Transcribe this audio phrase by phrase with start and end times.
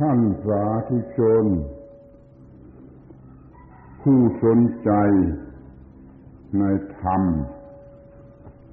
[0.00, 1.44] ท่านสาธุชน
[4.00, 4.90] ผู้สนใจ
[6.58, 6.62] ใน
[7.00, 7.22] ธรรม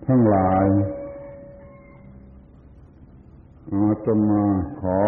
[0.08, 0.66] ทั้งหลาย
[3.72, 4.46] อาตมา
[4.80, 5.00] ขอ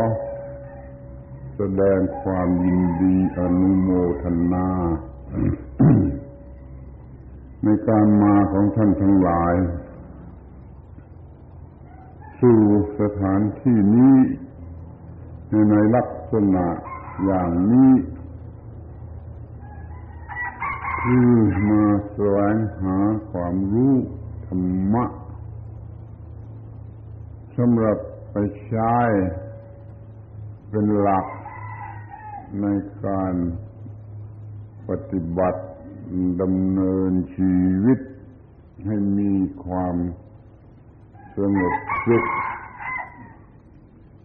[1.55, 3.89] แสดงความยินดีอนุโม
[4.23, 4.68] ทนา
[7.64, 9.55] ในการมาของท่านทั้งหลาย
[12.39, 12.61] สู่
[13.00, 14.18] สถานที่นี้
[15.72, 16.68] ในลักษณะ
[17.25, 17.92] อย่างนี้
[21.02, 21.32] คือ
[21.70, 22.98] มาแสวงหา
[23.32, 23.94] ความรู้
[24.46, 24.61] ธรร
[24.94, 25.06] มะ
[27.58, 27.97] สำหรับ
[28.32, 28.36] ไป
[28.66, 28.96] ใช้
[30.70, 31.25] เป็นหลัก
[32.61, 32.66] ใน
[33.06, 33.33] การ
[34.89, 35.61] ปฏิบัติ
[36.42, 38.00] ดำเนินชีวิต
[38.86, 39.31] ให้มี
[39.66, 39.95] ความ
[41.38, 41.73] สงบ
[42.08, 42.25] สุข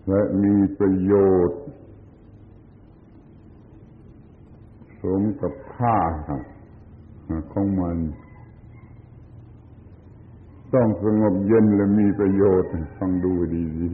[0.08, 1.14] และมีประโย
[1.48, 1.60] ชน์
[5.02, 5.96] สมกับค่า
[7.52, 7.98] ของมัน
[10.74, 13.90] ต้องสงบเย็นและมีประโยชน์ฟังดูดี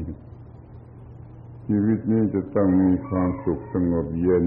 [0.81, 4.45] ๆชีวิตนี้จะต้องมีความสุขสงบเย็น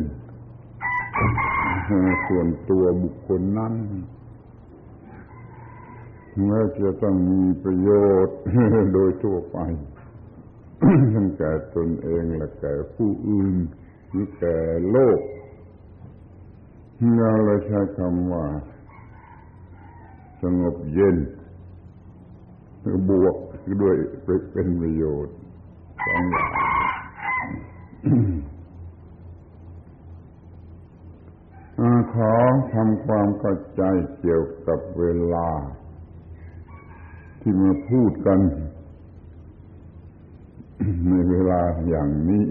[2.28, 3.74] ส่วนตัวบุคคลนั้น
[6.46, 7.90] และจะต้องมีประโย
[8.26, 8.38] ชน์
[8.94, 9.58] โดยทั่วไป
[11.14, 13.56] ทั้งแก่ตนเองและแก่ผู้อื่น
[14.10, 14.58] หรือแก่
[14.92, 15.20] โลก
[17.18, 18.46] เราเลยใช้คำว่า
[20.42, 21.18] สงบเย็น
[23.10, 23.36] บวก
[23.82, 23.96] ด้วย
[24.52, 25.36] เป็นประโยชน์
[26.06, 26.50] สองอย่าง
[32.14, 32.34] ขอ
[32.74, 33.82] ทำความเข้าใจ
[34.20, 35.50] เกี่ยวกับเวลา
[37.42, 38.40] ที่มาพูดกัน
[41.08, 42.46] ในเวลาอย่างนี้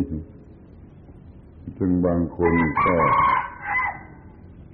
[1.79, 2.95] จึงบางคนก็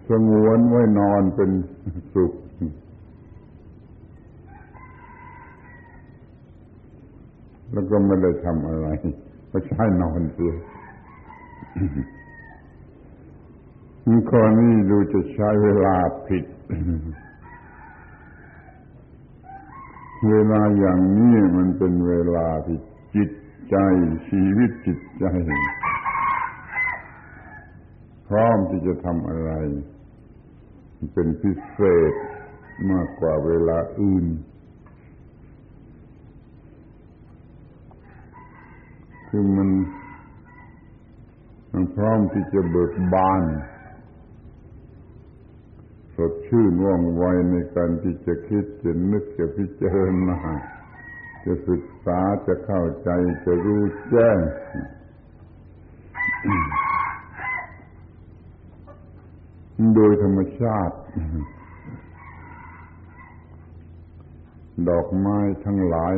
[0.08, 1.50] สงวนไว้นอนเป็น
[2.14, 2.32] สุข
[7.72, 8.86] แล้วก็ไม่ได้ทำอะไร
[9.50, 10.54] ก็ใช้นอนเสีย
[14.30, 15.96] ข้อนี้ดูจะใช้เวลา
[16.26, 16.44] ผิด
[20.28, 22.78] เวลาอย่างนี้มันเป็นเวลาที่
[23.14, 23.30] จิต
[23.72, 23.78] ใจ
[24.28, 25.24] ชีวิตจิตใจ
[28.28, 29.50] พร้อมที่จะทำอะไร
[31.12, 31.80] เป็นพิเศ
[32.12, 32.14] ษ
[32.90, 34.26] มากกว่าเวลาอื่น
[39.28, 39.70] คือมัน
[41.72, 43.42] มันพร้อมที่จะเบิกบาน
[46.16, 49.96] สดชื่นว่องไวในการที่จะคิดจะนึกจะพิจาร
[50.28, 50.38] ณา
[51.44, 53.10] จะศึกษาจะเข้าใจ
[53.44, 54.38] จะรู้แจ้ง
[59.94, 60.96] โดยธรรมชาติ
[64.88, 66.14] ดอกไม้ทั้งหลาย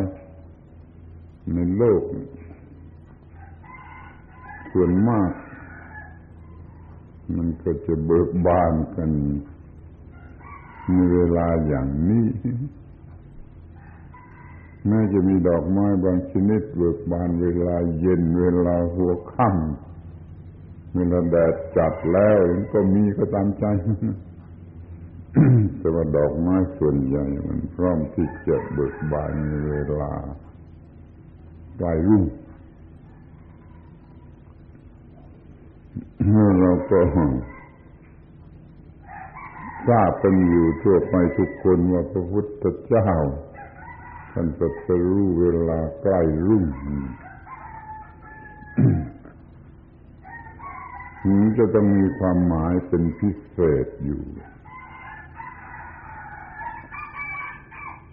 [1.55, 2.03] ในโลก
[4.73, 5.31] ส่วนมาก
[7.37, 9.11] มันก็จะเบิกบานกัน
[10.93, 12.27] ในเวลาอย่างนี้
[14.89, 22.39] แม้จะมีดอกไม้บางชนิดเบิกบานเวลาเย็นเวลาหัวค่ำเวลาแดดจัดแล้ว
[22.73, 23.65] ก็มีก็ตามใจ
[25.79, 30.13] แต่ว่าดอกไม้ส่วนใหญ่มันพร้อมที่จะเบิกบานในเวลา
[31.79, 32.25] ปลายรุ่ง
[36.61, 36.99] เราก็
[39.89, 43.09] ทราบกันอยู่ทั่วไปทุกคนว่าพระพุทธเจ้า
[44.37, 46.67] ท่านจะสรู้เวลาใกล้รุ่ง
[51.29, 54.23] นี้จะต้องมีความหมายเป็นพิเศษอยู่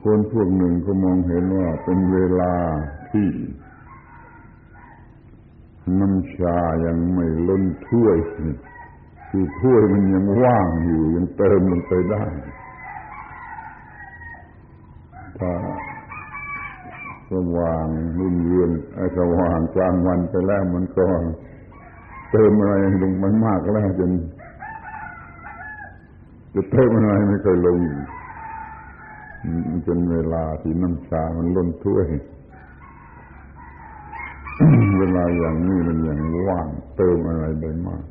[0.04, 2.53] คนพวกหนึ่งก็มองเห็นว่าเป็นเวลา
[3.12, 3.30] ที่
[6.00, 8.18] น้ำชายังไม่ล้นถ้วย
[9.29, 12.23] คือถ้วยมันยังว่างอยู่ ยังเติมลงไปได้
[15.40, 15.52] ถ้า
[17.32, 17.88] สว่าง
[18.20, 21.06] รุ่งเรืองไอ้สว่างกลางวันไปแล้วมันก็
[22.32, 22.74] เติมอะไร
[23.04, 24.12] ลงไปมากแล้วจน
[26.54, 27.80] จะเติมอะไรไม่เคยลง
[29.88, 32.08] จนเวลาที่น้ำชามันล้นถ้วย
[35.00, 36.20] เวลาอย่างนี้มันอย่าง
[36.50, 36.68] ว่าง
[36.98, 38.04] เติมอะไรได้มาก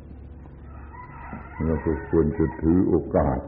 [1.65, 3.39] เราก็ควรจะถือโอกาส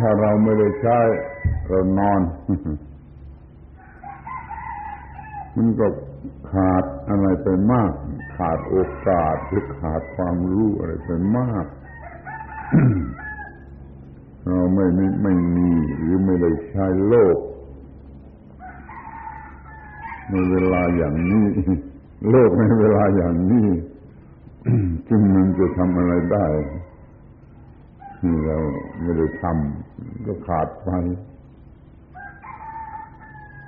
[0.00, 1.00] ถ้าเราไม่ได้ใช้
[1.66, 2.20] เรานอน
[5.56, 5.86] มันก็
[6.50, 7.92] ขาดอะไรไปมาก
[8.36, 8.76] ขาดโอ
[9.08, 11.66] กาสหรือขาดความรู้อะไรไปมาก
[14.48, 17.36] เราไม่ไม่ไม่มีหรือไม่ได้ใช้โลก
[20.30, 21.46] ในเวลาอย่างนี้
[22.30, 23.68] โลกในเวลาอย่างนี้
[25.08, 26.46] จึงมันจะทำอะไรได้
[28.26, 28.58] ที่เรา
[29.02, 30.90] ไม่ได้ทำก็ขาดไป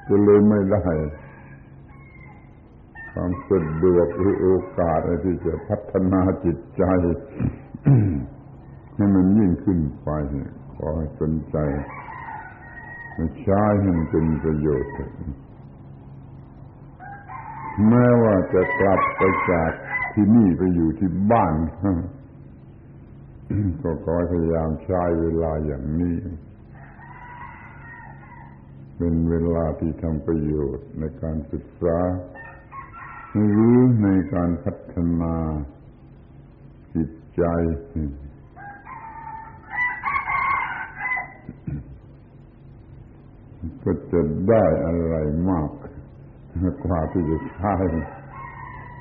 [0.09, 0.85] ก็เลยไม่ได้
[3.13, 4.49] ความสะดวกหรือโอ
[4.79, 6.85] กาสที่จะพัฒนาจิตใจ
[8.97, 10.09] ให้มันยิ่งขึ้นไป
[10.77, 11.57] ขอให้สนใจ
[13.43, 14.93] ใช้ให้มันเป็นประโยชน์
[17.89, 19.71] แม้ว่าจะกลับไปจาก
[20.13, 21.55] ที่นี่ไปอยู่ที่บ้าน
[23.83, 26.17] ก็ขอพยายามใช้เวลาอย่างนี้
[28.97, 31.99] เป็นเวลาที่ทำประโยชน์ในการศึกษา
[33.33, 35.35] หรือในการพัฒนา
[36.95, 37.43] จิตใจ
[43.83, 45.15] ก็จะได้อะไร
[45.51, 45.69] มาก
[46.85, 47.75] กว่าที่จะใช้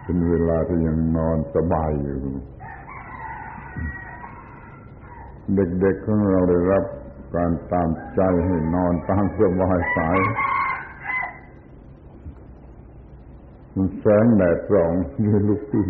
[0.03, 2.21] เป็นเวลาที่ยังนอนสบายอยู่
[5.53, 6.83] เด็กๆของเราได้รับ
[7.36, 10.18] การตามใจให้นอนตามสบายสาย
[13.75, 14.92] มันแสงแดดส่อง
[15.25, 15.88] ยืนลุกขึ้น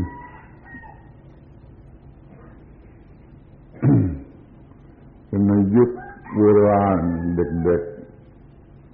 [5.27, 5.89] เป็นในยุค
[6.35, 6.99] โบราณ
[7.35, 7.81] เด็ก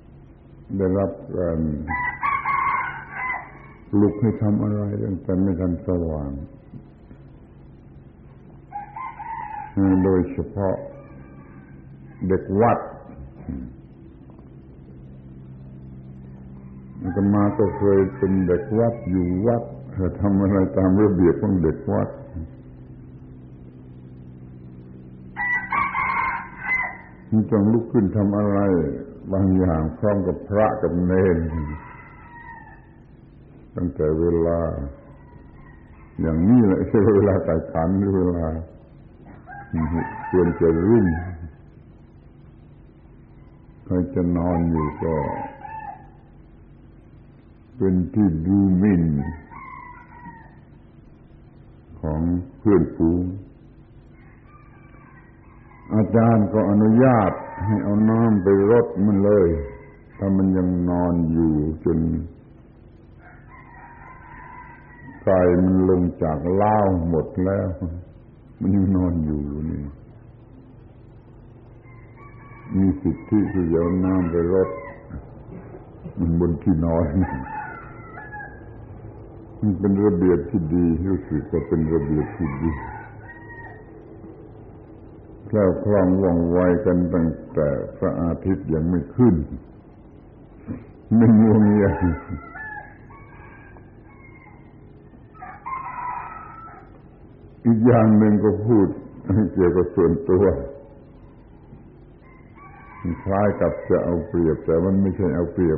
[0.03, 1.59] ๆได้รับการ
[4.01, 6.31] ลุกให้ทำอะไรตั้งแต่ไม่ทันสว่าง
[10.03, 10.75] โดยเฉพาะ
[12.27, 12.79] เด็กวัด
[17.03, 19.63] อาตมาก็เคยเป็นเด็กวัดอยู่วัด
[20.21, 22.09] ทำอะไรตามระเบียบของเด็กวัด
[27.31, 28.59] มันต้องลุกขึ้นทำอะไร
[29.33, 31.37] บางอย่างพร้อมกับพระกับเนร
[33.75, 34.59] ตั้งแต่เวลา
[36.21, 38.47] อย่างนี้แหละใช่เวลาไต่ขันหรือเวลา
[40.29, 41.05] ควรจะรุ่ง
[43.85, 45.15] ใครจะนอนอยู่ก็
[47.77, 49.03] เป็นที่ดูมิน
[52.01, 52.21] ของ
[52.57, 53.23] เพื่อนฝูง
[55.95, 57.31] อาจารย์ก็อนุญาต
[57.65, 59.47] ให้เอาน้ำไปรดมันเลย
[60.17, 61.53] ถ้ามันยังนอนอยู่
[61.85, 61.99] จน
[65.23, 66.77] ไก่มันลงจากเล่า
[67.09, 67.69] หมดแล้ว
[68.61, 69.81] มันยังนอนอยู่นี่
[72.77, 74.69] มีสิทธิที่จะเอาน้ำไปรด
[76.19, 77.05] มันบนที่นอน
[79.59, 82.71] มันเป็นระเบียบที่ดีรู้สึกว่าเป็นระเบียบที่ดี
[85.47, 89.35] แคล้วคล่องว่องไวกันตั้งแต่พระอาทิตย์ยังไม่ขึ้น
[91.15, 91.87] ไม่งวงเงีย
[97.65, 98.87] อีกอย่างหนึ่งก็พูด
[99.53, 100.43] เกี่ยวกับส่วนตัว
[103.23, 105.77] คล้ายกับจะเอาเปรียบ แต่มันไม่ใช่เอาเปรียบ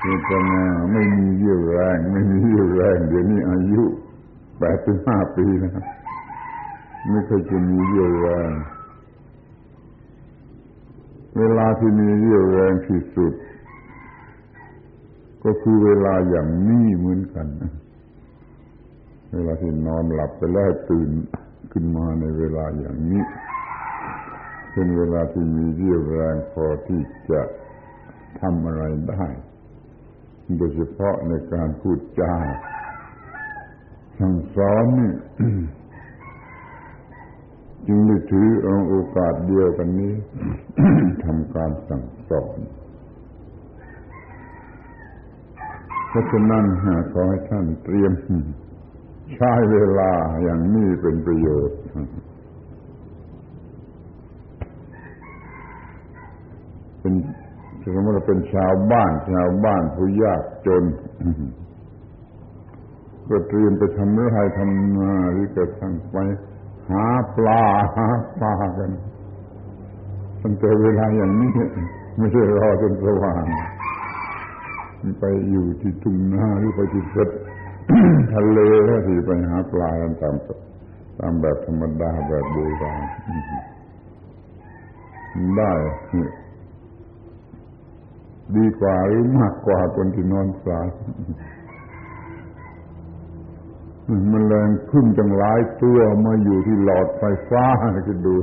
[0.00, 3.84] คือจะมาไม่มีเยี่ยวแรง ไม่มีเยี่ยวแรง เดี๋ยวนี้อายุ
[4.58, 5.72] แปดถึงห้าปีนะ
[7.10, 8.50] ไม่เคยจะมีเยี่ยวแรง
[11.38, 13.34] เวลาที่มีเยี่ยวแรงที่สุด
[15.44, 17.46] ก็คือเวลาอย่างนี้เหมือนกัน
[19.34, 21.10] เวลาที่นอนหลับไปแล้วตื่น
[21.72, 23.22] ขึ้นมาในเวลาอย่างนี้
[24.72, 27.42] เป็นเวลาที่มีเรี่ยวแรงพอที่จะ
[28.40, 29.24] ทำอะไรได้
[30.56, 32.34] โดยเฉพาะในการพูดจา
[34.18, 35.12] สั่งสอนนี่
[37.86, 40.14] จึงได้ถือเอาโอกาสเดียวกันนี้
[41.24, 42.58] ทำการสั่งสอน
[46.08, 46.64] เพราะฉะนั้น
[47.12, 48.12] ขอให้ท่านเตรียม
[49.36, 50.12] ใช้เวลา
[50.42, 51.78] อย่างนี้เป็นประโยชน์
[57.00, 57.14] เป็น
[57.94, 60.84] สมมติเราเป็นชาวบ้าน ชาวบ้านผู้ยากจน
[63.28, 66.16] ก็เตรียมไปทำไรทำนาหรือก็ทั้งไป
[66.90, 67.04] หา
[67.36, 67.62] ปลา
[67.96, 68.06] หา
[68.38, 68.90] ปลากัน
[70.42, 71.50] ตั้งแต่เวลาอย่างนี้
[72.18, 73.44] ไม่ใช่รอจนสว่าง
[75.20, 77.28] ไปอยู่ที่ทุ่งนาหรือไปที่เสร็จ
[78.32, 80.34] ทะเลแล้วที่ไปหาปลากันตาม
[81.20, 83.02] ตามแบบธรรมดาแบบโบราณ
[85.56, 85.72] ได้
[88.56, 90.86] ดีกว่าหรือมากกว่าคนที่นอนสาย
[94.32, 97.64] มันแรงขึ้นจังหลายตัวมาอยู่ที่หลอดไฟฟ้า
[98.08, 98.34] ก็ดู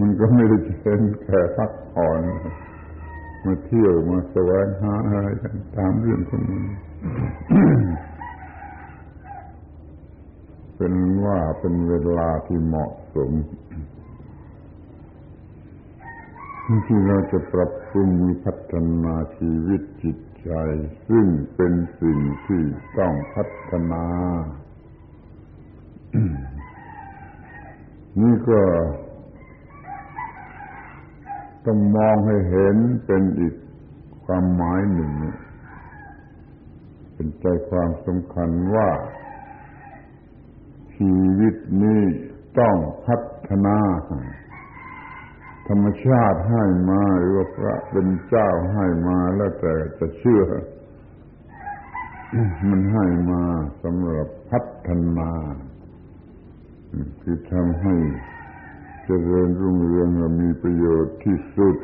[0.00, 2.20] มันก็ไม่ได้เช่นแค่พักผ่อน
[3.44, 6.64] มาเที่ยวมาแสวงหาอะไรกันตามเรื่องของมัน
[10.76, 10.94] เป็น
[11.24, 13.32] ว่าเป็นเวลาที่เหมาะสม
[16.86, 18.10] ที่เราจะปรับปรุง
[18.44, 20.50] พัฒนาชีวิตจิตใจ
[21.08, 22.62] ซึ่งเป็นสิ่งที่
[22.98, 24.04] ต้องพัฒนา
[28.20, 28.60] นี่ก็
[31.64, 32.76] ต้องมองให้เห็น
[33.06, 33.54] เป็นอีก
[34.24, 35.12] ความหมายหนึ่ง
[37.14, 38.88] เป็นใจความสำคัญว่า
[40.96, 42.02] ชีวิตนี้
[42.58, 42.76] ต้อง
[43.06, 43.16] พั
[43.48, 43.78] ฒนา
[45.68, 50.44] ธรรมชาติให้มาหรือว่าพระเป็นเจ้าให้มาแล้วแต่จะเชื่อ
[52.70, 53.42] มันให้มา
[53.82, 54.88] สำหรับพัฒ
[55.18, 55.30] นา
[57.22, 57.94] คือทำให้
[59.10, 61.76] จริญรุ่งเรืองและมีประโยชน์ที่สุด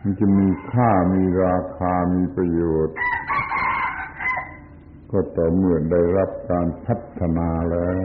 [0.00, 2.96] มันจะมีค่ามีราคามีประโยชน์
[5.10, 7.98] ก็ต่อเมื่อได้รับการพัฒนาแล้ว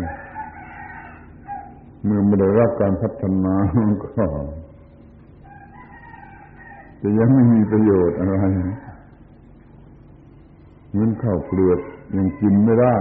[2.04, 3.56] เมื่อไม่ได้รับการพัฒนา
[4.04, 4.26] ก็
[7.02, 8.36] จะยังไม่มีประโยชน์อะไร
[10.90, 11.80] เหมือนข้าวเปลือก
[12.16, 12.98] ยังกินไม่ได้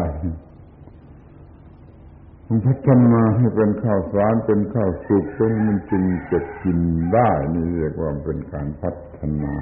[2.53, 6.79] มันพัฒนาให้เป็นข้าวสารเป็นข้าวสุกเป็นมันจึงจะกิน
[7.13, 9.55] ได้นี่เรียกว่าเป็นการพัฒนา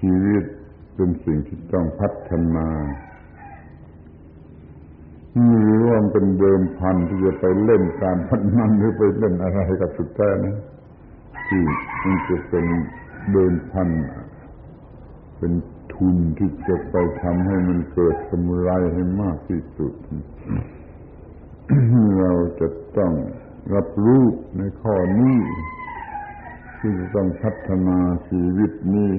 [0.00, 0.44] ชีวิต
[0.94, 2.68] เป็นสิ่งที่ต้องพัฒนา
[5.62, 10.56] หรือว่าเป็นเดิมพันที่จะไปเล่นการพันนันหรือไปเล่นอะไรกับสุดแท้นะ
[11.48, 11.62] ที่
[12.04, 12.66] มันจะเป็น
[13.32, 13.88] เดิมพัน
[15.38, 15.52] เป็น
[15.94, 19.92] ทุนที่จะไปทำให้มันเกิดกำไรให้มากที่สุด
[22.18, 23.12] เราจะต้อง
[23.74, 24.24] รับรู้
[24.58, 25.38] ในข้อนี้
[26.78, 27.98] ที่จะต้องพัฒนา
[28.28, 29.12] ชีวิตนี้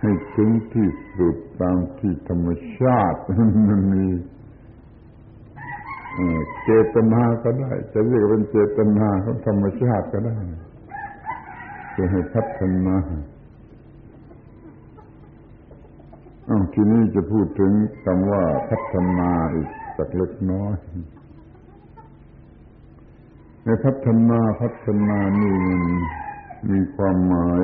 [0.00, 3.18] ให้ถึงที่สุดตามที่ธรรมชาติ
[3.68, 4.06] มันมี
[6.64, 10.38] เจตนาก็ได้ จะเรียกเป็นเจตนาของธรรมชาติก็ได้
[11.96, 13.22] จะให้พัฒนาอ้าว
[16.74, 17.72] ทีนี้จะพูดถึง
[18.04, 20.74] คำว่าพัฒนาอีกสักเล็กน้อย
[23.64, 25.82] ในพัฒนาพัฒนานี่มัน
[26.70, 27.62] มีความหมาย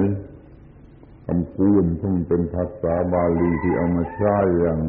[1.27, 4.81] คำพูดซึ่งเป็นภาษาบาลีที่เอามาใช้อย่าง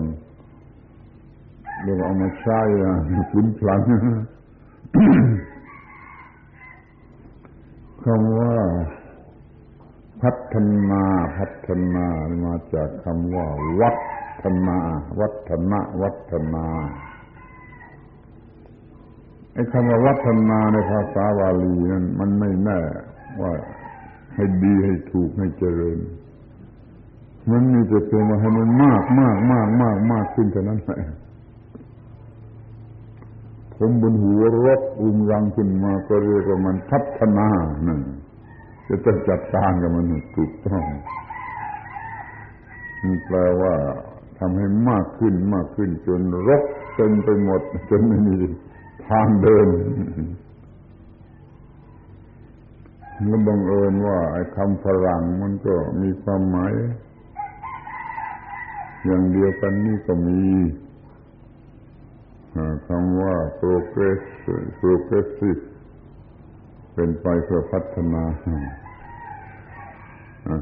[1.84, 3.00] เรียกเอามาใช้อย่าง
[3.32, 3.82] ฟุ้นพลัน
[8.04, 8.56] คำว่า
[10.26, 10.56] พัฒ
[10.92, 11.04] นา
[11.38, 12.06] พัฒนา
[12.46, 13.48] มาจากคำว่า
[13.82, 13.92] วั
[14.44, 14.78] ฒนา
[15.20, 16.66] วัฒนะวัฒนา
[19.54, 22.80] ไอ้คำว่าวัฒนาในภาษาบาลีนั้นมันไม่แน่
[23.42, 23.52] ว่า
[24.36, 26.00] ให้ดีให้ถูกให้เจริญ
[27.52, 31.00] มันมีแต่เพียงว่าให้มันมากมากมากมากมากขึ้นเท่านั้นแหละ
[33.76, 37.48] ผมบนหัวรบอุ้มรังขึ้นมาก็เรียกว่ามันพัฒนา
[37.88, 38.02] นั่น
[38.88, 40.84] จะต้องจัดการกับมันถูกต้อง
[43.04, 43.76] มันแปลว่า
[44.40, 46.64] ทำให้มากขึ้นมากขึ้น จนรก
[46.96, 48.38] เต็มไปหมด จนไม่มี
[49.08, 49.68] ทางเดิน
[53.28, 56.74] แล้วบังเอิญว่า ไอ้คำฝรั่งมันก็มีความหมาย
[59.06, 60.42] อย่างเดียวกันนี่ก็มี
[62.88, 64.22] คำว่า progress
[64.80, 65.62] progressive
[66.96, 68.24] เป็นไปเพื่อพัฒนา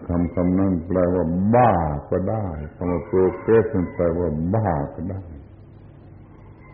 [0.08, 1.26] คำคำนั้นแปลว่า
[1.56, 1.72] บ้า
[2.10, 5.22] ก็ได้คำว่า progress แปลว่าบ้าก็ได้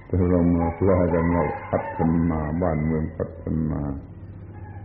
[0.06, 2.00] แต่เรามาแปลกันว่าพัฒ
[2.30, 3.82] นาบ้านเมืองพัฒนา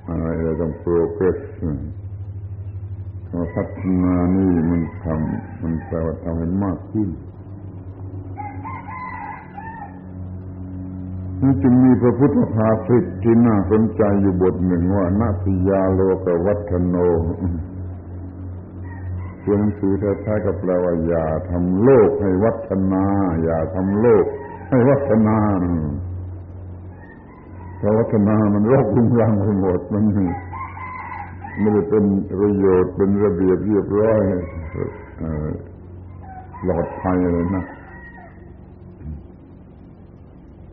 [0.09, 1.39] อะไรเราต้อง progress
[3.37, 7.09] ว่าพัฒนานี่มันทำมันแปลว่าทำให้มากขึ้น
[11.41, 16.97] นี่จึงมีพระพุทธภาษิตที่น่าสนใจอยู่บทหนึ่งว่านาทิยาโลกวัฒโน
[19.41, 23.05] เรียนหนังสือแท้ๆก็แปลว่าอย่าทำโลกให้วัฒนา
[23.45, 24.25] อย่าทำโลก
[24.71, 25.39] ให้วัฒนา
[27.79, 30.05] เพราะวัฒนามันโรครุงรังไปหมดมัน
[31.61, 32.05] ไม่ได้เป็น
[32.41, 34.21] ประโยชน์เป็นระเบียบเรียบร้อย
[36.65, 37.65] หลอดภัยเลยนะ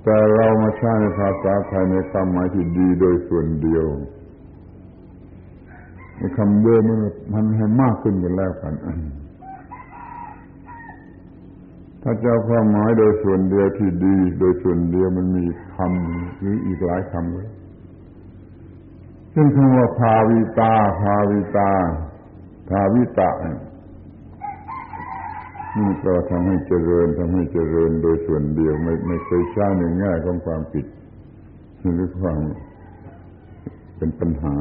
[0.04, 3.86] แต่เรามาใช้ในภาษาไทยในความหมายที่ดีโดยส่วนเดียว
[6.18, 7.00] ในคำเดิมมัน
[7.34, 8.74] มันให้มากขึ้นกันแล้วกัน
[12.04, 17.50] ถ้าจะเอาความหมายโดยส่วนเดียวที่ดี โดยส่วนเดียวมันมีคำหรืออีกหลายคำเลย
[19.32, 21.72] เช่นคำว่าภาวิตาภาวิตา
[22.70, 23.56] ภาวิตานี่
[26.06, 30.86] ก็ทำให้เจริญทำให้เจริญโดยส่วนเดียว ไม่ไม่เคยใช้ในแง่ของความผิด
[31.96, 32.40] หรือความ
[33.98, 34.54] เป็นปัญหา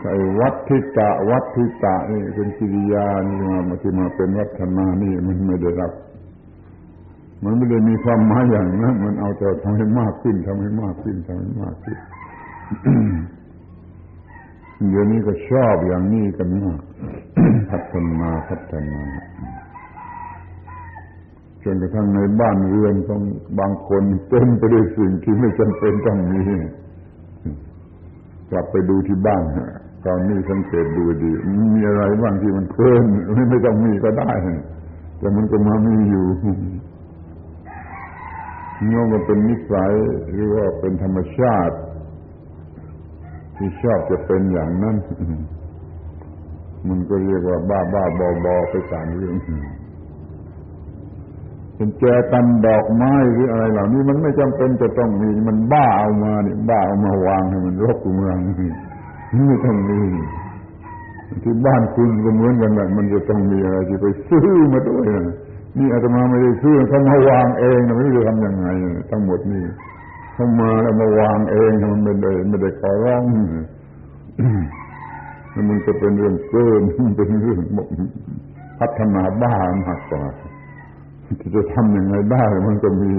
[0.00, 5.92] ไอ้วัดทิตะวัดทิตะนี่เป็นกิริยานี่มามาที่มาเป็นวัฒนานี่มันไม่ได้รับ
[7.44, 11.98] มันไม่ได้มีความหมายอย่างนั้นมันเอาแต่ทำให้มากขึ้นทำให้มากขึ้นทำให้มากขึ้น
[14.88, 16.80] เดี๋ยวนี้ก็ชอบอย่างนี้กันมาก
[17.70, 19.02] พัฒนาพัฒนา
[21.62, 23.22] จนกระทั่งในบ้านเรือนต้อง
[23.58, 26.42] บางคนเต็มไปด้วยสิ่งที่ไม่จำเป็นต้องมี
[28.50, 29.42] กลับไปดูที่บ้าน
[30.06, 31.32] ตอนนี้สังเกตดูดี
[31.74, 33.02] มีอะไรบ้างที่มันเกิน
[33.34, 34.32] ไม่ไม่ต้องมีก็ได้
[35.18, 36.26] แต่มันก็มามีอยู่
[38.82, 39.92] นี่มันเป็นนิสัย
[40.32, 41.76] หรือว่าเป็นธรรมชาติ
[43.60, 44.96] ที่ชอบจะเป็นอย่างนั้น
[46.88, 49.36] มันก็เรียกว่าบ้าบ้าบอบอไปตามเรื่อง
[51.76, 58.36] เป็นแจกันดอกไม้หรืออะไรเหล่านี้มันไม่จำเป็นจะต้องมี มันบ้าเอามาเนี่ยบ้าเอามาวางให้มันรกเมือง
[59.48, 60.00] ไม่ต้องมี
[61.44, 65.06] ที่บ้านคุณก็เหมือนกันแหละมันจะต้องมีอะไรที่ไปซื้อมาด้วย
[65.78, 68.66] นี่อาตมาไม่ได้ซื้อเขามาวางเองนะไม่รู้จะทำยังไง
[69.10, 69.64] ทั้งหมดนี่
[70.32, 73.22] เขามาแล้วมาวางเองมันไม่ได้ไม่ได้ขอร้อง
[75.68, 76.82] มันจะเป็นเรื่องเกิน
[77.16, 77.60] เป็นเรื่อง
[78.78, 79.56] พัฒนาบ้า
[79.86, 80.24] มากกว่า
[81.54, 83.12] จะทำยังไงได้ มันก็มี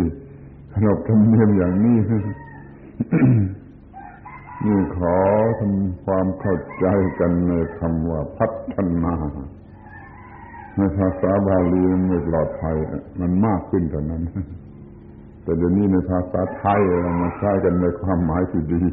[0.73, 1.97] ขนบธรรมเนียมอย่างนี้
[4.65, 5.15] นี่ขอ
[5.59, 6.85] ทำความเข้าใจ
[7.19, 9.15] กันในคำว่าพัฒนา
[10.75, 12.75] ในภาษาบาลีมันไม่ปลอดภัย
[13.19, 14.21] มันมากขึ้นเท่านั้น
[15.43, 18.83] แต่เดี๋ยวนี้ในภาษาไทยเรามาใช้กันในความหมายที่ดี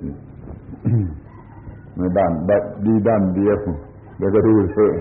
[1.97, 2.33] ในด้าน
[2.87, 3.59] ดีด้านเดียว
[4.19, 4.93] แล้วก็ดูเถอะ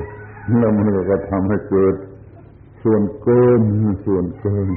[0.60, 1.96] แล้วมันก็ทำให้เกิด
[2.84, 3.62] ส่วนเกิน
[4.06, 4.68] ส่วนเกิน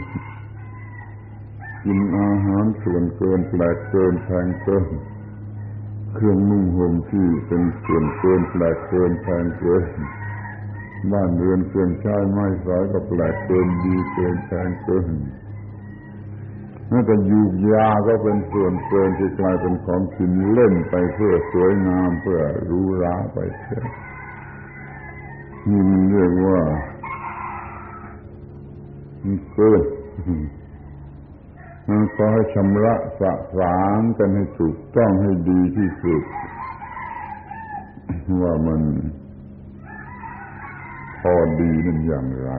[1.85, 4.87] กินอาหารส่วนเกินแปลกเกินแพงเกิน
[6.15, 9.85] เครื่องนุ่งห่มที่เป็นส่วนเกินแปลกเกินแพงเกิน
[11.13, 15.07] บ้านเรือนเครื่องใช้ไม้สอยก็แปลกเกินดีเกินแพงเกิน
[16.91, 23.81] แม้แต่ยูกยาก็เป็นส่วนเกินที่กลายเป็นของกินเล่นไปเพื่อสวยงามเพื่อรู้ราไปเช่
[25.69, 26.61] นี่มันเรียกว่า
[29.23, 29.83] มันเกิน
[31.89, 36.23] มันขอให้ชำระสะสางกันให้ถูกต้องให้ดีที่สุด
[38.43, 38.81] ว่ามัน
[41.21, 42.51] พอดีนั่นอย่างไร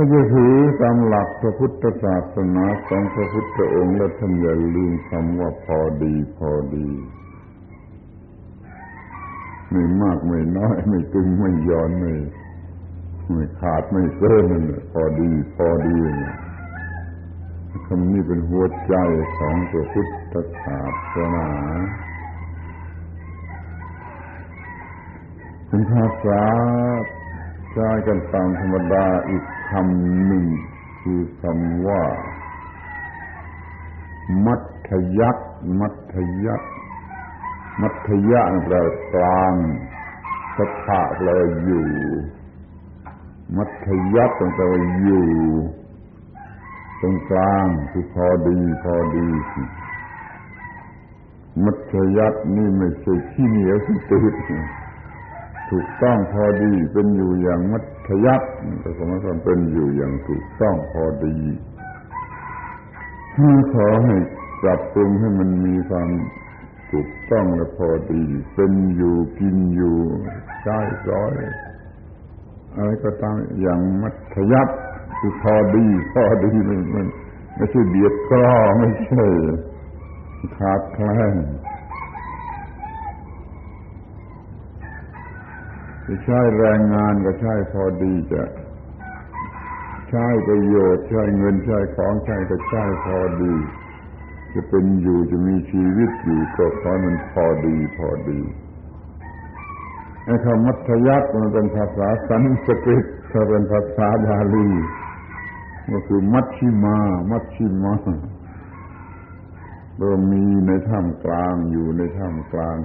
[0.00, 6.88] ถ้าจะถือตามหลักพระพุทธศาสนาของพระพุทธองค์แล้วท่านอย่าลืมคำว่าพอดีพอดี
[9.70, 12.12] ไม่มากไม่น้อย ไม่ตึงไม่ย้อนไม่
[13.30, 15.98] ไม่ขาดไม่เกินนั่นพอดี พอดี
[17.86, 18.94] คำนี้เป็นหัวใจ
[19.36, 20.80] ของพระพุทธศา
[21.14, 21.48] สนา
[25.66, 26.42] เป็นภาษา
[27.72, 30.46] ใช้กันตามธรรมดาอีก คำหนึ่ง
[31.00, 32.02] คือคำว่า
[34.46, 34.56] มั
[34.88, 35.38] ธยัก
[35.80, 36.14] มัธ
[36.46, 36.62] ยัก
[37.82, 38.76] มัธยะแปล
[39.14, 39.54] กลาง
[40.56, 41.28] สถาแปล
[41.64, 41.88] อยู่
[43.56, 44.64] มัธยักแปล
[45.02, 45.28] อยู่
[47.00, 49.28] ตรงกลางคือพอดีพอดี
[51.64, 54.34] มัธยัตินี่ไม่ใช่ขี้เหนียวที่ตืด
[55.70, 57.84] ถูกต้องพอดีเป็นอยู่อย่างมัธ
[58.26, 58.46] ยัติ
[58.82, 61.38] ก็สมมติว่าเป็นอยู่อย่างถูกต้องพอดี
[63.34, 64.14] ที่ขอให้
[64.62, 66.10] ปรับปรุงให้มันมีความ
[66.92, 69.98] ถูกต้องและพอดี เป็นอยู่กินอยู่
[70.62, 70.78] ใช้
[71.10, 71.34] ร้อย
[72.76, 74.74] อะไรก็ตามอย่างมัธยัติ
[75.18, 77.06] คือพอดี พอดีมันมัน
[77.56, 79.24] ไม่ใช่เบียดกล้อไม่ใช่
[80.58, 81.36] ขาดแคลน
[86.10, 88.42] จะใช้แรงงานก็ใช้พอดีจะ
[90.10, 93.54] ใช้ประโยชน์ใช้เงินใช้ของใช้ก็ใช้พอดี
[94.54, 98.40] จะเป็นอยู่จะมีชีวิตอยู่ก็ขอมันพอดีพอดี
[100.24, 104.68] ไอ้คำมัธยัติมันเป็นภาษาสันสกฤตถ้าเป็นภาษาบาลี
[105.92, 106.98] ก็คือมัชชิมา
[107.30, 107.94] มัชชิมา
[109.98, 112.78] เรามีในท่ามกลางอยู่ในท่ามกลาง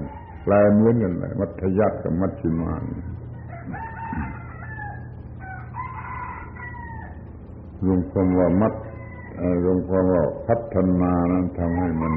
[0.43, 2.73] แปลเหมือนกันเลยมัธยัติกับมัชชิมา
[7.85, 8.73] รวมความว่ามัด
[9.63, 12.13] รวมความว่าพัฒนานั้นทำให้มัน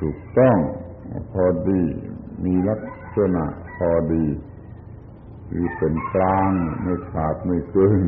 [0.00, 0.56] ถูกต้อง
[1.32, 1.82] พอดี
[2.44, 2.80] มีลัก
[3.16, 3.44] ษณะ
[3.76, 4.26] พอดี
[5.48, 6.50] คือเป็นกลาง
[6.82, 8.02] ไม่ขาดไม่เกิน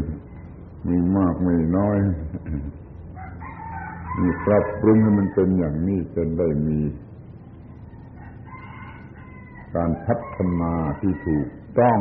[0.89, 1.99] มีมากไม่น้อย
[4.21, 6.81] มีปรับปรุงให้มันเป็นอย่างนี้จนได้มี
[9.75, 11.99] การพัฒนาที่ถูกต้อง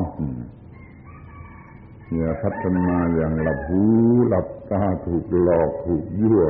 [2.15, 3.83] อย่าพัฒนาอย่างหลับหู
[4.27, 6.41] หลับตาถูกหลอกถูกยั่ว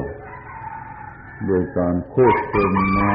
[1.46, 2.18] โดยการโฆ
[2.54, 2.56] ษ
[2.96, 3.10] ณา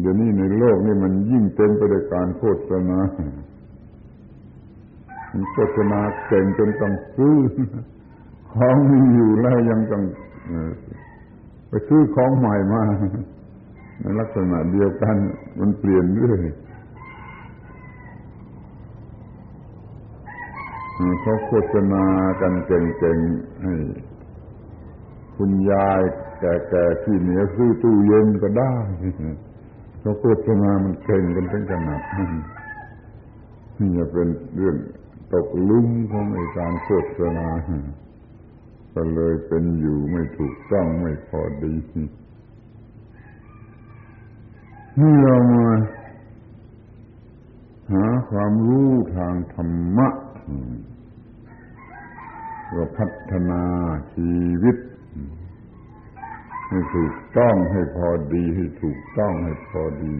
[0.00, 2.98] เดี๋ยวนี้ในโลกนี่มันยิ่งเต็มไปด้วยการโฆษณา
[5.52, 7.36] โฆษณาเก่งจนต้องซื้อ
[8.52, 10.02] ของมีอยู่แล้วยังต้อง
[11.68, 12.82] ไปซื้อของใหม่มา
[14.00, 15.16] ในลักษณะเดียวกัน
[15.60, 16.42] มันเปลี่ยนเรื่อย
[21.20, 22.04] เขาโฆษณา
[22.40, 23.74] กันเก่งๆให้
[25.36, 26.00] คุณยาย
[26.40, 28.74] แก่ๆที่เหนียวซื้อตู้เย็นก็ได้
[30.00, 32.02] เขาโฆษณามันเก่งกันถึงขนาด
[33.78, 34.76] นี่จะเป็นเรื่อง
[35.32, 37.48] ตกลุ่มของในการโฆษณา
[38.94, 41.74] ก็เลยเป็นอยู่ไม่ถูกต้องไม่พอดี
[45.00, 45.66] นี่เรามา
[47.92, 50.08] หาความรู้ทางธรรมะ
[52.74, 53.62] ก็พัฒนา
[54.14, 54.76] ชีวิต
[56.68, 60.16] ให้ถูกต้องให้พอดีให้ถูกต้องให้พอดี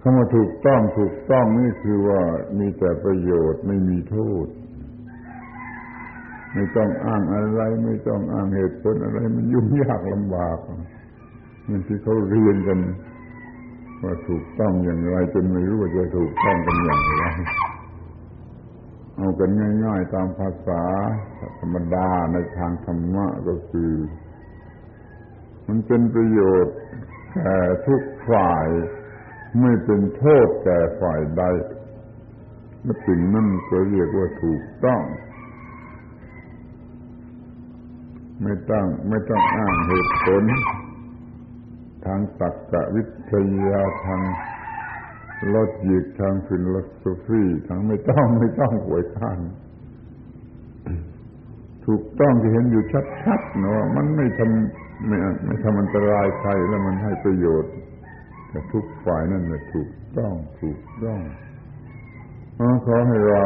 [0.00, 2.20] คำว่าถูกต้องถูกต้องนี่คือว่า
[2.58, 4.46] มีแต่ประโยชน์ไม่มีโทษ
[6.54, 10.58] ไม่ต้องอ้างอะไร ไม่ต้องอ้างเหตุผลอะไร มันยุ่งยากลำบาก
[11.68, 12.78] มันที่เขาเรียนกัน
[14.02, 17.24] ว่าถูกต้องอย่างไรจนไม่รู้ว่าจะถูกต้องกันอย่างไร
[19.16, 19.50] เอากัน
[19.84, 20.82] ง่าย ๆ ตามภาษา
[21.60, 23.92] ธรรมดาในทางธรรมะก็คือ
[25.66, 26.76] มันเป็นประโยชน์
[27.34, 28.66] แก่ทุกฝ่าย
[29.60, 31.42] ไม่เป็นโทษแก่ฝ่ายใด
[32.82, 35.02] และสิ่งนั้นก็เรียกว่าถูกต้อง
[38.42, 40.44] ไม่ต้องไม่ต้องอ้างเหตุผล
[42.04, 43.32] ทางตรรกวิท
[43.66, 44.22] ยาทาง
[45.54, 49.40] ลดหยิกทางฟิโลโซฟีทางไม่ต้องไม่ต้องหวยข้าน
[51.86, 52.82] ถูกต้องที่เห็นอยู่
[53.22, 57.72] ชัดๆเนะมันไม่ทำไม่ไม่ทำอันตรายใครแล้วมันให้ประโยชน์
[58.48, 61.20] แต่ทุกฝ่ายนั่นแหละถูกต้องถูกต้อง
[62.84, 63.44] ขอให้เรา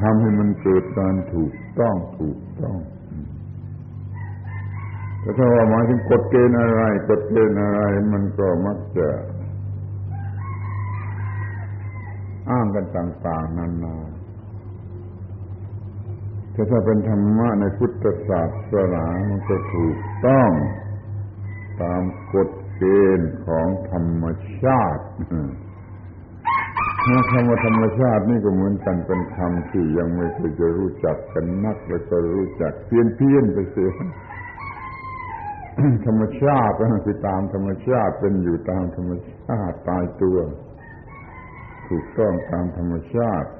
[0.00, 2.76] ทำให้มันเกิดการถูกต้องถูกต้อง
[5.20, 9.08] แต่ถ้าว่าหมายถึงกฎเกณฑ์อะไรกฎเกณฑ์อะไร มันก็มักจะ
[12.50, 13.96] อ้างกันต่างๆนานา
[16.52, 20.50] แต่ถ้าเป็นธรรมะในพุทธศาสนามันก็ถูกต้อง
[21.82, 22.82] ตามกฎเก
[23.18, 24.24] ณฑ์ของธรรม
[24.60, 25.04] ชาติ
[27.30, 33.90] คำว่าธรรมชาตินี่ก็เหมือนกันเป็นคำที่ยังไม่เคยจะรู้จักกันนักแล้วก็รู้จักเพี้ยนเพี้ยนไปเสีย
[36.06, 40.36] ธรรมชาติก็คือตามธรรมชาติเป็นอยู่ตามธรรมชาติตายตัว
[41.90, 43.50] ถูกต้องตามธรรมชาติ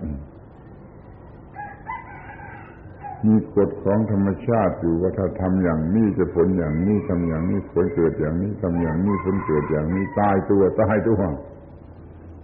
[3.26, 11.22] มีกฎของธรรมชาติอยู่ว่าถ้าทำอย่างนี้จะผลอย่างนี้ทำอย่างนี้ผลเกิดอย่างนี้ทำอย่างนี้ผลเกิดอย่างนี้ตายตัวตายตัว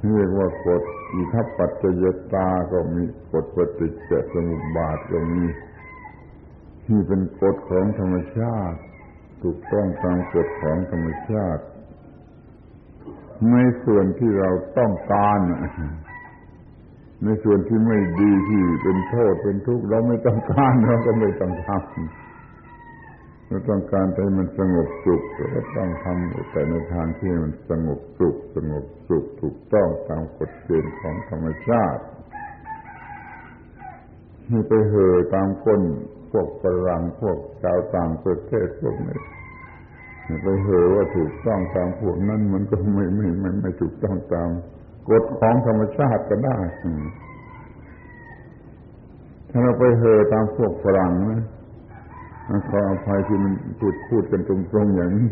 [0.07, 5.45] เรียกว่ากฎอิทัปปัจจยตาก็มีกฎปฏิจจสมุปบาทก็มี
[6.87, 8.79] ที่เป็นกฎของธรรมชาติ
[9.43, 11.63] ถูกต้องตามกฎของธรรมชาติ
[13.53, 15.39] ในส่วนที่เราต้องการ
[17.25, 32.03] ในส่วนที่ไม่ดีที่เป็นโทษเป็นทุกข์เราไม่ต้องการเราก็ไม่ต้องทำเราต้องการให้มันสงบสุขเราก็ต้องทำแต่ในทางที่มันสงบสุขสงบสุขถูกต้องตามกฎเกณฑ์ของธรรมชาติ
[34.49, 35.81] ไม่ไปเห่อตามคน
[36.31, 39.19] พวกฝรั่งพวกชาวต่างประเทศพวกนี้
[40.43, 44.51] ไปเหอว่าถูกต้องตามพวกนั้น มันก็ไม่ไม่ไม่ไม่ถูกต้องตาม
[45.09, 46.59] กฎของธรรมชาติก็ได้
[49.51, 51.43] ถ้าเราไปเหอตามพวกฝรั่งนะ
[52.69, 55.29] ขออภัยที่มันพูดพูดกันตรงๆอย่างนี้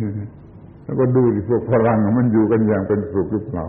[0.85, 3.66] แล้วก็ดูที่พวกฝรั่งมันอยู่กันอย่างเป็นสุขหรือเปล่า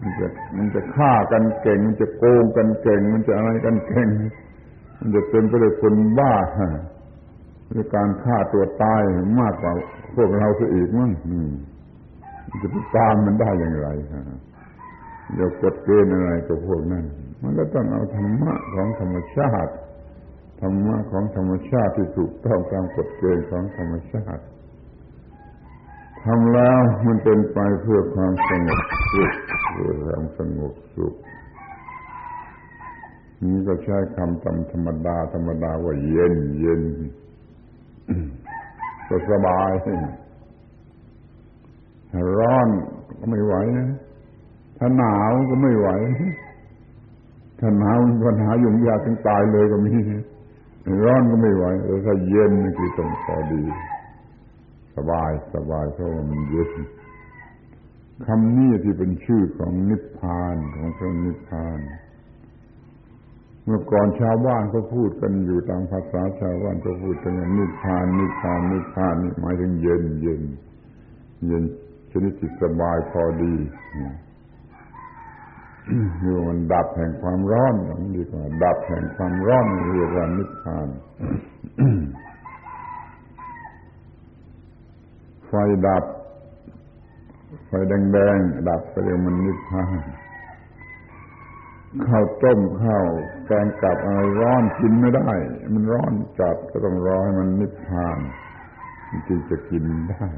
[0.00, 4.08] มันจะมันจะฆ่ากันเก่ง มันจะโกงกันเก่ง มันจะอะไรกันเก่ง
[4.98, 6.32] มันจะเต็มไปด้วยคนบ้า
[7.72, 9.00] ด้วยการฆ่าตัวตาย
[9.40, 9.72] มากกว่า
[10.16, 11.10] พวกเราซะอีกมั้ง
[12.62, 14.22] จะไปตามมันได้อย่างไรฮะ
[15.34, 17.04] อย่ากดเกณฑ์อะไรกับพวกนั้น
[17.42, 19.72] มันก็ต้องเอาธรรมะของธรรมชาติ
[20.60, 24.42] ธรรมะของธรรมชาติที่ถูกต้องตามกฎเกณฑ์ของธรรมชาติ
[26.24, 28.82] ทำแล้วมันเป็นไปเพื่อความสงบ
[29.12, 29.32] สุข
[29.72, 31.14] เพื่อความสงบสุข
[33.42, 36.82] นี่ก็ใช้คำตามธรรมดาธรรมดาว่าเย็นเย็น
[39.08, 39.70] ก็สบาย
[42.12, 42.68] ถ้าร้อน
[43.18, 43.88] ก็ไม่ไหวนะ
[44.78, 45.88] ถ้าหนาวก็ไม่ไหว
[47.58, 49.94] ถ้าหนาวปัญหายุ่ยากถึงตายเลยก็มี
[51.04, 53.62] ร้อนก็ไม่ไหวแต่ถ้าเย็นนี่คือตรงพอดี
[54.96, 56.70] สบายสบายเพราะว่ามันเย็น
[58.26, 61.78] คำนี้ที่เป็นชื่อของนิพพานของพระนิพพาน
[63.66, 70.42] เมื่อก่อนชาวบ้านก็พูดกันอยู่ตามภาษาชาวบ้านก็พูดกันว่างนิพพานนิพพานนิพพานนี่หมายถึงเย็นเย็น
[71.46, 71.62] เย็น
[72.10, 73.54] ชนิดจิตสบายพอดี
[76.22, 80.88] อยู่มันดับแห่งความร้อนอย่างนี้ดีกว่า ดับแห่งความร้อนเรียกว่านิพพาน
[85.46, 85.52] ไฟ
[85.86, 86.04] ดับ
[87.66, 89.96] ไฟแดงๆดับไปเรียกมันนิพพาน
[92.06, 93.06] ข้าวต้มข้าว
[93.46, 95.30] แกงกับอะไรร้อนกินไม่ได้
[95.74, 98.18] มันร้อนจัดก็ต้องรอให้มันนิพพาน
[99.28, 100.28] จึงจะกินได้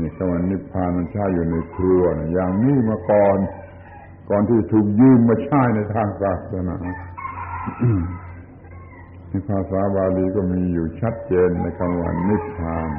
[0.00, 3.38] นี่คำว่านิพพานมันใช้อยู่ในครัวอย่างนี้มาก่อน
[4.30, 6.76] ก่อนที่ถูกยืมมาใช้ในทางศาสนา
[9.28, 12.90] ในภาษาบาลีก็มีอยู่ชัดเจนในคำว่านิพพาน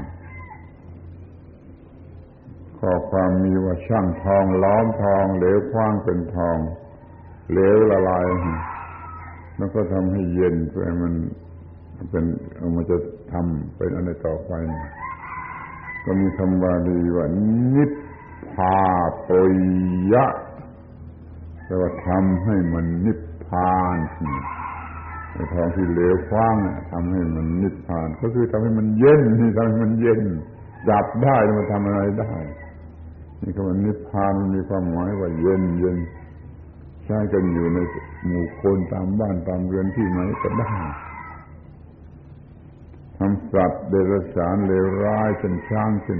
[2.79, 6.57] ข้อความมีว่าช่างทองล้อมทองเหลวคว้างเป็นทอง
[7.51, 8.25] เหลวละลาย
[9.57, 11.13] แล้วก็ทำให้เย็นเพื่อมัน
[12.09, 12.25] เป็น
[12.75, 12.97] มันจะ
[13.31, 14.53] ทำเป็นอะไรต่อไป
[16.03, 17.27] ก็มีคำบาลีว่า
[17.75, 17.91] นิพ
[18.53, 18.77] พา
[19.27, 19.29] ป
[20.13, 20.25] ยะ
[21.65, 23.97] แปลว่าทำให้มันนิพพาน
[25.31, 26.55] ไอ้ทองที่เหลวคว้าง
[26.91, 30.21] ทำให้มันนิพพาน ก็คือทำให้มันเย็นนี่ทำให้มันเย็น
[30.89, 32.33] จับได้มันทำอะไรได้
[33.41, 35.97] นี่คำว่านิพพานมันมีความหมายว่าเย็นเย็น
[37.05, 37.79] ใช้กันอยู่ใน
[38.25, 40.73] หมู่คนตามบ้านตามเรือนที่ไหนก็ได้
[43.17, 46.19] ทำสัตว์เดรัจฉานเลวร้ายเช่นช้างเช่น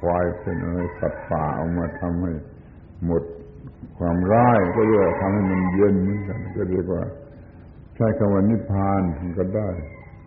[0.00, 2.32] ควายเช่นอะไรสัตว์ป่าเอามาทำให้
[3.04, 3.22] หมด
[3.98, 7.02] ความร้ายก็เรียกทำให้มันเย็นเหมือนกันก็เรียกว่า
[7.94, 9.02] ใช้คำว่านิพพาน
[9.38, 9.68] ก็ได้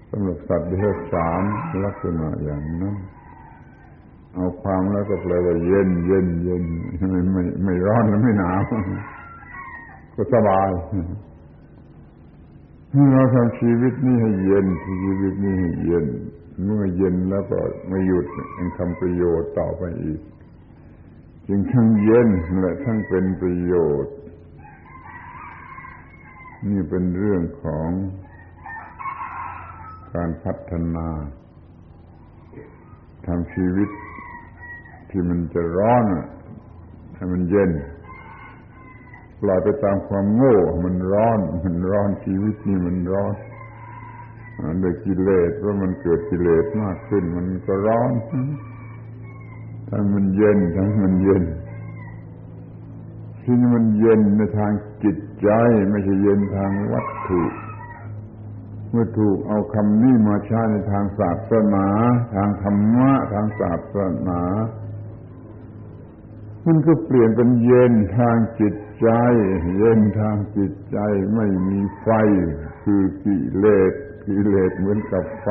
[0.10, 1.42] สำหรับสัตว์เดรัจฉาน
[1.86, 2.96] ลักษณะอย่างนั้น
[4.34, 6.64] เอาความแล้วก็แปลว่าเย็นเย็นเย็น
[7.12, 8.62] ไม่ไม่ไม่ร้อนและไม่หนาว
[10.16, 10.70] ก็สบาย
[13.14, 16.06] เราทำชีวิตนี้ให้เย็นชีวิตนี้ให้เย็น
[16.64, 18.26] เมื่อเย็นแล้วก็ไม่หยุด
[18.58, 20.20] ยังทำประโยชน์ต่อไปอีก
[21.48, 24.16] จึงทั้งเย็นและทั้งเป็นประโยชน์
[26.70, 27.90] นี่เป็นเรื่องของ
[30.16, 31.08] การพัฒนา
[33.26, 33.90] ทำชีวิต
[35.10, 36.06] ที่มันจะร้อน
[37.16, 37.72] ให้มันเย็น
[39.42, 43.34] ปล่อยไปตามความโง่ มันร้อน มันร้อนชีวิตนี่มันร้อน
[44.82, 48.12] โดยกิเลสเพราะมันเกิดกิเลสมากขึ้น มันก็ร้อน
[49.90, 51.44] ถ้ามันเย็นถ้ามันเย็น
[53.42, 54.72] ที่นี่มันเย็นในทาง
[55.04, 55.50] จิตใจ
[55.92, 57.44] ไม่ใช่เย็นทางวัตถุ
[58.90, 61.88] เมื่อถูกเอาคำนี้มาใช้ในทางศาสนา
[62.36, 64.42] ทางธรรมะ ทางศาสนา
[66.66, 69.10] มันก็เปลี่ยนเป็นเย็นทางจิต ใจ
[69.78, 70.98] เย็นทางจิตใจ
[71.36, 72.10] ไม่มีไฟ
[72.84, 73.94] คือกิเลส
[74.26, 75.50] กิเลสเหมือนกับไฟ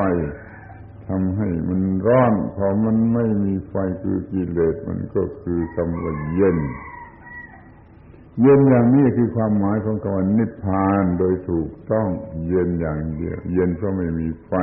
[1.07, 6.57] ทำให้มันร้อนพอมันไม่มีไฟคือกิเลสมันก็คือคำว่าเย็น
[8.41, 12.07] เย็นอย่างนี้คือความหมายของคำว่านิพพานโดยถูกต้อง
[12.47, 14.53] เย็นอย่างเดียว เย็นเพราะไม่มีไฟ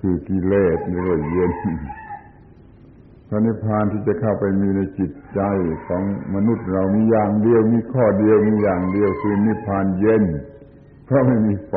[0.00, 1.52] คือกิเลสเรียกว่าเย็น
[3.28, 5.40] พระนิพพานที่จะเข้าไปมีในจิตใจ
[5.86, 6.02] ของ
[6.34, 10.24] มนุษย์เรามีอย่างเดียวมีข้อเดียวมีอย่างเดียวคือนิพพานเย็น
[11.04, 11.72] เพราะไม่มีไฟ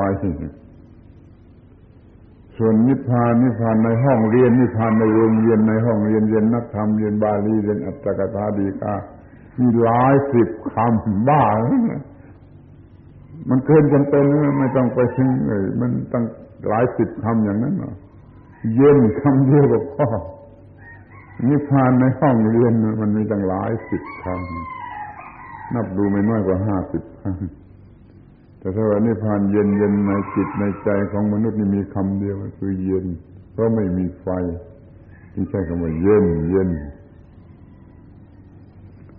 [2.57, 8.95] ส่วนนิพพานนิพพานในห้องเรียนนิพพานในโรงเรียนในห้องเรียนเรียนนักธรรมเรียนบาลีเรียนอัตถกถาดีกา
[9.59, 11.43] มีหลายสิบคำบ้า
[13.49, 14.23] มันเกินจำเป็น
[14.59, 16.25] ไม่ต้องไปถึงเลยมันตั้ง
[16.67, 17.75] หลายสิบคำอย่างนั้น
[18.75, 20.07] เย็นคำเดียวก็พอ
[21.47, 24.25] นิพพานในห้องเรียนมันมีตั้งหลายสิบค
[25.73, 27.36] นับดูไม่น้อยกว่าห้าสิบครั้ง
[28.60, 33.06] แต่ถ้าว่านิพพานเย็นเย็นในจิตในใจของมนุษย์นี่มีคำเดียวคือเย็น
[33.52, 34.28] เพราะไม่มีไฟ
[35.34, 36.69] ที่ใช้คำว่าเย็นเย็น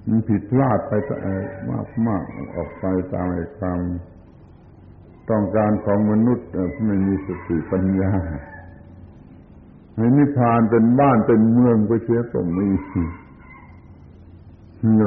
[0.08, 0.92] มันผิดพลาดไป
[1.70, 2.24] มากมาก
[2.56, 3.80] ออกไปตามไอ้ความ
[5.30, 6.46] ต้องการของมนุษย์
[6.86, 8.12] ไม่มีสติปัญญา
[10.00, 12.74] ให้นิพพานเป็นบ้านเป็นเมืองก็เสียตรงนี้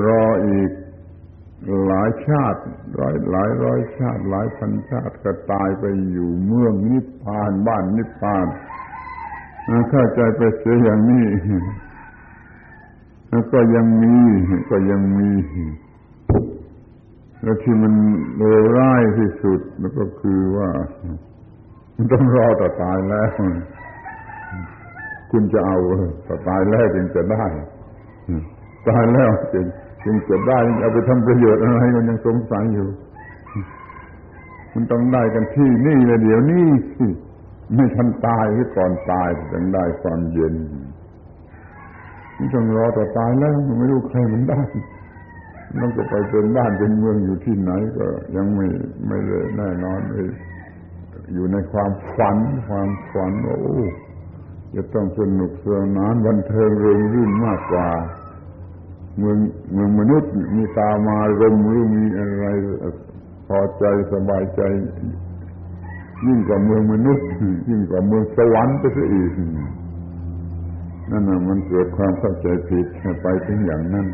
[0.05, 0.71] รออีก
[1.85, 2.61] หลายชาติ
[2.99, 8.45] ร้อยหลายร้อยชาติ หลายพันชาติก็ตายไปอยู่เมืองนิพพานบ้านนิพพาน
[9.89, 11.25] เข้าใจไปเสียอย่างนี้
[13.29, 14.17] แล้วก็ยังมี
[14.71, 15.31] ก็ยังมี
[17.41, 17.93] แล้วที่มัน
[18.37, 20.69] เลวร้ายที่สุดแล้วก็คือว่า
[21.95, 23.31] มันต้องรอต่อตายแล้ว
[25.35, 25.77] คุณจะเอา
[26.27, 27.45] ต่อตายแล้วจึงจะได้
[28.89, 29.65] ตายแล้วจึง
[30.03, 32.87] จึงจะได้เอาไปทำประโยชน์อะไรมันยังสงสัยอยู่
[34.73, 36.65] มันต้องได้กันที่นี่เลยเดี๋ยวนี้
[36.95, 37.07] สิ
[37.75, 40.55] ไม่ทันตายหรือก่อนตายถึงได้ความเย็น
[42.37, 44.61] มันต้องรอต่อตายแล้วมันไม่รู้ใครมันได้
[45.81, 48.67] ต้องจะไปเป็นบ้านเป็นเมืองอยู่ที่ไหนก็ยังไม่
[49.07, 50.27] ไม่เลยแน่นอนเลย
[51.33, 53.77] อยู่ในความฝันความฝันว่าโอ้
[54.75, 57.89] จะต้องสนุกสนานบันเทิงเริงรื่นมากกว่า
[59.17, 59.37] เมือง
[59.73, 62.45] เมืองมนุษย์มีตามารมหรือมีอะไร
[63.47, 63.83] พอใจ
[64.13, 64.61] สบายใจ
[66.25, 67.27] ยิ่งกว่าเมืองมนุษย์
[67.69, 69.31] ยิ่งกว่าเมืองสวรรค์ไปซะอีก
[71.11, 72.85] นั่นน่ะมันเกิดความเข้าใจผิด
[73.21, 74.07] ไปถึงอย่างนั้น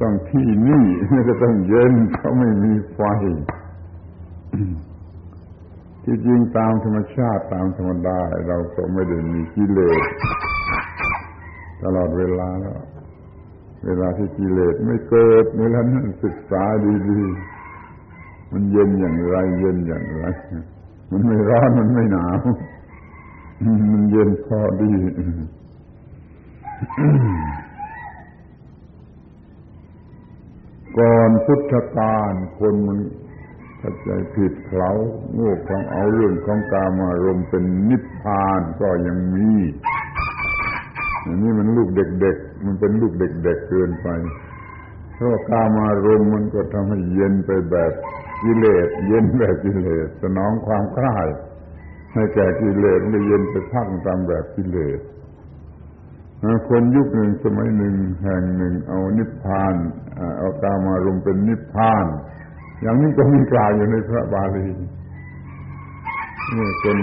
[0.00, 0.84] ต้องที่นี่
[1.28, 3.00] ก็ต้องเย็นเขาไม่มีไฟ
[6.08, 10.02] ที่จริงตามธรรมชาติตามธรรมดาเราก็ไม่ได้มีกิเลส
[11.82, 12.80] ตลอดเวลาแล้ว
[13.86, 16.62] เวลาที่กิเลสไม่เกิดเวลานั้นศึกษา
[17.08, 20.24] ดีๆ มันเย็นอย่างไร เย็นอย่างไร
[21.10, 22.38] มันไม่ร้อนมันไม่หนาว
[23.92, 24.92] มันเย็นพอดี
[30.98, 32.98] ก่อนพุทธกาลคนมัน
[33.86, 34.90] เข้าใจผิดเขา
[35.34, 39.52] โง่ของเอาเรื่องของกามารมเป็นนิพพานก็ยังมี
[41.24, 44.08] อันนี้มันลูกเด็กๆ มันเป็นลูกเด็กๆเกินไป
[45.14, 47.92] เพราะกามารมมันก็ทำให้เย็นไปแบบ
[48.42, 51.26] กิเลส เย็นแบบกิเลส สนองความคลาย
[52.14, 55.00] ให้แก่กิเลสมันเย็นไปพักตามแบบกิเลส
[56.68, 59.74] คนยุคหนึ่งสมัยหนึ่งแห่งหนึ่งเอานิพพาน
[60.38, 62.06] เอากามารมเป็นนิพพาน
[62.82, 64.66] อย่างนี้ก็มีกล่าวอยู่ในพระบาลี
[66.56, 66.98] นี่คน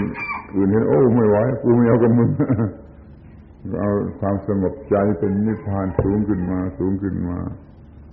[0.54, 2.30] อื่นเห็นโอ้ไม่ไหวกูไม่เอากับมึง
[3.80, 7.38] เอาความสงบใจเป็นนิพพานสูงขึ้นมา สูงขึ้นมา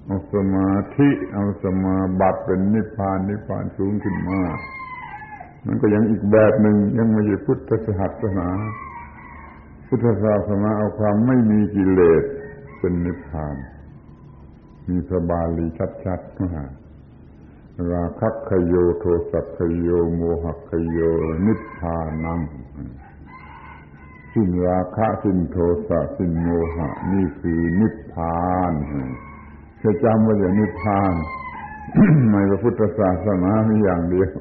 [0.06, 4.42] เอาสมาธิเอาสมาบัติเป็นนิพพานนิพพานสูงขึ้นมา
[5.66, 8.50] มันก็ยังอีกแบบหนึ่งยังไม่ใช่พุทธศาสนา
[9.88, 12.24] พุทธศาสนาเอาความไม่มีกิเลส
[12.80, 13.56] เป็นนิพพาน
[14.90, 15.66] มีพระบาลี
[16.06, 16.66] ชัดๆมา
[17.90, 21.00] ราคัคขโยโทสักขโยโมหคโย
[21.46, 22.40] นิพพานัง
[24.34, 28.74] สิ้นราคะสิ้นโทสะสิ้นโมหะ นี่คือนิพพาน
[29.80, 31.14] เคยจำว่าอย่างนิพพาน
[32.32, 34.32] ในพระพุทธศาสนามีอย่างเดียว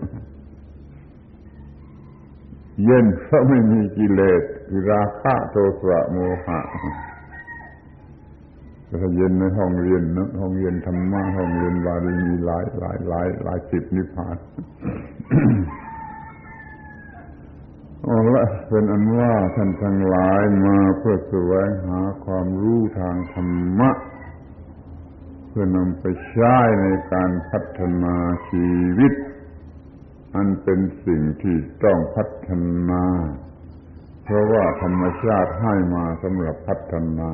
[2.85, 4.42] เย็นเพราะไม่มีกิเลส
[4.90, 6.61] ราคะโทสะโมหะ
[8.90, 14.37] ถ้าเย็นในห้องเรียนนะห้องเรียนธรรมะห้องเรียนบาลีมีหลายหลายหลายหลายสิบนิพพาน
[18.05, 23.90] เอาละเป็นอันว่าท่านทั้งหลายมาเพื่อแสวงหาความรู้ทางธรรมะ
[25.48, 28.16] เพื่อนำไปใช้ในการพัฒนา
[28.48, 29.12] ชีวิต
[30.35, 32.50] อันเป็นสิ่งที่ต้องพัฒ
[32.90, 33.05] นา
[34.24, 37.31] เพราะว่าธรรมชาติให้มาสำหรับพัฒนา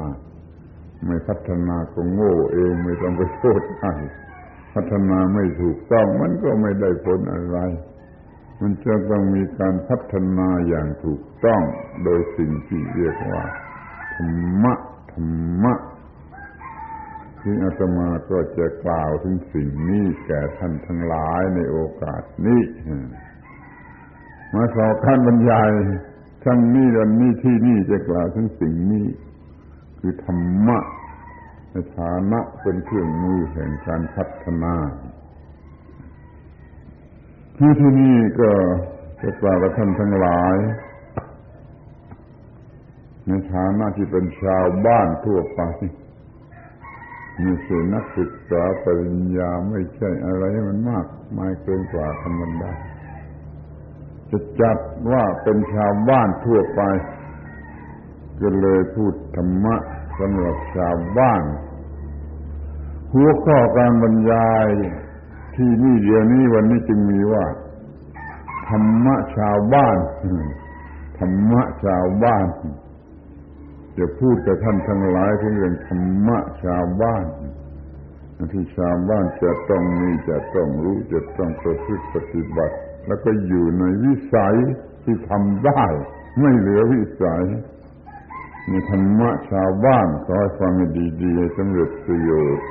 [1.04, 3.90] ไม่พัฒนาก็โง่เองไม่ต้องไปโทษใคร
[4.74, 7.58] พัฒนาไม่ถูกต้องมันก็ไม่ได้ผลอะไร
[8.60, 11.62] มันจะต้องมีการพัฒนาอย่างถูกต้อง
[12.04, 13.44] โดยสิ่งที่เรียกว่า
[14.14, 14.30] ธรร
[14.62, 14.74] มะ
[15.12, 15.30] ธรร
[15.62, 15.74] มะ
[17.40, 22.62] ที่อาตมาก็จะกล่าวถึงสิ่งนี้แก่ท่านทั้งหลายในโอกาสนี้
[24.54, 25.70] มาสอบขั้นบรรยาย
[26.44, 29.06] ทั้งนี้วันนี้ที่นี่จะกล่าวถึงสิ่งนี้
[30.06, 30.78] คือธรรมะ
[31.70, 34.74] ในฐานะเป็นเครื่องมือแห่งการพัฒนา
[37.56, 38.50] ที่ที่นี่ก็
[39.22, 40.56] จะกล่าวกับท่านทั้งหลาย
[43.26, 45.60] ในฐานะที่เป็นชาวบ้านทั่วไป
[47.44, 51.06] ม่ใช่นักศึกษาปริญญาไม่ใช่อะไรมันมาก
[51.38, 52.72] มายเกินกว่าธรรมดา
[54.30, 54.78] จะจัด
[55.12, 56.82] ว่าเป็นชาวบ้านทั่วไป
[58.40, 59.76] ก็เลยพูดธรรมะ
[60.18, 61.42] สำหรับชาวบ้าน
[63.12, 64.68] หัวข้อการบรรยาย
[65.56, 67.44] ที่นี่เดียวนี้วันนี้จึงมีว่า
[68.68, 69.98] ธรรมะชาวบ้าน
[71.18, 72.46] ธรรมะชาวบ้าน
[73.98, 77.24] จะพูดกับท่านทั้งหลายเรื่องธรรมะชาวบ้าน
[78.52, 82.76] ที่ชาวบ้านจะต้องมีจะต้องรู้จะต้องประพฤติปฏิบัติ
[83.06, 84.56] แล้วก็อยู่ในวิสัย
[85.04, 85.84] ที่ทำได้
[86.40, 87.44] ไม่เหลือวิสัย
[88.70, 90.88] มีธรรมะชาวบ้านขอให้ฟังให้
[91.22, 92.66] ดีๆสำเร็จประโยชน์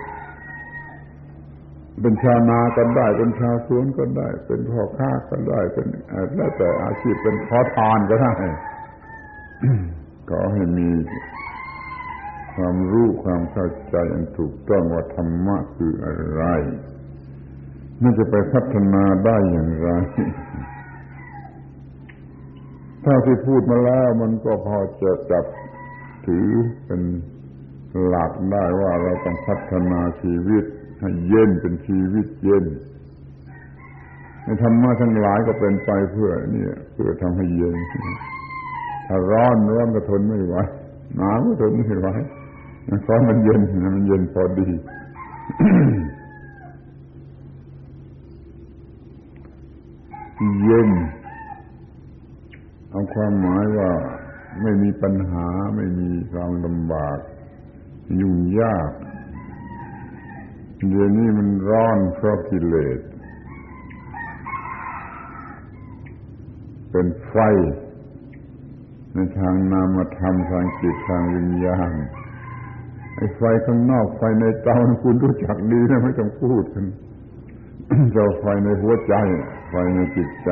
[2.01, 5.87] เป็นชาวนาก็ได้ เป็นชาวสวนก็ได้ เป็นพ่อค้าก็ได้ เป็น
[6.35, 8.33] แล้วแต่อาชีพเป็นขอทานก็ได้
[10.29, 10.89] ขอให้มี
[12.55, 16.43] ความรู้ความเข้าใจอันถูกต้องว่าธรรมะคืออะไร
[18.01, 19.89] มันจะไปพัฒนาได้อย่างไร
[23.05, 25.45] ถ้าที่พูดมาแล้วมันก็พอจะจับ
[26.25, 26.49] ถือ
[26.85, 27.01] เป็น
[28.07, 30.65] หลักได้ว่าเราต้องพัฒนาชีวิต
[30.99, 32.65] ให้เย็นเป็นชีวิตเย็น
[34.43, 37.75] ในธรรมะทั้งหลายก็เป็นไปเพื่อเนี่ยเพื่อทำให้เย็น
[39.07, 40.55] ถ้าร้อนร้อนก็ทนไม่ไหว
[41.15, 42.07] หนาวก็ทนไม่ไหว
[43.03, 43.61] เพราะมันเย็น
[43.95, 44.67] มันเย็นพอดี
[50.65, 50.89] เย็น
[52.89, 53.89] เอาความหมายว่า
[54.61, 57.19] ไม่มีปัญหาไม่มีความลำบาก
[58.19, 58.91] ยุ่งยาก
[60.89, 62.99] เดี๋ยวนี้มันร้อนเพราะกิเลส
[66.91, 67.35] เป็นไฟ
[69.13, 71.91] ในทางนามธรรมทางจิตทางวิญญาณ
[73.15, 76.85] ไอ้ไฟข้างนอกไฟในเตาคุณรู้จักดีนะไม่ต้องพูดกัน
[78.11, 79.13] เจ้าไฟในหัวใจ
[79.69, 80.51] ไฟในจิตใจ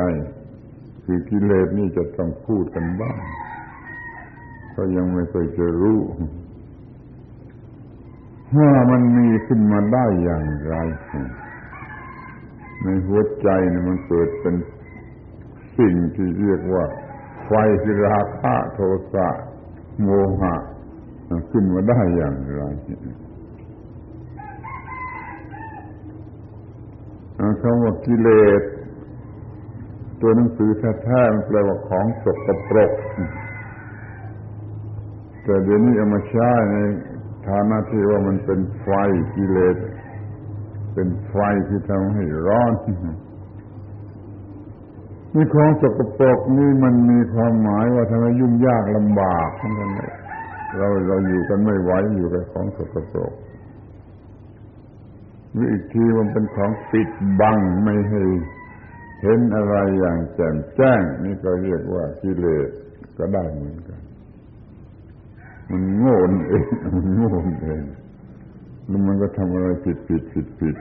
[1.05, 3.17] คือกิเลสนี่จะต้องพูดกันบ้าง
[4.75, 5.99] ก็ยังไม่เคยจะรู้
[8.57, 10.75] ว่ามันมีขึ้นมาได้อย่างไร
[12.83, 14.55] ในหัวใจเนี่ยมันเกิดเป็น
[15.77, 16.85] สิ่งที่เรียกว่า
[17.45, 17.51] ไฟ
[17.83, 18.79] คือราคะโท
[19.13, 19.29] สะ
[20.01, 20.09] โม
[20.41, 20.55] หะ
[21.51, 22.63] ขึ้นมาได้อย่างไร
[27.61, 28.61] คำว่ากิเลส
[30.21, 30.69] ตัวหนังสือ
[31.03, 32.91] แท้ๆมันแปลว่าของสกปรก
[35.43, 36.77] แต่เดี๋ยวนี้เอามาใช้ใน
[37.47, 38.87] ฐานะที่ว่ามันเป็นไฟ
[39.35, 39.77] กิเลส
[40.93, 41.35] เป็นไฟ
[41.69, 42.73] ที่ทำให้ร้อน
[45.35, 49.91] นี่ของสกปรกนี่มันมีความหมายว่าทำให้ยุ่งยากลำบากทั้งนั้น
[50.77, 53.33] เราเราอยู่กันไม่ไหวอยู่กับของสกปรก
[55.57, 58.23] วิอีกทีมันเป็นของปิดบังไม่ให้
[59.21, 62.69] เห็นอะไรอย่างแจ่มแจ้ง นี่ก็เรียกว่ากิเลส
[63.17, 63.92] ก็ได้เหมือนกัน
[65.73, 66.15] มันโง่
[66.49, 66.65] เอง
[66.95, 67.31] มันโง่
[67.63, 67.83] เอง
[68.87, 70.75] แล้วมันก็ทำอะไรผิดผิดผิดผิด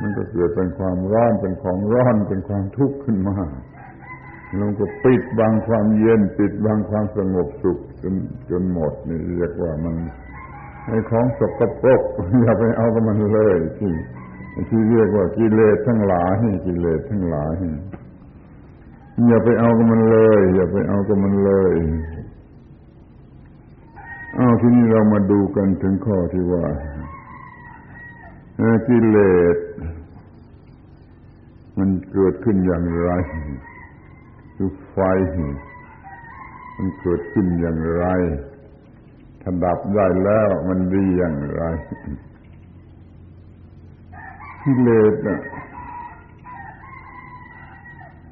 [0.00, 3.36] มันก็เกิดเป็นความร้อนเป็นของร้อนเป็นความทุกข์ขึ้นมา
[4.56, 8.14] แล้วก็ปิดบังความเย็นปิดบังความสงบสุขจน
[8.50, 9.94] จนหมดนี่เรียกว่ามัน
[10.86, 12.02] ไอ้ของสกปรก
[12.42, 13.92] อย่าไปเอากับมันเลยที่
[14.70, 17.54] ที่เรียกว่ากิเลสทั้งหลายกิเลสทั้งหลาย
[19.28, 21.72] อย่าไปเอากับมันเลย อย่าไปเอากับมันเลย
[24.36, 26.64] เอาทีนี้เรามาดูกันถึงข้อที่ว่า
[28.86, 29.18] กิเล
[29.54, 29.58] ส
[31.78, 33.10] มันเกิดขึ้นอย่างไร
[34.56, 34.96] คือไฟ
[36.76, 38.06] มันเกิดขึ้นอย่างไร
[39.40, 41.62] ถ้าดับได้แล้วมันดีอย่างไร
[44.62, 45.40] กิเลสนะ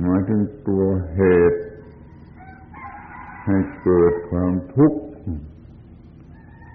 [0.00, 0.82] หมายถึงตัว
[1.16, 1.22] เห
[1.52, 1.60] ตุ
[3.44, 5.00] ให้เกิดความทุกข์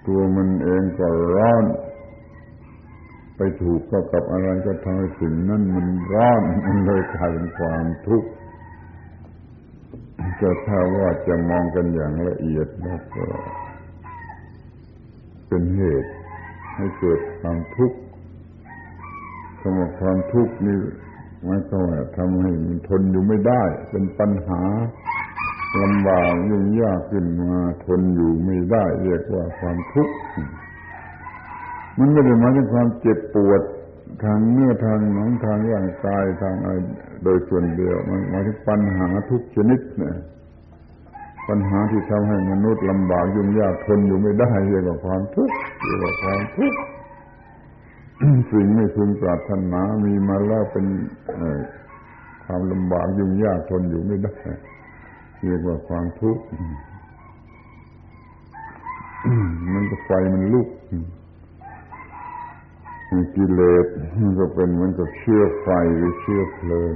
[0.06, 1.64] ตัวมันเองก็ร้อน
[3.36, 8.28] ไปถูกก็กับอะไรก็ทำให้สิ่งนั้นมันร้อนมันเลยกลายเป็นความทุกข์
[10.40, 13.24] จะถ้าว่าจะมองกันอย่างละเอียดแล้วก็
[15.48, 16.12] เป็นเหตุ
[16.76, 17.98] ให้เกิดความทุกข์
[19.60, 20.78] คำว่าความทุกข์นี่
[21.48, 24.62] มายความว่าทำให้มันทนอยู่ไม่ได้ เป็นปัญหา
[25.82, 27.52] ลำบากยุ่งยากขึ้นมา
[27.84, 30.14] ทนอยู่ไม่ได้ เรียกว่าความทุกข์
[31.98, 33.62] มันไม่ได้หมายถึงความเจ็บปวด
[34.24, 36.76] ทางเนื้อทางหนังทางร่างกายทางอะไร
[37.24, 40.16] โดยส่วนเดียวมันหมายถึงปัญหาทุกชนิดเนี่ย
[41.48, 46.78] ปัญหาที่ทำให้มนุษย์ลำบากยุ่งยากทนอยู่ไม่ได้เรียกว่าความทุกข์เรียกว่าความทุกข์
[48.50, 50.86] สิ่งไม่พึงปรารถนามีมาแล้วเป็น
[52.44, 54.34] ความลำบากยุ่งยากทนอยู่ไม่ได้
[55.46, 56.44] เรียกว่าความทุกข์
[59.72, 60.68] มันก็ไฟมันลุก
[63.36, 63.86] กิเลส
[64.20, 66.94] มันก็เป็นเหมือนกับเชื้อไฟหรือเชื้อเพลิง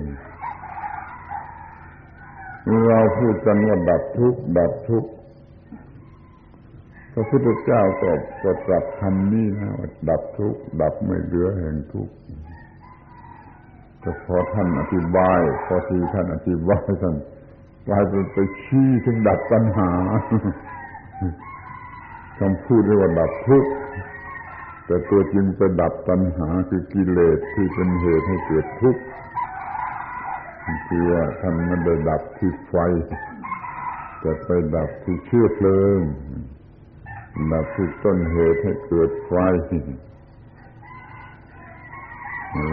[2.89, 5.11] เราพูดกันว่าดับทุกข์ดับทุกข์
[7.13, 8.11] พระพุทธเจ้าก็
[8.43, 12.15] ก็ตรัสคำนี้นะว่าดับทุกข์ดับไม่เหลือแห่งทุกข์
[14.01, 17.17] แต่พอท่านอธิบาย พอที่ท่านอธิบายท่าน
[17.91, 19.91] กลายเป็นไปชี้ถึงดับปัญหา
[22.39, 23.71] คำพูดเรียกว่าดับทุกข์
[24.87, 29.03] แต่ตัวจริงไปดับตัณหาคือกิเลสที่เป็นเหตุให้เกิดทุกข์
[30.87, 32.75] คือว่าท่านไม่ได้ดับที่ไฟ
[34.21, 36.01] แต่ไปดับที่เชื้อเพลิง
[37.53, 39.33] ดับที่ต้นเหตุให้เกิดไฟ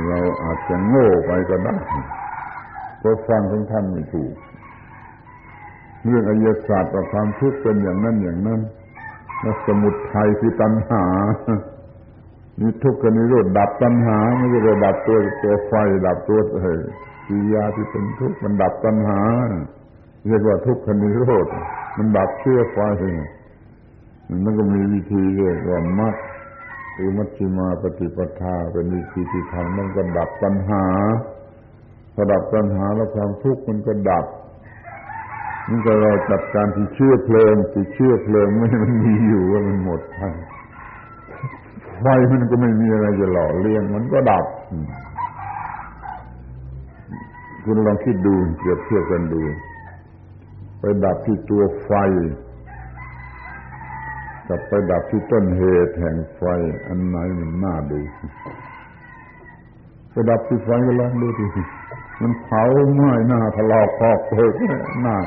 [0.07, 1.77] เราอาจจะโง่ไปก็ได้
[2.99, 4.33] เพราะฟังของท่านไม่ถูก
[6.05, 8.61] เรื่องอริยศาสตร์กับความทุกข์เป็นอย่างนั้นอย่างนั้น
[9.41, 11.03] แล้วสมุทัยคือตัณหา
[12.59, 15.73] นี่ทุกข์กันนิโรธดับตัณหาไม่ใช่ดับตัวตัวไฟ
[16.07, 16.75] ดับตัวเฮ้
[17.27, 19.21] กิยาที่เป็นทุกข์มันดับตัณหา
[20.27, 21.47] เรียกว่าทุกข์นิโรธ
[21.97, 22.79] มันดับเชื่อไฟ
[24.29, 26.15] มันก็มีวิธีเรียกว่ามัด
[26.93, 30.83] หรือมัชฌิมาปฏิปทาเป็นวิธีที่ทำมันก็ดับตัณหา
[32.13, 34.25] พอดับตัณหาแล้วความทุกข์มันก็ดับ
[35.75, 40.21] นก็เราจัดการที่เชื่อเพลิงที่เชื่อเพลิงไม่มันมีอยู่ว่ามันหมดไป
[42.01, 44.45] ไฟมันก็ไม่มีอะไรจะหล่อเลี้ยงมันก็ดับ
[47.63, 49.41] คุณลองคิดดูเปรียบเทียบกันดู
[50.79, 51.91] ไปดับที่ตัวไฟ
[54.47, 56.43] กับไปดับที่ต้นเหตุแห่งไฟ
[56.87, 57.99] อันไหนมันน่าดู
[60.11, 61.45] ไปดับที่ไฟก็ลองดูดิ
[62.21, 62.63] มันเผา
[62.95, 64.53] ไหม้หน้าทะลอกคอกเพิก
[65.03, 65.17] หน้า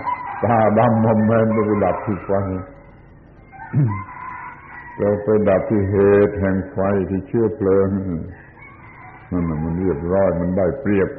[0.45, 2.30] ตาดำมอมแมนไปดับที่ไฟ
[4.97, 6.78] เราไปดับที่เหตุแห่งไฟ
[7.11, 7.88] ที่เชื่อเพลิง
[9.30, 11.11] นั่นมันเรียบร้อยมันได้เปรียบ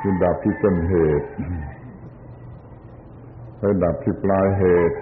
[0.00, 1.28] คือดับที่ต้นเหตุ
[3.58, 4.96] ไปดับที่ปลายเหตุ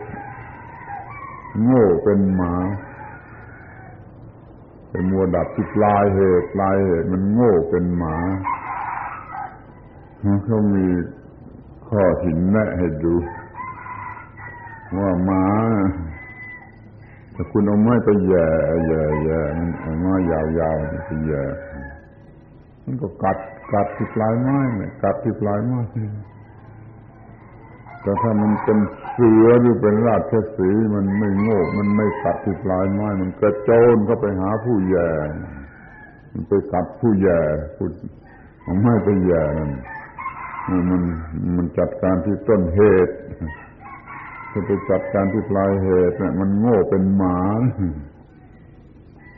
[1.62, 2.55] โง่เป็นหมา
[4.89, 8.16] ไปมัวดับที่ปลายเหตุ ปลายเหตุ มันโง่เป็นหมา
[10.45, 10.87] เขามี
[11.93, 13.14] ข้อหินแนะให้ดู
[14.99, 15.45] ว่าหมา
[17.34, 18.47] ถ้าคุณเอาไม้ไปแย่
[18.86, 21.43] แย่แย่มันเอาไม้ยาวๆไปแย่
[22.84, 23.38] มันก็กัด
[23.72, 25.80] กัดที่ปลายไม้เนี่ยกัดที่ปลายไม้
[28.03, 28.78] แต่ถ้ามันเป็น
[29.12, 35.11] เสือหรือเป็นราชสีมันไม่โง่มันไม่กัดที่ปลายไม้มันกระโจนก็ไปหาผู้แย่
[36.32, 37.40] มันไปกัดผู้แย่
[37.76, 37.86] ผู้
[38.62, 39.70] เอาไม้ไปแย่นั่น
[40.70, 41.02] มัน
[41.56, 43.14] มันจัดการที่ต้นเหตุ
[44.50, 47.38] ถ้าไปจัดการที่ปลายเหตุเนี่ยมันโง่เป็นหมา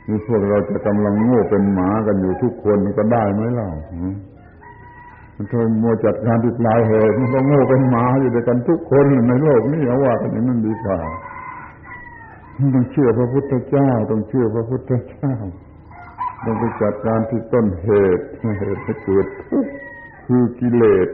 [0.07, 3.69] นี่พวกเราจะกำลังโง่เป็นหมากันอยู่ทุกคนก็ได้ไหมเล่า
[5.35, 10.99] มันถ้ามัวจัดการที่ปลายเหตุมันก็โง่เป็นหมาอยู่ด้วยกันทุกคนในโลกนี้เอาว่ากันอย่างนั้นดีกว่า
[12.75, 15.33] ต้องเชื่อพระพุทธเจ้า ต้องเชื่อพระพุทธเจ้า
[16.45, 18.25] ต้องไปจัดการที่ต้นเหตุ
[18.59, 19.73] เหตุให้เกิดทุกข์
[20.25, 21.09] คือกิเลส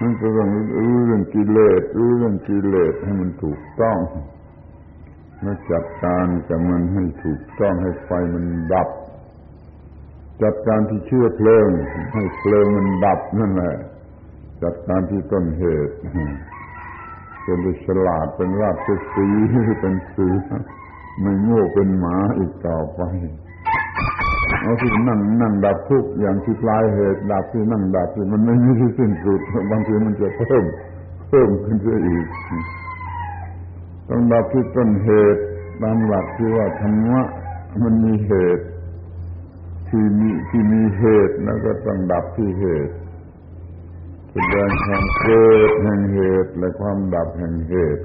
[0.00, 0.48] มันก็ต้อง
[0.78, 3.98] รู้เรื่องกิเลสรู้เรื่องกิเลสให้มันถูกต้อง
[5.42, 8.88] แล้วจัดการกับมันให้ถูกต้องให้ไฟมันดับ
[10.42, 11.68] จัดการที่เชื่อเพลิง
[12.14, 13.76] ให้เพลิงมันดับนั่นแหละ
[14.62, 15.94] จัดการที่ต้นเหตุ
[17.42, 19.28] เป็นฉลาดเป็นราชสี
[19.80, 20.34] เป็นสือ
[21.20, 23.00] ไม่โง่เป็นหมาอีกต่อไป
[24.62, 29.40] เอาที่นั่งนั่งดับทุกอย่างที่ปลายเหตุดับที่นั่งดับที่มันไม่มีที่สิ้นสุด
[29.70, 30.64] บางทีมันจะเพิ่ม
[31.28, 32.26] เพิ่มขึ้นไปอีก
[34.08, 35.42] ต้องดับที่ต้นเหตุ
[35.82, 37.22] ตามหลักที่ว่าธรรมะ
[37.82, 38.64] มันมีเหตุ
[39.88, 42.94] ที่มีที่มีเหตุแล้วก็ต้องดับที่เหตุ
[44.32, 48.04] แสดงความเกิดแห่งเหตุและความดับแห่งเหตุ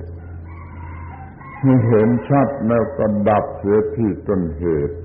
[1.88, 4.96] เห็นชัดแล้วก็ดับเสียที่ต้นเหตุ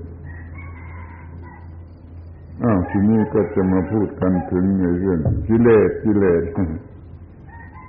[2.63, 6.43] อ้าวทีนี้ก็จะมาพูดกันถึงในเรื่องกิเลสกิเลส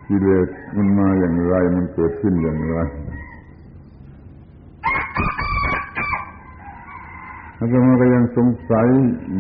[0.09, 2.79] กิเลสมันมาอย่างไร มันเกิดขึ้นอย่างไร
[7.59, 8.87] อาจารย์ก็ยังสงสัย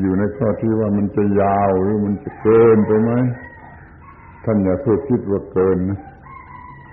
[0.01, 3.13] อยู่ในข้อที่ว่ามันจะยาวหรือมันจะเกินไปไหม
[4.45, 6.01] ท่านอย่าเพื่อคิดว่าเกินนะ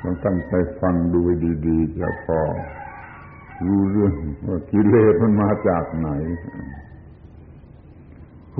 [0.01, 1.21] ต้องตั้งใจฟังดู
[1.67, 2.41] ดีๆจะพอ
[3.65, 4.13] รู้เรื่อง
[4.47, 6.09] ว่ากิเลสมันมาจากไหน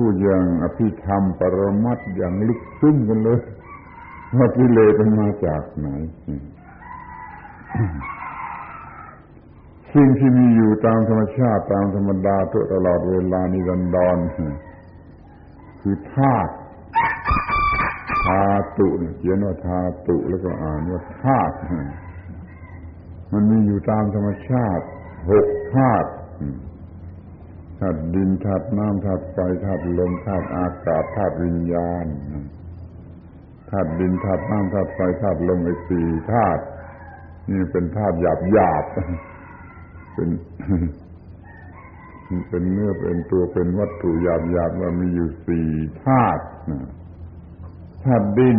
[0.00, 3.40] พูดอย่างอภิธรรมปรมัตอย่างลึกซึ้งกันเลย
[4.36, 5.88] ว่ากิเลสมันมาจากไหน
[9.94, 14.16] สิ่งที่มีอยู่ตามธรรมชาติตามธรรมดาตัวตลอดเวลานิรันดร
[15.80, 16.52] คือธาตุ
[18.26, 18.88] ธาตุ
[19.18, 21.54] เขียนว่าธาตุแล้วก็อ่านว่าธาตุ
[23.32, 24.84] มันมีอยู่ตามธรรมชาติ
[25.30, 26.08] หกธาตุ
[27.80, 32.06] ธาตุดินธาตุน้ำธาตุไฟธาตุลมธาตุอากาศธาตุวิญญาณ
[33.70, 36.62] ธาตุดินธาตุน้ำธาตุไฟธาตุลมไอ้สี่ธาตุ
[37.50, 38.84] นี่เป็นธาตุหยาบหยาบ
[40.14, 40.30] เป็น
[42.48, 45.68] เป็นเนื้อเป็นตัวเป็นวัตถุหยาบหยาบว่ามีอยู่สี่
[46.04, 46.44] ธาตุ
[48.04, 48.58] ธาตุดิน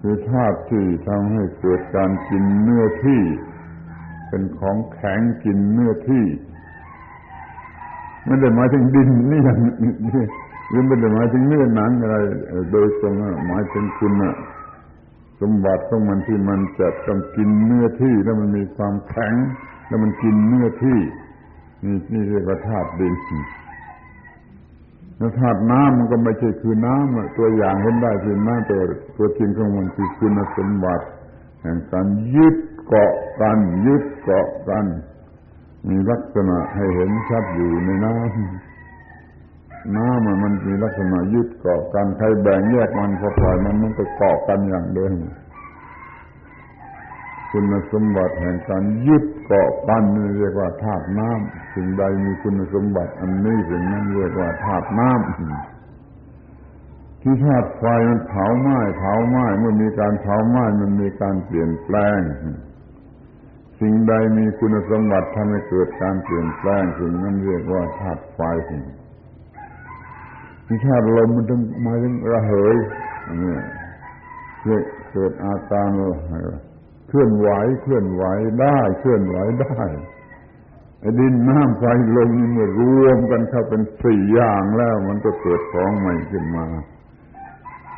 [0.00, 3.22] คือธาตุที่ทำให้เกิดการกินเนื้อที่
[4.28, 6.26] เป็นของแข็งกินเนื้อที่
[8.26, 10.24] ไม่ได้หมายถึงดินนี่อย่างนี้
[10.70, 12.16] หรือไม่ได้หมายถึงเนื้อหนังอะไร
[12.72, 13.14] โดยตรง
[13.46, 14.12] หมายถึงคุณ
[15.40, 19.34] สมบัติของมันที่มันจะต้องกินเนื้อที่แล้วมันมีความแข็ง
[19.88, 21.00] แล้วมันกินเนื้อที่
[21.84, 23.14] นี่นี่เรียกว่าธาตุดิน
[25.18, 28.80] แล้วธาตุน้ำมันก็ไม่ใช่คือน้ำตัวอย่างเห็นได้คือน้ำตัว
[29.16, 31.06] ตัวจริงของมันคือคุณสมบัติ
[31.62, 32.06] แห่งการ
[32.36, 32.56] ยึด
[32.86, 34.84] เกาะกันยึดเกาะกัน
[35.88, 45.12] มีลักษณะให้เห็นชัดอยู่ในน้ำน้ำมันมีลักษณะยึดเกาะกันใครแบ่งแยกมันพอปล่อยมันมันก็เกาะกันอย่างเดิม
[47.50, 55.18] คุณสมบัติแห่งการยึดเกาะกันนี่เรียกว่าธาตุน้ำสิ่งใดมีคุณสมบัติ อันนี้สิ่งนั้นเรียกว่าธาตุน้ำ
[57.22, 62.20] ที่ธาตุไฟมันเผาไหม้เผาไหม้เมื่อมีการเผาไหม้มันมีการเปลี่ยนแปลง
[63.80, 68.40] สิ่งใดมีคุณสมบัติทำให้เกิดการเปลี่ยนแปลงสิ่งนั้นเรียกว่าธาตุไฟ
[70.66, 72.76] ที่ธาตุลมมันต้องมาถึงระเหย
[73.42, 74.78] นี่
[75.12, 75.88] เกิดอาการ
[77.08, 77.48] เคลื่อนไหว
[77.82, 78.24] เคลื่อนไหว
[78.60, 79.82] ได้เคลื่อนไหวได้
[81.20, 81.84] ดินน้ำไฟ
[82.16, 86.66] ลมเมื่อรวมกันเข้าเป็นสี่อย่างแล้ว มันก็เกิดของใหม่ขึ้นมา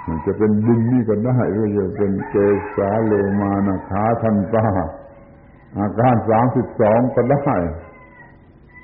[0.07, 2.35] มันจะเป็นดินนี่ก็ได้หรือจะเป็นเก
[2.77, 4.69] สาโลมานาคาทันตา
[5.79, 7.57] อาการสามสิบสองก็ได้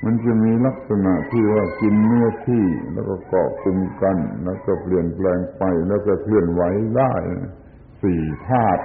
[0.04, 6.62] มันจะมีลักษณะที่ว่ากินเนื้อที่แล้วก็เกาะกลุ่มกัน แล้วก็เปลี่ยนแปลงไปแล้วก็เคลื่อนไหว
[6.96, 7.12] ได้
[8.02, 8.84] สี่ธาตุ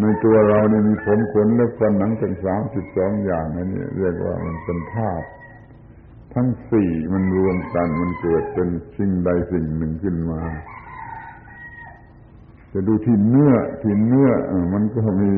[0.00, 5.26] ในตัวเราเนี่ยมีผมขนและฟันหนังเป็นสามสิบสองอย่างนันนี่เรียกว่ามันเป็นธาตุ
[6.34, 10.42] ทั้งสี่มันรวมกันมันเกิดเป็นสิ่งใดสิ่งหนึ่งขึ้นมา
[12.72, 14.30] จะดูที่เนื้อที่เนื้อ
[14.74, 15.32] มันก็มี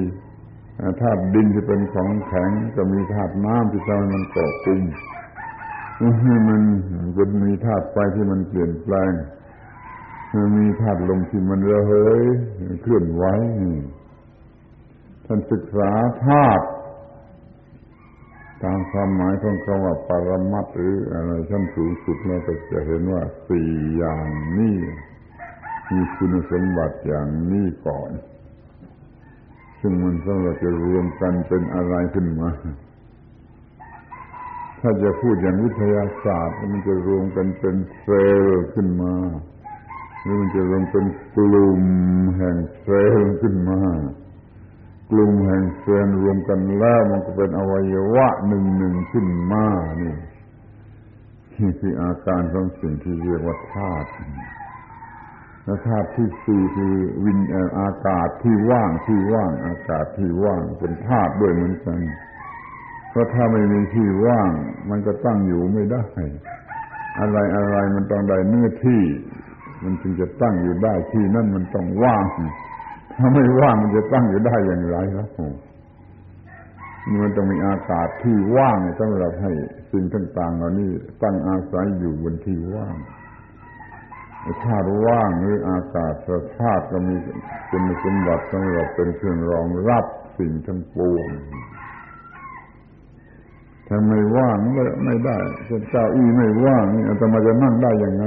[1.01, 4.83] ธาตุดินที่เป็นของแข็งก็มีธาตุน้ำที่ทำให้มันเกาะกลุ่ม
[6.49, 6.63] มัน
[7.17, 9.13] ก็มีธาตุไฟที่มันเปลี่ยนแปลง
[10.59, 12.23] มีธาตุลมที่มันระเหย
[12.83, 13.25] เคลื่อนไหว
[15.27, 15.91] ท่านศึกษา
[16.27, 16.67] ธาตุ
[18.65, 24.77] ตามความหมายของคำว่าปรมัตหรืออะไรชั้นสูงสุดเราก็จะเห็นว่าสี่อย่างนี้
[25.91, 28.11] มีคุณสมบัติอย่างนี้ก่อน
[29.81, 32.51] ซึ่งมันสำหรับจะรวมกันเป็นอะไรขึ้นมา
[34.81, 39.15] ถ้าจะพูดอย่างวิทยาศาสตร์ มันจะรวมกันเป็นเซลล์ขึ้นมา
[40.23, 41.05] หรือมันจะรวมเป็น
[41.37, 41.83] กลุ่ม
[42.37, 43.81] แห่งเซลล์ขึ้นมา
[45.11, 49.67] กลุ่มแห่งเซลล์รวมกันแล้วมันก็เป็นอวัยวะหนึ่งหนึ่งขึ้นมา
[50.03, 50.15] นี่
[51.61, 54.09] นี่คืออาการของสิ่งที่เรียกว่าธาตุ
[55.67, 56.95] และธาตุที่สี่คือ
[57.25, 57.41] วิน
[57.79, 62.01] อากาศที่ว่างที่ว่าง อากาศที่ว่างเป็นธาตุด้วยเหมือนกัน
[63.11, 64.51] เพราะถ้าไม่มีที่ว่าง
[64.91, 66.05] มันก็ตั้งอยู่ไม่ได้
[67.21, 69.03] อะไรอะไรมันต้องได้เนื้อที่
[69.85, 72.25] มันจึงจะตั้งอยู่ได้ที่นั่นมันต้องว่าง
[73.17, 75.29] ถ้าไม่ว่างมันจะตั้งอยู่ได้อย่างไรครับ
[77.23, 79.53] มันต้องมีอากาศที่ว่างสำหรับให้
[79.93, 80.91] สิ่งต่างๆเหล่านี้
[81.23, 82.97] ตั้งอาศัยอยู่บนที่ว่าง
[84.65, 86.15] ธาตุว่างหรืออากาศ
[86.59, 87.15] ธาตุก็มี
[87.71, 90.05] คุณสมบัติสำหรับเป็นเครื่องรองรับ
[90.39, 91.29] สิ่งทั้งปวง
[93.89, 95.37] ถ้าไม่ว่างก็ไม่ได้
[95.91, 98.25] เจ้าอี้ไม่ว่างนี่อาตมาจะนั่งได้ยังไง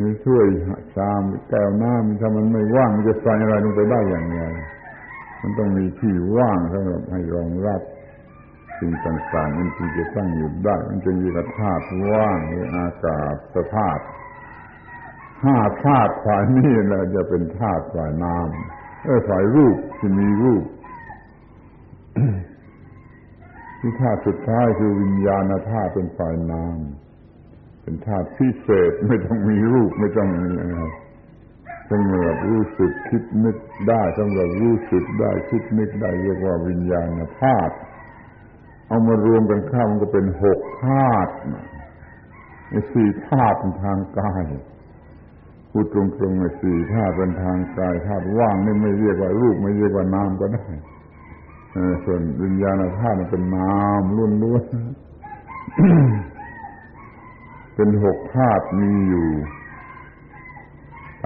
[0.00, 0.46] มีถ้วย
[0.94, 4.42] ชามแก้วน้ำถ้ามันไม่ว่างมันจะใส่อะไรลงไปได้อย่างไร
[5.40, 7.82] มันต้องมีที่ว่างสำหรับให้รองรับ
[8.78, 13.22] สิ่งต่างๆมันจึงจะตั้งอยู่ได้ มันจึงมีธาตุว่างหรืออากา
[13.54, 14.02] ศธาตุ
[15.44, 20.64] ห้าธาตุฝ่ายนี้แหละจะเป็นธาตุฝ่ายน้ำเออฝ่ายรูปที่มีรูป
[23.80, 26.78] ที่ธาตุสุดท้ายคือวิญญาณธาตุเป็นฝ่ายนาม
[27.82, 30.78] เป็นธาตุพิเศษไม่ต้องมีรูปไม่ต้องมีอะไร
[31.90, 33.56] สำหรับรู้สึกคิดนึก
[33.88, 37.08] ได้สำหรับรู้สึกได้คิดนึกได้เรียกว่าวิญญาณ
[37.40, 37.74] ธาตุ
[38.88, 41.32] เอามารวมกันข้ามันก็เป็นหกธาตุ
[42.70, 44.44] ไอ้สี่ธาตุทางกาย
[45.70, 50.64] พูดตรงๆไอ้สี่ธาตุเป็นทางกายธาตุว่างนี่ไม่เรียกว่ารูปไม่เรียกว่านามก็ได้
[52.04, 54.02] ส่วนวิญญาณธาตุมันเป็นนาม
[54.42, 54.68] ล้วนๆ
[57.74, 59.26] เป็นหกธาตุมีอยู่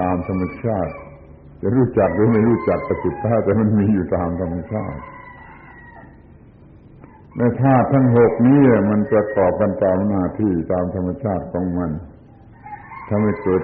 [0.01, 0.93] ตามธรรมชาติ
[1.61, 5.01] จะรู้จักหรือไม่รู้จักก็สุดท้ายแต่มันมีอยู่ตามธรรมชาติ
[7.39, 11.91] ในธาตุทั้งหกนี้มันประกอบกันตามหน้าที่ตามธรรมชาติของมัน
[13.09, 13.63] ทำให้เกิด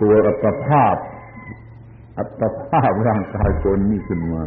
[0.00, 0.96] ตัวอัตภาพ
[2.18, 4.44] อัตภาพร่างกายตนนี้ขึ้นมา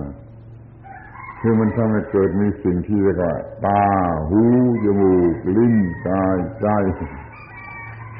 [1.39, 3.34] คือมันทำให้เกิดมีสิ่งที่เรียกว่า
[3.66, 3.84] ตา
[4.30, 4.41] หู
[4.84, 5.76] จมูกลิ้น
[6.08, 6.68] กายใจ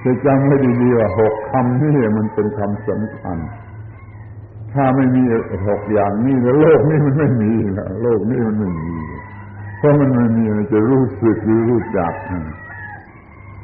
[0.04, 3.38] จะจำให้ดีๆว่าหกคำนี่มันเป็นคำสำคัญ
[4.74, 5.24] ถ้าไม่มี
[5.68, 8.96] หกอย่างนี้แล้วโลกนี้มันไม่มีแล้วโลกนี้มันไม่มี
[9.78, 12.14] เพราะมันไม่มีจะรู้สึกหรือรู้จัก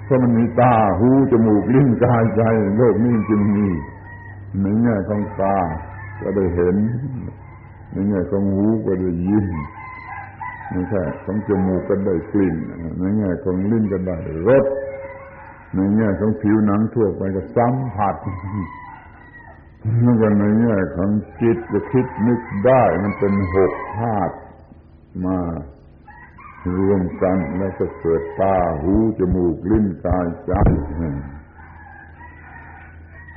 [0.05, 2.41] เพราะมันมีตาหูจมูกลิ้นกายใจ
[2.77, 3.67] โลกนี้จึงมี
[4.61, 5.57] ในแง่ของตา
[6.21, 6.75] ก็ได้เห็น
[7.91, 9.47] ในแง่ของหูก็ได้ยิน
[10.71, 12.55] ไม่ใช่ของจมูกก็ได้กลิ่น
[12.99, 14.65] ในแง่ของลิ้นก็ได้รส
[15.75, 18.15] ในแง่ของผิวหนังทั่วไปก็สัมผัส
[20.01, 21.09] แล้วก็ในแง่ของ
[21.41, 24.35] จิตจะคิดนึกได้มันเป็นหกธาตุ
[25.25, 25.37] มา
[26.77, 30.53] รวมกันแล้วก็เกิดตาหูจมูกลิ้นกายใจ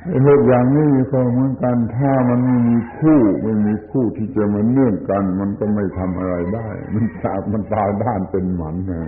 [0.03, 9.03] ไอ้หกอย่างนี้ก็เหมือนกันถ้ามันไม่มีคู่ไม่มีคู่ที่จะมาเนื่องกัน มันก็ไม่ทำอะไรได้ มันจาบมันตายด้านเป็นหมันนะ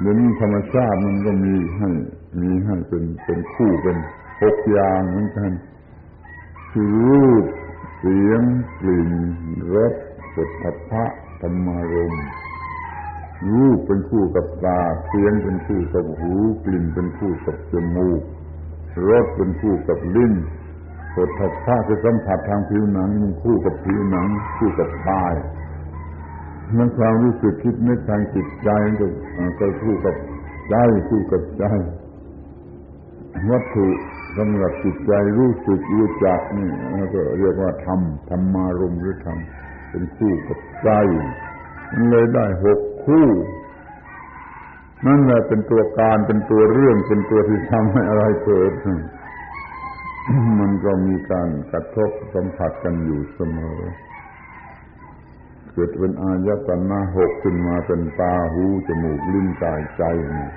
[0.00, 1.90] เดี๋ยวนี้ธรรมชาติมันก็มีให้
[2.40, 3.96] มีให้เป็นเป็นคู่เป็น
[4.42, 5.50] หกอย่างเหมือนกัน
[6.72, 7.44] คือรูป
[7.98, 8.42] เสียง
[8.80, 9.10] กลิ่น
[9.74, 9.94] รส
[10.34, 11.04] สุทพะ
[11.40, 12.14] ธรรมารม
[13.48, 16.32] รูปเป็นคู่กับตาเสียงเป็นคู่กับหู
[16.64, 18.22] กลิ่นเป็นคู่กับจมูก
[19.08, 20.34] รสเป็นคู่กับลิ้น
[21.14, 24.26] ปวดทับผ้าจะสัมผัสทางผิวหนังมันคู่กับผิวหนัง
[24.58, 25.34] คู่กับกาย
[26.76, 28.70] มันความรู้สึกคิดนึกทางจิตใจ
[29.00, 29.06] ก็
[29.60, 30.14] ก็คู่กับ
[30.70, 30.74] ใจ
[31.08, 31.64] คู่กับใจ
[33.50, 33.88] วัตถุ
[34.36, 36.68] สำหรับจิตใจรู้สึกรู้จักนี่
[37.14, 39.38] ก็เรียกว่าธรรมธรรมารมหรือธรรม
[39.90, 40.90] เป็นคู่กับใจ
[41.92, 43.28] มันเลยได้หก คู่
[45.06, 48.72] นั่นแหละเป็นตัวการเป็นตัวเรื่องเป็นตัวที่ทำให้อะไรเกิด
[50.60, 53.80] มันก็มีการกระทบสัมผัสกันอยู่เสมอ
[55.72, 60.02] เกิดเป็นอายตนะหกขึ้นมาเป็นตาหูจมูกลิ้นกายใจ
[60.34, 60.48] นี่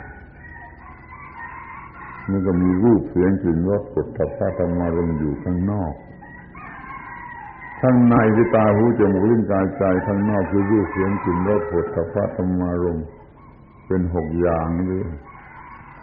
[2.29, 5.93] มันก็มีรูปเสียงกลิ่นรสกดทัพพะธรรมารมอยู่ข้างนอก
[7.85, 13.07] ข้างในคือตาหูจมูกลิ้นกายใจข้างนอกคือรูปเสียงกลิ่นรสกดทัพพะธรรมารมณ์
[13.87, 15.01] เป็นหกอย่างนี้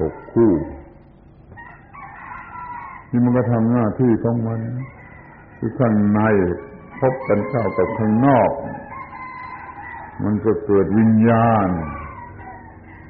[0.01, 0.53] หกคู่
[3.11, 4.61] นี่มันก็ทำหน้าที่ของมัน
[5.59, 6.21] คือข้างใน
[7.01, 8.51] พบกันเข้ากับข้างนอก
[10.25, 11.69] มันก็เกิดวิญญาณ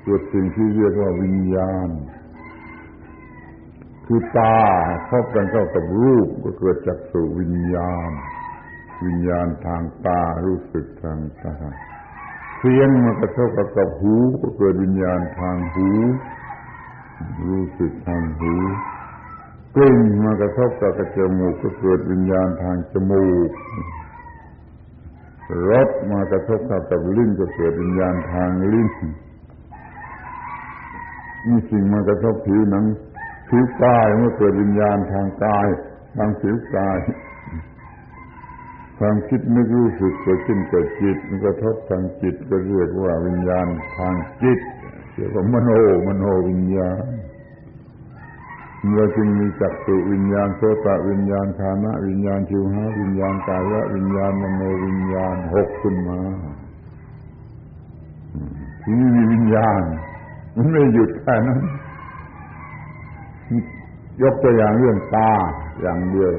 [0.04, 1.88] เกิดสิ่งที่เรียกว่าวิญญาณ
[4.06, 4.58] คือตา
[5.10, 8.10] พบกันเข้ากับรูปก็เกิดจากสุวิญญาณ
[9.06, 11.54] วิญญาณทางตารู้สึกทางตา
[12.58, 15.88] เสียงมากระทบกับหูก็เกิดวิญญาณทางหู
[17.48, 18.54] รู้สึกทางหู
[19.74, 23.50] กลิ่นมากระทบกับจมูกก็เกิดวิญญาณทางจมูก
[25.68, 28.88] รสมากระทบกับลิ้นก็เกิดวิญญาณทางลิ้น
[31.46, 32.84] มีสิ่งมากระทบผิวหนัง
[33.48, 35.68] ผิวกายเมื่อเกิดวิญญาณทางกาย
[36.16, 36.98] ทางผิวกาย
[39.02, 43.66] ความคิดนึกรู้สึกเกิดขึ้นเกิดจิตมันกระทบทางจิตก็เรียกว่าวิญญาณ
[43.98, 44.60] ทางจิต
[45.14, 45.70] เรียกว่ามโน
[46.06, 47.02] มโนวิญญาณ
[48.94, 56.20] เราจึงมีจักสุวิญญาณโสตวิญญาณฐานะวิญญาณชิวหาวิญญาณกายะวิญญาณมโนวิญญาณหกขึ้นมา
[58.82, 59.82] ที่นี่มีวิญญาณ
[60.56, 61.60] มันไม่หยุดแค่นั้น
[64.22, 65.30] ยกตัวอย่างเรื่องตา
[65.80, 66.32] อย่างเดียว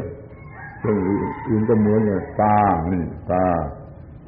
[0.81, 0.97] เรื่อง
[1.49, 2.59] อื่นก็เหมือนกับตา
[2.91, 3.45] นี่ตา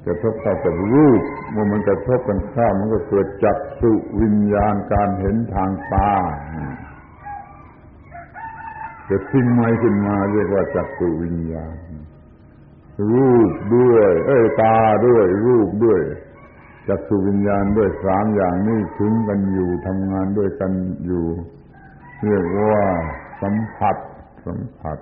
[0.06, 3.92] กระทบเข้ากับรูปเมื่อมันกระทบกันข้ามันก็เกิดจักสุ
[4.22, 6.14] วิญญาณการเห็นทางตา
[9.10, 11.76] จะทิ้งไม้ขึ้นมาเรียกว่าจักสุวิญญาณ
[13.14, 14.78] รูปด้วย เอ้ยตา
[15.08, 16.02] ด้วย รูปด้วย
[16.88, 20.72] จักสุวิญญาณด้วยสามอย่างนี้ถึงกันอยู่ทำงานด้วยกัน
[21.06, 21.26] อยู่
[22.26, 22.86] เรียกว่า
[23.42, 23.96] สัมผัส
[24.46, 24.98] สัมผัส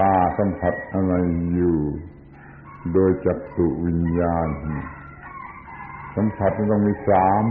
[0.00, 1.14] ตาสัมผัสอะไร
[1.54, 1.78] อยู่
[2.92, 4.48] โดยจักสุวิญญาณ
[6.16, 7.44] สัมผัสมันต้องมีสาม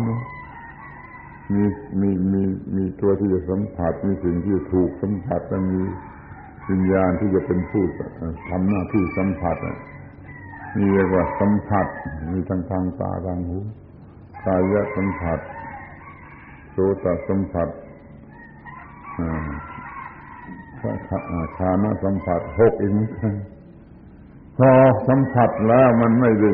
[1.54, 1.64] มี
[2.02, 2.42] มีมี
[2.76, 5.82] มีตัวที่จะสัมผัส มีสิ่งที่ถูกสัมผัสและมี
[6.70, 7.84] วิญญาณที่จะเป็นผู้
[8.50, 9.58] ทำหน้าที่สัมผัส
[10.78, 11.88] นี่เรียกว่าสัมผัส
[12.32, 13.58] มีทางทางตาทางหู
[14.46, 15.40] กายสัมผัส
[16.72, 17.70] โสตสัมผัส
[19.18, 19.75] คา
[20.86, 23.34] นะสัมผัสหกอีกเหมือนกัน
[24.58, 24.70] พอ
[25.08, 26.50] สัมผัสแล้วมันไม่ได้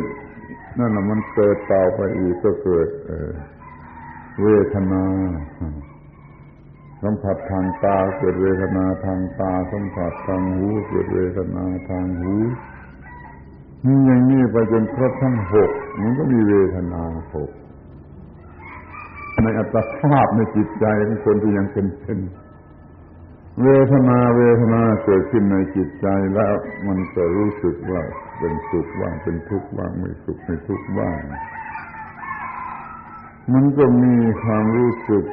[0.80, 2.88] นั่นแหละมันเกิดต่อไปอีกก็เกิด
[4.42, 5.04] เวทนา
[7.04, 12.34] สัมผัสทางตาเกิดเวทนาทางตา สัมผัสทางหูเกิดเวทนาทางหู
[13.86, 15.72] นี่อย่างนี้ไปจนครบทั้งหก
[16.02, 17.04] มันก็มีเวทนา
[17.34, 17.50] หก
[19.44, 22.20] ในอัตภาพในจิตใจของคนที่ยังเป็นเป็น
[23.64, 26.54] เวทนาเวทนาเกิดขึ้นในจิตใจแล้ว
[26.88, 28.02] มันก็รู้สึกว่า
[28.40, 31.20] เป็นสุขบ้างเป็นทุกข์บ้างไม่สุขไม่ทุกข์บ้าง
[33.54, 35.26] มันก็มีความรู้สึก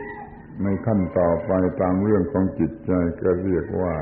[0.63, 1.51] ในขั้นต่อไป
[1.81, 3.95] ตามเรื่องของจิตใจก็เรียกว่า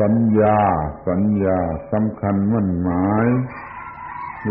[0.00, 0.58] สัญญา
[1.08, 1.58] สัญญา
[1.92, 3.26] สำคัญมั่นหมาย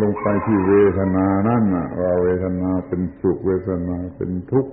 [0.02, 1.64] ลงไปที่เวทนานั่น
[2.00, 4.72] ว่าเวทนาเป็นสุขเวทนาเป็นทุกข์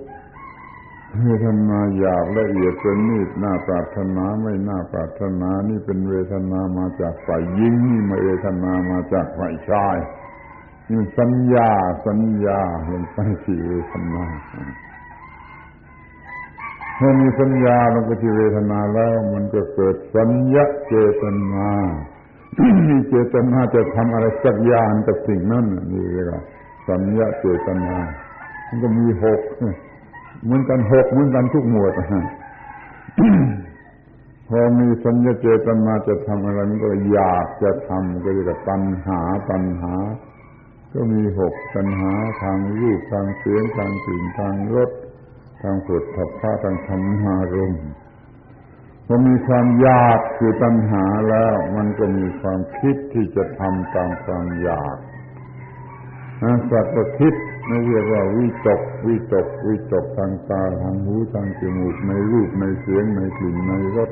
[1.23, 9.97] เวทนาหยาบละเอียดเป็นนิดน่าปรารถนาไม่น่าปรารถนานี่เป็นเวทนามาจากฝ่ายยิงนี่มาเวทนามาจากฝ่ายชาย
[10.89, 11.71] นี่สัญญา
[12.07, 12.59] สัญญา
[12.91, 14.23] ลงไปที่เวทนา
[16.97, 21.69] เมื่อมีสัญญาลงไปที่เวทนาแล้ว มันก็เกิดสัญญาเจตนา
[22.87, 26.41] มีเจตนาจะทำอะไรสักอย่างกับสิ่งนั้นนี่เรียกว่า
[26.89, 27.95] สัญญาเจตนา
[28.67, 29.41] มันก็มีหก
[30.43, 31.93] เหมือนกันหกเหมือนกันทุกหมวด
[34.49, 39.19] พอมีสัญญาเจตนาจะทำอะไรมันก็อยากจะทำก็เรียกว่าตัณหา
[39.49, 39.95] ตัณหา
[40.93, 42.13] ก็มีหกปัญหา
[42.43, 44.91] ทางรูปทางเสียงทางกลิ่นทางรส
[45.61, 47.75] ทางสดทัพพะทางธรรมารม
[49.07, 54.97] พอมีความอยากคือตัณหาแล้ว มันก็มีความคิดที่จะทำตามความอยาก
[56.71, 57.33] สัตว์คิด
[57.67, 64.09] ไม่เรียกว่าวิตกวิตกวิตกทางตาทางหูทางจมูกในรูปในเสียงในกลิ่นในรส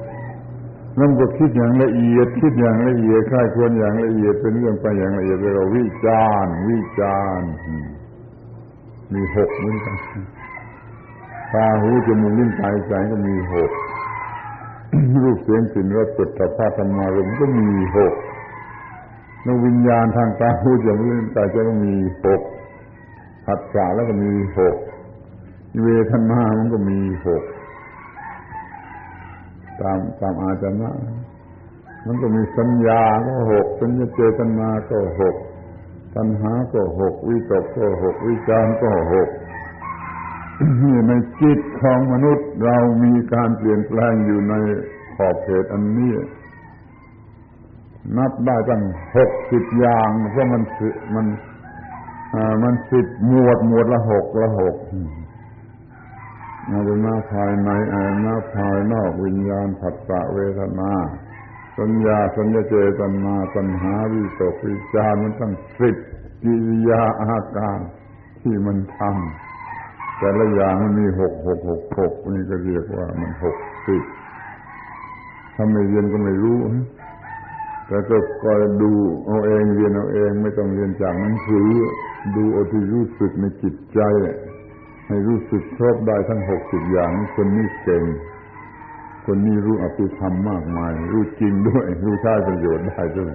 [0.99, 7.41] นั่นก็คิดอย่างละเอียด คิดอย่างละเอียดค่ายควรอย่างละเอียดเป็นเรื่องไปอย่างละเอียดเรียกว่าวิจารวิจาร
[9.13, 9.97] มีหกเหมือนกัน
[11.53, 13.71] ตาหูจมูกลิ้นกายใจก็มีหก
[15.23, 18.13] รูปเสียงกลิ่นรสปุถะพาธรรมารมก็มีหก
[19.45, 21.95] นวิญญาณทางตาหูจมูกลิ้นกายใจก็มี
[22.25, 22.41] หก
[23.45, 24.75] ผัสสะแล้วก็มีหก
[25.83, 27.43] เวทนา มันก็มีหก
[29.81, 30.93] ตามตามอาจารย์นะ
[32.05, 35.35] มันก็มีสัญญาก็หกสัญญาเจตนาก็หก
[36.15, 39.29] ตัณหาก็หกวิตกก็หกวิจารก็หก
[41.07, 44.53] ในจิตของมนุษย์เรามีการเปลี่ยนแปลงอยู่ใน
[45.15, 46.11] ขอบเขตอันนี้
[48.17, 48.83] นับได้ตั้ง
[49.15, 50.61] หกสิบอย่างเพราะมัน
[51.15, 51.25] มัน
[52.63, 54.75] มันสิบหมวดหมวดละหกละหก
[56.69, 60.91] อาจะมาภายในอาจมาภายนอกวิญญาณผัสสะเวทนา
[61.79, 65.95] สัญญาสัญญาเจตนาปัญหาวิตกวิจารมันตั้งสิบ
[66.43, 67.79] กิริยาอาการ
[68.41, 73.57] ที่มันทำแต่ละอย่างมันมีหกหกหกหกนี่ก็เรียกว่ามันหก
[73.87, 74.03] สิบ
[75.55, 76.57] ถ้าไม่เรียนก็ไม่รู้
[77.93, 78.91] แต่ก็คอยดู
[79.25, 81.69] เอาเองเรียนเอาเองไม่ต้องเรียนจากหนังสือ
[82.35, 83.99] ดูเอาที่รู้สึกในจิตใจ
[85.07, 88.03] ให้รู้สึกครบได้ทั้งหกสิบอย่าง คนนี้เก่ง
[89.25, 93.33] คนนี้รู้อภิธรรมมากมาย รู้จริงด้วย รู้ใช้ประโยชน์ได้ด้วย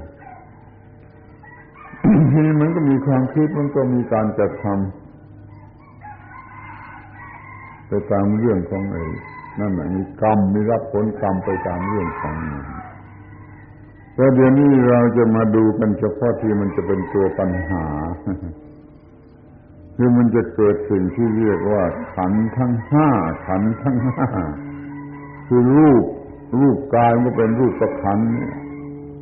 [2.31, 4.77] ทีนี้มันก็มีความคิดมันก็มีการจะทำ
[7.89, 9.03] ไปตามเรื่องของไอ้
[9.61, 12.37] นั่นแหละมีกรรมมีรับผลกรรมไปตามเรื่องของ
[14.19, 17.85] แต่เดี๋ยวนี้เราจะมาดูกันเฉพาะที่มันจะเป็นตัวปัญหา
[19.97, 23.09] คือมันจะเกิดสิ่งที่เรียกว่า ขันทั้งห้า
[23.47, 24.29] ขันทั้งห้า
[25.49, 26.05] คือรูป
[26.61, 28.19] รูปกายมันเป็นรูปประขัน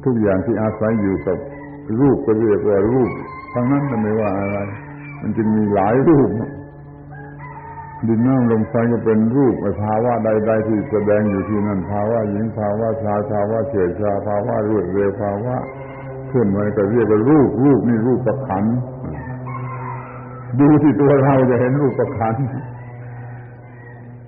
[0.05, 1.39] ทุกอย่างที่อาศัยอยู่กับ
[2.01, 3.13] รูปก็เรียกว่ารูป
[3.53, 4.59] ทั้งนั้นจะไม่ว่าอะไร
[5.23, 6.29] มันจะมีหลายรูป
[8.09, 15.57] ดินน้ำลมไฟก็เป็นรูปภาวะใด ๆ ที่แสดงอยู่ที่นั่นภาวะหญิงภาวะชายภาวะเฉดชาภาวะรวดเร็วภาวะ
[16.31, 18.65] ทุลื่อนไหวก็เรียกว่ารูปรูปนี่รูปประขัน
[20.61, 22.37] ดูที่ตัวเราจะเห็นรูปประขัน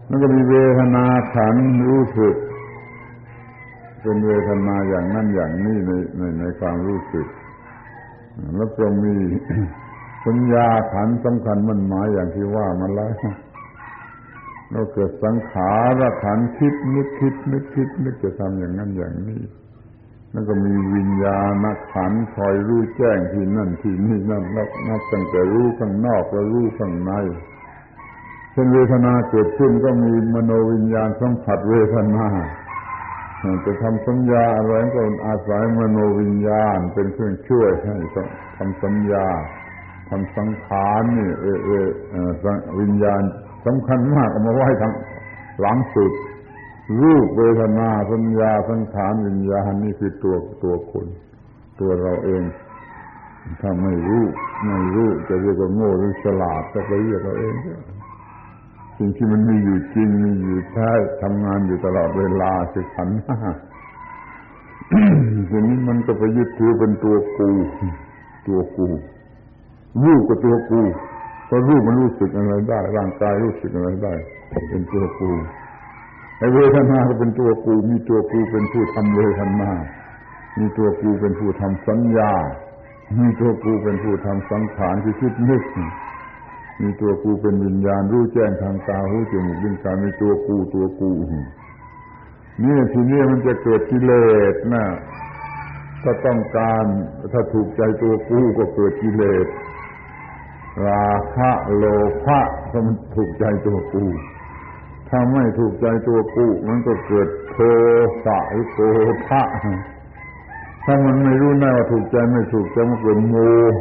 [0.09, 1.05] มันก็มีเวทนา
[1.35, 1.55] ขัน
[1.89, 2.35] รู้สึก
[4.03, 7.27] เป็นเวทนาอย่างนั้นอย่างนี้ในในในความรู้สึก
[8.57, 9.15] แล้วก็มี
[10.27, 13.13] สัญญาขันสำคัญมันหมายอย่างที่ว่ามาแล้ว
[14.73, 19.43] เราเกิดสังขารขันคิดนึกคิดนึกคิดนึกจะทำอย่างนั้นอย่างนี้
[20.33, 27.13] แล้วก็มีวิญญาณขันคอยรู้แจ้งที่นั่นที่นี่นั่นนับนับตั้งแต่รู้ข้างนอกแล้วรู้ข้างใน
[28.53, 32.27] เช่นเวทนาเกิดขึ้นก็มีมโนวิญญาณสัมผัสเวทนา
[33.65, 37.97] จะทำสัญญาอะไรก็อาศัยมโนวิญญาณเป็นเครื่องช่วยให้
[38.57, 39.27] ทำสัญญา
[40.11, 41.89] ทำสังขารนี่เออเออ
[42.81, 43.23] วิญญาณ
[43.67, 44.93] สำคัญมากเอามาไว้ทาง
[45.61, 46.13] หลังสุด
[47.03, 51.07] รูปเวทนาสัญญาสังขารวิญญาณนี่คือตัวตัวคน
[51.81, 52.43] ตัวเราเอง
[53.61, 54.25] ถ้าไม่รู้
[54.67, 57.55] ไม่รู้จะเรียกว่าโง่หรือฉลาดก็ไปเรียกเราเอง
[58.99, 60.91] สิ่งที่มันมีอยู่จริงมีอยู่แท้
[61.23, 63.39] ทำงานอยู่ตลอดเวลาคือขันห้า
[65.51, 67.51] ทีนี้มันก็ไปยึดถือเป็นตัวกู
[68.49, 68.89] ตัวกู
[70.05, 70.81] รูปกับตัวกู
[71.49, 74.15] พราะรูปมันรู้สึกอะไรได้ ร่างกายรู้สึกอะไรได้
[74.71, 75.33] เป็นตัวกู
[76.39, 79.71] ไอเวทนาก็เป็นตัวกู มีตัวกูเป็นผู้ทำเวทนา
[80.59, 82.33] มีตัวกูเป็นผู้ทำสัญญา
[83.19, 85.63] มีตัวกูเป็นผู้ทำสังขารที่คิดนึก
[86.83, 91.11] มีตัวกูเป็นวิญญาณรู้แจ้งทางตาหูจมูกลิ้นกายมีตัวกูตัวกู
[92.63, 94.13] นี่ทีนี้มันจะเกิดกิเล
[94.53, 94.85] สนะ
[96.03, 96.85] ถ้าต้องการ
[97.33, 99.47] ถ้าถูกใจตัวกูก็เกิดกิเลส
[100.87, 101.85] ราคะโล
[102.25, 104.07] ภะก็มันถูกใจตัวกู
[105.09, 107.57] ถ้าไม่ถูกใจตัวกูมันก็เกิดโท
[108.25, 108.79] สะหรือโก
[109.29, 109.43] ธะ
[110.85, 113.35] ถ้ามันไม่รู้แน่ว่าถูกใจไม่ถูกใจมันเกิดโม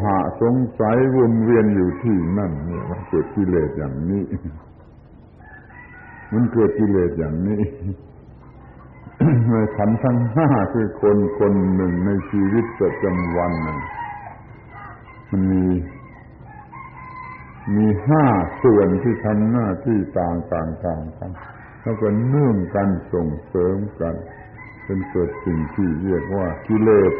[0.04, 4.24] หะสงสัยวนเวียนอยู่ที่นั่นเนี่ยมันเกิดกิเลสอย่างนี้
[6.34, 7.62] มันเกิดกิเลสอย่างนี้
[9.50, 13.52] ในขันทั้งห้าคือคนคนหนึ่งในชีวิตประจำวัน
[15.30, 15.64] มันมี
[17.76, 18.26] มีห้า
[18.64, 21.32] ส่วนที่ทำหน้าที่ต่างต่างต่างกัน
[21.84, 24.16] แล้วก็เนื่องกันส่งเสริมกัน
[24.86, 27.14] เป็นเกิดสิ่งที่เรียกว่ากิเลส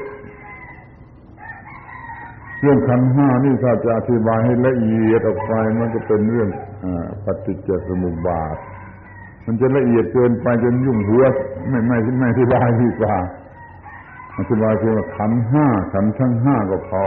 [2.62, 6.50] เรื่องขันห้านี่ถ้าจะอธิบายให้ละเอียดออกไปมันก็เป็นเรื่อง
[6.84, 6.86] อ
[7.26, 8.56] ปฏิจจสมุปบาท
[9.46, 11.24] มันจะละเอียดเกินไปจนยุ่งหัว
[11.70, 13.16] ไม่ไม่ไม่อธิบายดีกว่า
[14.40, 17.04] อธิบายเพียงว่าขันห้าขันทั้งห้าก็พอ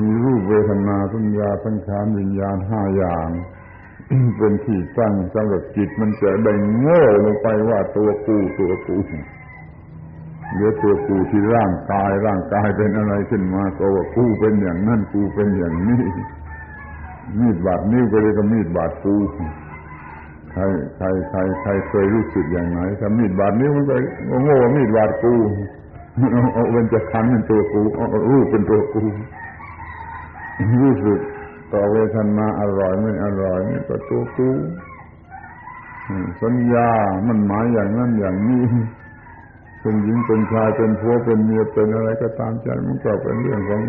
[0.00, 3.28] มีรูปเวทนาสัญญาสังขารวิญญาณห้าอย่าง
[4.38, 8.96] เป็นที่ตั้งสำหรับจิตมันจะได้โง่ลงไปว่าตัวกูตัวกู
[10.52, 16.02] เหลือตัวกูที่ร่างกายร่างกายเป็นอะไรขึ้นมาก็ว่ากูเป็นอย่างนั้นกูเป็นอย่างนี้
[17.38, 19.16] มีดบาดนิ้วก็เลยก็มีดบาดกู
[20.52, 20.62] ใคร
[20.96, 23.94] ใครใครใครเคยรู้สึกอย่างไหนถ้ามีดบาดนิ้วมันก็
[24.44, 25.34] โง่มีดบาดกู
[26.54, 27.82] เอาเป็นจะคันเป็นตัวกู
[28.30, 29.02] รูปเป็นตัวกู
[30.82, 31.20] รู้สึก
[31.72, 34.50] ต่อเวทนาอร่อยไม่อร่อยนี่ก็ตัวกู
[36.42, 36.88] สัญญา
[37.28, 38.64] มันหมายอย่างนั้นอย่างนี้
[39.80, 43.82] เป็นหญิงเป็นชายเป็นผัวเป็นเมียเป็นอะไรก็ตามใจมันก็เป็นเรื่องของ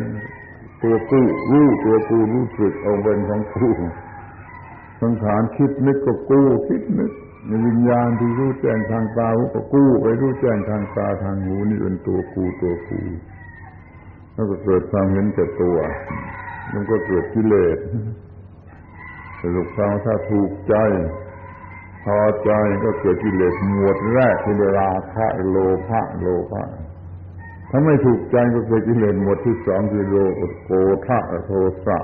[0.81, 1.21] ตัวกู
[1.51, 3.69] รู้ตัวกูรู้สึกเอาเป็นของกู
[5.01, 7.11] สังขารคิดนึกก็กู้คิดนึก
[7.47, 13.01] ในวิญญาณที่รู้แจ้งทางตาหูก็กู้ไปรู้แจ้งทางตาทางหูนี่เป็นตัวกูตัวกู
[14.33, 15.77] แล้วก็เกิดความเห็นแก่ตัว
[16.73, 17.77] มันก็เกิดกิเลส
[19.39, 20.75] สรุปฟังถ้าถูกใจ
[22.03, 22.51] พอใจ
[22.83, 25.57] ก็เกิดกิเลสหมวดแรกคือราคะโล
[25.87, 26.63] ภะโลภะ
[27.69, 30.15] ถ้าไม่ถูกใจก็เกิดกิเลสหมวดที่สองคือโล
[30.65, 30.71] โก
[31.07, 31.51] ธะโท
[31.85, 31.99] สะ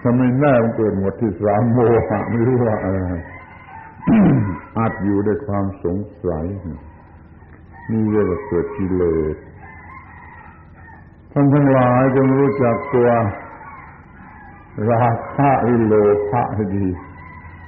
[0.00, 1.78] ถ้าไม่แน่มันเกิดหมวดที่สามโม
[2.08, 3.00] หะไม่รู้ว่าอะไร
[4.78, 5.96] อาจอยู่ด้วยความสง
[6.26, 6.46] สัย
[7.90, 9.02] นี่เรียกว่าเกิดกิเล
[9.34, 9.36] ส
[11.32, 13.08] ท่านทั้งหลายจงรู้จักตัว
[14.90, 15.94] ราคะหรือโล
[16.30, 16.86] ภะให้ดี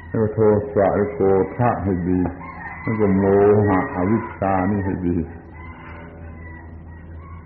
[0.08, 0.38] แล้วโท
[0.74, 1.20] สะหรือโก
[1.56, 2.20] ธะให้ดี
[2.82, 3.24] แล้วก็โม
[3.68, 5.16] หะอวิชชานี่ให้ดี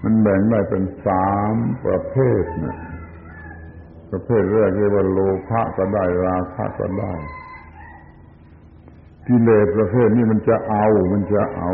[0.02, 1.54] มันแบ่งได้เป็นสาม
[1.84, 2.76] ประเภทนะ
[4.10, 7.12] ประเภทแรกเรียกว่าโลภะก็ได้ราคะก็ได้
[9.26, 11.70] กิเลสประเภทนี้มันจะเอา มันจะเอา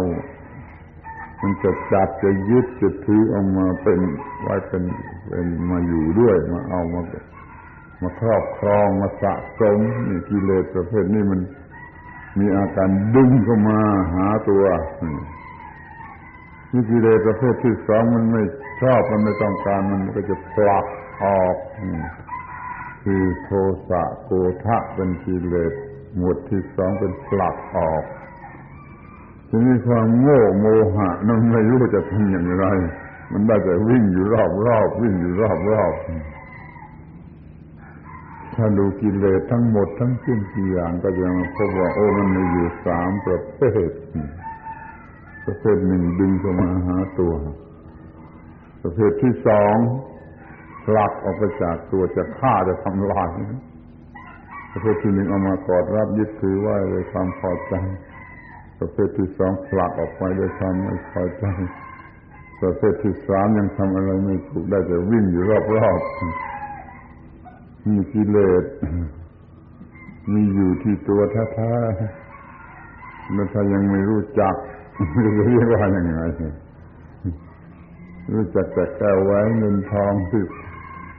[1.43, 4.01] มันจะจับจะยึดจะถือเอามาเป็น
[4.43, 4.83] ไว้เป็น
[5.29, 7.01] เป็นมาอยู่ด้วยมาเอามา
[8.03, 9.79] มาครอบครองมาสะสม
[10.09, 11.41] นี่กิเลสประเภทนี้มัน
[12.39, 13.79] มีอาการดึงเข้ามา
[14.15, 14.65] หาตัว
[16.73, 18.43] นี่กิเลสประเภทที่สองมันไม่
[18.81, 20.87] ชอบมันไม่ต้องการมันก็จะผลัก
[21.25, 21.57] ออก
[23.05, 23.51] คือโท
[23.89, 24.31] สะโก
[24.65, 25.73] ทะเป็นกิเลส
[26.17, 28.05] หมวดที่สองเป็นผลักออก
[29.53, 32.67] ทีนี้ความโง่โมหะนั่นไม่รู้จะทำอย่างไร
[33.33, 35.95] มันได้แต่วิ่งอยู่รอบรอบวิ่งอยู่รอบรอบ
[38.55, 43.91] ถ้าดูกิเลสทั้งหมดทั้งสิ้นกี่อย่างก็จะมาพบว่าโอ้มันมีอยู่สามประเภท
[45.45, 47.33] ประเภทหนึ่งดึงเข้ามาหาตัว
[48.83, 49.77] ประเภทที่สอง
[50.85, 53.31] ผลักออกไปจากตัวจะฆ่าจะทำลาย
[54.73, 57.75] ประเภทที่หนึ่งเอามากอดรับยึดถือไว้เลยความพอใจ
[58.81, 61.45] ประเภทที่สองผลักออกไปด้วยความไม่พอใจ
[62.61, 65.43] ประเภทที่สามยังทำอะไรไม่ถูกได้แต่วิ่งอยู่
[65.75, 68.65] รอบๆมีกิเลส
[70.33, 74.55] มีอยู่ที่ตัวแท้ๆแล้วถ้ายังไม่รู้จัก
[75.37, 76.21] จะเรียกว่าอย่างไง
[78.33, 80.43] รู้จักแต่แก้วไว้เงินทองที่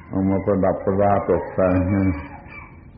[0.09, 1.75] เอามาประดับประดาตกแต่ง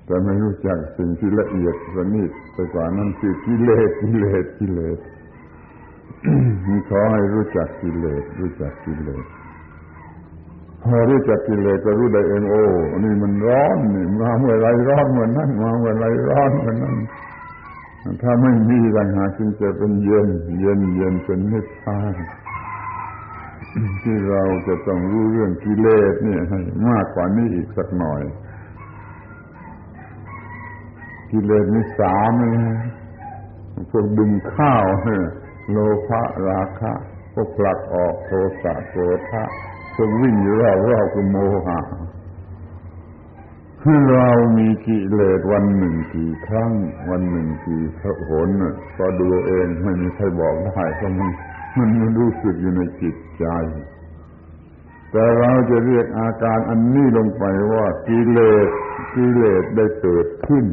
[0.05, 4.99] แต่ไม่รู้จักสิ่งที่ละเอียดประณีตไปกว่านั้นคือกิเลสกิเลสกิเลส
[6.67, 9.25] มีขอให้รู้จักกิเลสรู้จักกิเลส
[10.83, 12.63] พอรู้จักกิเลสก็รู้ได้เองโอ้
[13.03, 16.97] นี่มันร้อนนี่มาเมื่อไรร้อนเหมือนนั้นมาเมื่อไรร้อนเหมือนนั้น
[18.21, 20.27] ถ้าไม่มีปัญหาจึงจะเป็นเย็น
[20.59, 22.15] เย็นเย็นเป็นนิพพาน
[24.03, 28.21] ที่เราจะต้องรู้เรื่องกิเลสเนี่ยให้มากกว่านี้อีกสักหน่อย
[31.35, 32.77] กิเลสมีสามนะ
[33.91, 34.85] พวกดึงข้าว
[35.71, 35.77] โล
[36.07, 36.93] ภะราคะ
[37.33, 38.31] พวกผลักออกโท
[38.61, 39.43] สะโกรธะ
[39.95, 41.79] พวกวิ่งอยู่รอบรอบคือโมหะ
[43.81, 46.71] คือเรามีกิเลสวันหนึ่งกี่ครั้ง
[47.09, 47.83] วันหนึ่งกี่
[48.29, 48.49] หน
[48.97, 51.29] ก็ดูเองไม่มีใครบอกได้เพราะมัน
[51.77, 53.45] มันมันรู้สึกอยู่ในจิตใจ
[55.11, 58.69] แต่เราจะเรียกอาการอันนี้ลงไปว่ากิเลส
[59.15, 60.65] กิเลสได้เกิดขึ้น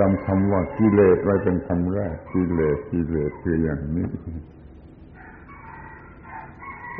[0.00, 4.08] จำคำว่ากิเลสไว้เป็นคำแรกกิเลสกิเลสคืออย่างนี้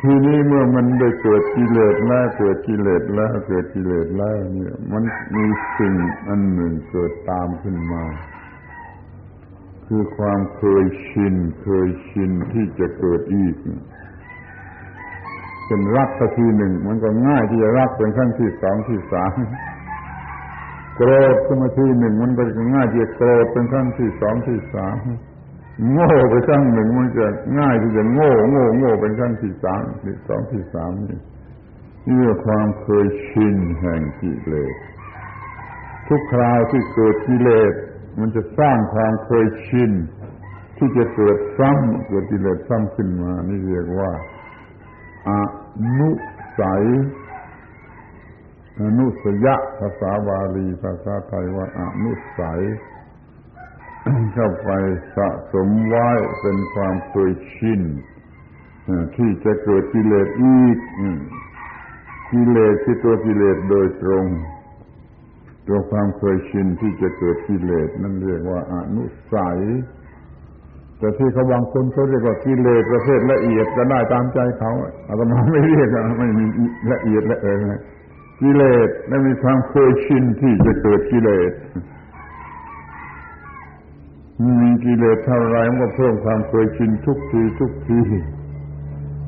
[0.01, 5.03] ทีนี้เมื่อมันได้เกิดกิเลสแล้วเกิดกิเลสแล้วเกิดกิเลสแล้วเนี่ย มัน
[5.37, 5.47] มี
[5.79, 5.95] สิ่ง
[6.29, 8.05] อันหนึ่งเกิดตามขึ้นมา
[9.87, 13.57] คือความเคยชินเคยชินที่จะเกิดอีก
[15.67, 19.33] เป็นรักสักทีหนึ่ง มันก็ง่ายที่จะรักเป็นขั้นที่สองที่สาม
[21.03, 22.43] โกรธขึ้นมาทีหนึ่งมันก็
[22.75, 24.97] ง่ายที่จะโกรธเป็นครั้งที่สองที่สาม
[25.93, 27.27] โง่ไปครั้งหนึ่งมันจะ
[27.59, 31.21] ง่ายที่จะโง่โง่โง่เป็นครั้งที่สามที่สองที่สามนี่
[32.07, 34.75] นี่คือความเคยชินแห่งกิเลส
[36.09, 37.73] ทุกคราวที่เกิดกิเลส
[38.21, 39.91] มันจะสร้างความเคยชิน
[40.79, 44.11] ที่จะเกิดซ้ำเกิดกิเลสซ้ำขึ้นมา นี่เรียกว่า
[45.29, 45.31] อ
[45.99, 46.11] นุ
[46.61, 46.85] สัย
[48.83, 52.61] อนุสยะภาษาบาลีภาษาไทยว่าอนุสัย
[54.35, 54.71] เข้าไป
[55.17, 56.09] สะสมไว้
[56.41, 57.81] เป็นความเคยชิน
[59.17, 60.79] ที่จะเกิดกิเลสอีก
[62.33, 64.27] กิเลสที่ตัวกิเลสโดยตรง
[65.69, 69.05] ตัวความเคยชินที่จะเกิดกิเลสนั่นเรียกว่าอนุ
[69.35, 69.61] สัย
[70.99, 74.73] แต่ที่เขาบางคนเขาเรียกว่ากิเลสประเภทละเอียดก็ได้ตามใจเขา
[75.09, 75.89] อาตมาไม่เรียก
[76.19, 76.45] ไม่มี
[76.93, 77.59] ละเอียดละเอียด
[78.41, 81.53] กิเลสและมีความเคยชินที่จะเกิดกิเลส
[84.63, 88.01] มีกิเลสเท่าไรมันก็เพิ่มความเคยชินทุกทีทุกที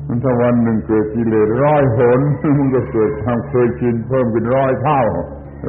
[0.07, 2.19] มันถ้าวันหนึ่งเกิดกิเลสร้อยหน
[2.57, 5.01] มันก็เกิดความเคยชินเพิ่มเป็นร้อยเท่า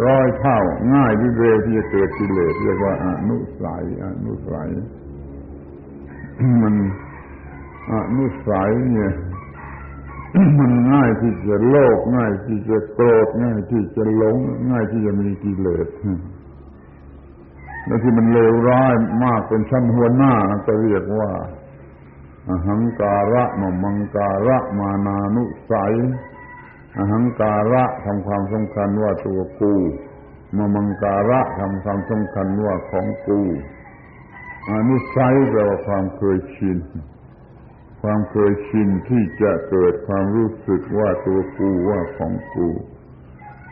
[0.07, 0.59] ร้อยเท่า
[0.95, 4.69] ง่ายที่เร็วที่จะเกิดกิเลสเรียกว่าอนุสัยอนุสัย
[6.62, 6.75] มัน
[7.93, 9.12] อนุสัยเนี่ย
[10.59, 14.36] มันง่ายที่จะโลภง่ายที่จะโกรธง่ายที่จะหลง
[14.70, 15.89] ง่ายที่จะมีกิเลส
[17.86, 18.94] แล้วที่มันเลวร้าย
[19.24, 20.35] มากเป็นชั้นหัวหน้า
[20.66, 21.31] จะเรียกว่า
[22.48, 25.94] อหังการะมมังการะมานานุสัย
[26.98, 29.74] อหังการะทำความสำคัญว่าตัวกู
[30.56, 33.40] มมังการะทำความสำคัญว่าของกู
[34.70, 36.78] อนุสัยแปลว่าความเคยชิน
[38.06, 42.68] ความเคยชินที่จะเกิดความรู้สึกว่าตัวกูว่าของกู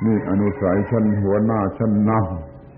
[0.04, 2.10] นี่อนุสัยชั้นหัวหน้าชั้นน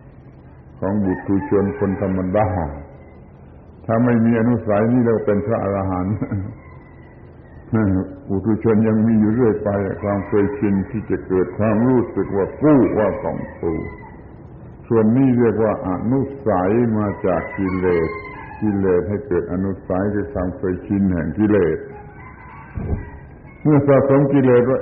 [0.06, 2.48] ำของบุตรชนคนธรรมดา
[3.85, 6.16] ถ้าไม่มีอนุสัยนี่เราเป็นพระอรหันต์
[8.28, 9.70] บุตรชนยังมีอยู่เรื่อยไป
[10.02, 13.74] ความเคยชินที่จะเกิดความรู้สึกว่ากู้ว่าของกู
[14.89, 18.10] ส่วนนี้เรียกว่าอนุสัยมาจากกิเลส
[18.60, 21.78] กิเลสให้เกิดอนุสัยคือความเคยชินแห่งกิเลส
[23.62, 24.78] เมื่อสะสมกิเลสไว้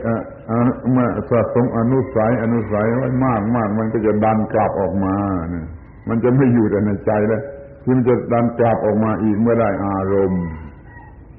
[0.93, 5.17] เมื่อสะสมอนุสัยอนุสัยไว้มากมากมันก็จะดันกลับออกมา
[5.51, 5.67] เนี่ย
[6.09, 7.43] มันจะไม่อยู่แต่ในใจแล้ว
[7.83, 10.45] คือมันจะดันกลับออกมาอีกเมื่อได้อารมณ์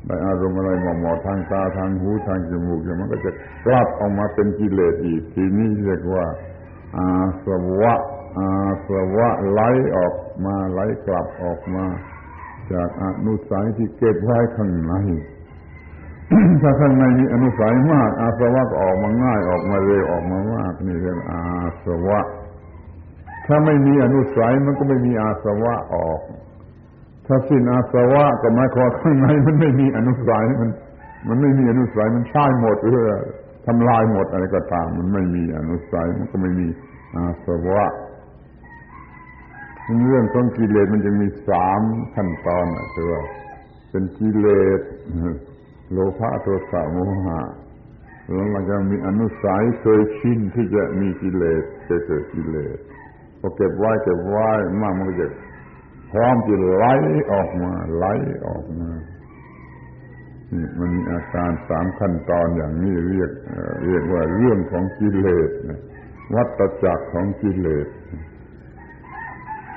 [0.07, 3.31] ได้อารมณ์อะไรหมอหมอทางตาทางหูทางจมูกอย่างมันก็จะ
[3.65, 6.25] กลับออกมาเป็นกิเลสอีกทีนี้เรียกว่า
[6.97, 7.07] อา
[7.45, 7.47] ส
[7.81, 7.95] วะ
[8.37, 8.49] อา
[8.87, 9.61] สวะไหล
[9.97, 10.15] ออก
[10.45, 11.85] มาไหลกลับออกมา
[12.71, 14.93] จากอนุสัยที่เก็บไว้ข้างใน
[16.61, 21.41] ถ้าข้างในมีอนุสัยมาก อาสวะก็ออกมาง่ายออกมาเร็วออกมามากนี่เรียกอา
[21.85, 22.19] สวะ
[23.45, 26.19] ถ้าไม่มีอนุสัยมันก็ไม่มีอาสวะออก
[27.27, 30.69] ถ้าสิ้นอาสวะก็หมายความข้างในมันไม่มีอนุสัยมัน
[31.27, 33.11] มันไม่มีอนุสัยมันใช่หมดเรือ
[33.65, 36.67] ทำลายหมดอะไรก็ตาม มันไม่มีอนุสัยมันก็ไม่มี
[37.15, 37.85] อาสวะ
[40.05, 41.81] เรื่องของกิเลสมันจะมีสาม
[42.15, 43.21] ขั้นตอนนะคือว่า
[43.89, 44.47] เป็นกิเล
[44.79, 44.81] ส
[45.91, 47.41] โลภะโทสะโมหะ
[48.31, 52.77] แล้วมันจะมีอนุสัยเคยชินที่จะมีกิเลสจะเกิดกิเลส
[53.39, 54.49] พอเก็บไว้เก็บไว้
[54.81, 55.27] มากมันก็จะ
[56.11, 56.85] พร้อมจะไหล
[57.31, 58.05] ออกมาไหล
[58.47, 58.89] ออกมา
[60.53, 63.31] นี่มันมีอาการสามขั้นตอนอย่างนี้เรียก
[63.85, 65.49] เรียกว่าเรื่องของกิเลส
[66.35, 67.87] วัตจักรของกิเลส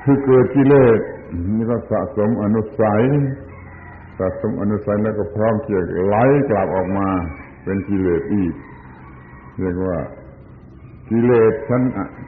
[0.09, 1.01] คือเกิดกิเลส
[1.57, 3.03] นี่ก็สะสมอนุสัย
[4.19, 6.17] สะสมอนุสัยแล้วก็พร้อมจะไหล
[6.51, 7.09] กลับออกมา
[7.65, 8.55] เป็นกิเลสอีก
[9.59, 9.99] เรียกว่า
[11.11, 11.83] กิเลสชั้น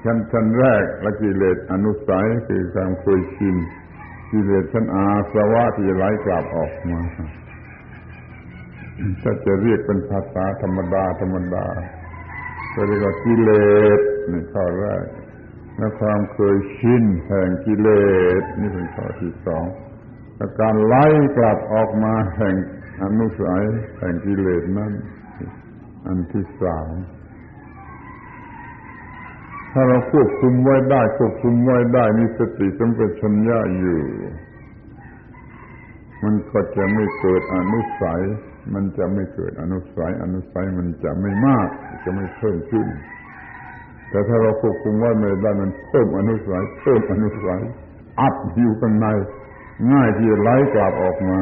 [0.04, 3.56] ชั้นชั้นแรกและกิเลสอนุสัยคือความเคยชิน
[4.32, 7.00] กิเลสชั้นอาสวะที่ไหลกลับออกมา
[9.22, 11.66] ถ้าจะเรียกเป็นภาษาธรรมดาธรรมดา
[12.74, 13.50] ก็เรียกว่ากิเล
[13.98, 15.04] สในข้อแรก
[15.78, 17.88] และความเคยชินแห่งกิเล
[18.40, 19.64] สนี่เป็นข้อที่สอง
[20.36, 21.06] และการไล่
[21.36, 22.54] กลับออกมาแห่ง
[23.02, 23.62] อนุสัย
[23.98, 24.92] แห่งกิเลสนั้น
[26.06, 26.92] อันที่สาม
[29.72, 34.00] ถ้าเราควบคุมไว้ได้ควบคุมไว้ได้มีสติสัมปชัญญะอยู่
[36.22, 38.20] มันก็จะไม่เกิดอนุสัย
[38.74, 41.68] มันจะไม่เกิดอนุสัย อนุสัยมันจะไม่มาก
[42.04, 42.86] จะไม่เพิ่มขึ้น
[44.10, 47.60] แต่ถ้าเราควบคุมไว้ไม่ได้มันเพิ่มอนุสัยเพิ่มอนุสัย
[48.20, 49.06] อัดอยู่ข้างใน
[49.92, 51.38] ง่ายที่จะไหลกลับออกมา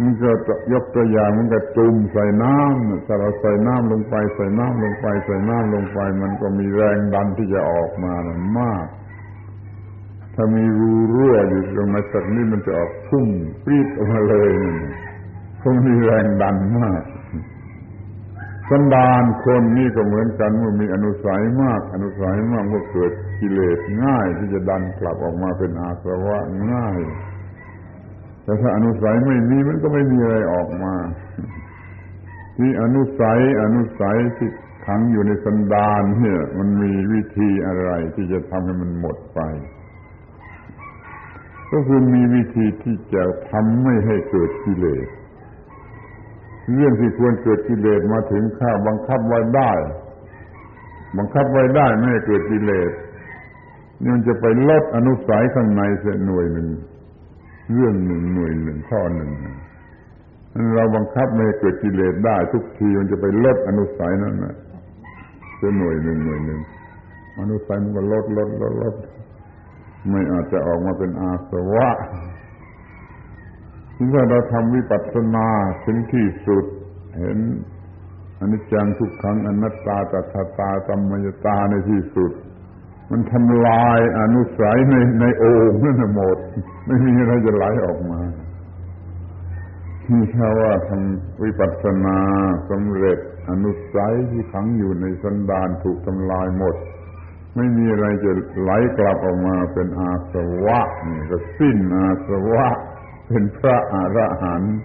[0.00, 0.30] มันก็
[0.72, 8.86] ยกตัวอย่างมันก็จุ่มใส่น้ำถ้าเราใส่น้ำลงไป ใส่น้ำลงไป ใส่น้ำลงไป มันก็มีแรงดันที่จะออกมามันมาก
[10.34, 13.26] ถ้ามีรูรั่วอยู่ตรงไหนสักนิดมันจะออกพุ่ง
[13.64, 14.50] ปรีดออกมาเลย
[15.62, 17.02] คงมีแรงดันมาก
[18.70, 26.38] สันดานคนนี่ก็เหมือนกันเมื่อมีอนุสัยมาก อนุสัยมากก็เกิดกิเลสง่าย ที่จะดันกลับออกมาเป็นอาสวะ
[26.72, 26.98] ง่าย
[28.44, 30.94] แต่ถ้าอนุสัยไม่มีมันก็ไม่มีอะไรออกมา
[32.56, 34.48] ที่อนุสัยอนุสัยที่
[34.86, 39.40] ขังอยู่ในสันดานเนี่ย มันมีวิธีอะไรที่จะทำให้มันหมดไป
[41.72, 45.08] ก็คือมีวิธีที่จะทำไม่ให้เกิดกิเลส
[46.74, 49.72] เรื่องที่ควรเกิดกิเลสมาถึงข้าบังคับไว้ได้
[51.18, 52.90] บังคับไว้ได้ไม่เกิดกิเลส
[54.02, 56.68] นี่มันจะไปลดอนุสัยข้างในเสียหน่วยหนึ่ง
[57.72, 59.30] เรื่องหนึ่งหน่วยหนึ่งข้อหนึ่ง
[60.74, 64.54] เราบังคับไม่เกิดกิเลสได้ ทุกทีมันจะไปลดอนุสัยนั้นนะ
[65.60, 66.60] จะหน่วยหนึ่งหน่วยหนึ่ง
[67.40, 68.94] อนุสัยมันก็ลดลดลดลด
[70.10, 71.88] ไม่อาจจะออกมาเป็นอาสวะ
[73.96, 75.46] ถ้าเราทำวิปัสสนา
[75.84, 76.64] ถึงที่สุด
[77.18, 77.38] เห็น
[78.40, 82.32] อนิจจังทุกขังอนัตตาตัทตาธรรมยตาในที่สุด
[83.10, 86.38] มันทำลายอนุสัยในในโอ่งนั่นหมด
[86.86, 88.20] ไม่มีอะไรจะไหลออกมา
[90.06, 92.18] ที่เขาว่าทำวิปัสสนา
[92.70, 93.18] สำเร็จ
[93.50, 96.76] อนุสัยที่ขังอยู่ในสันดานถูกทำลายหมด
[97.56, 102.68] ไม่มีอะไรจะไหลกลับออกมาเป็นอาสวะนี่ก็สิ้นอาสวะ
[103.26, 104.76] เป็นพระอรหันต์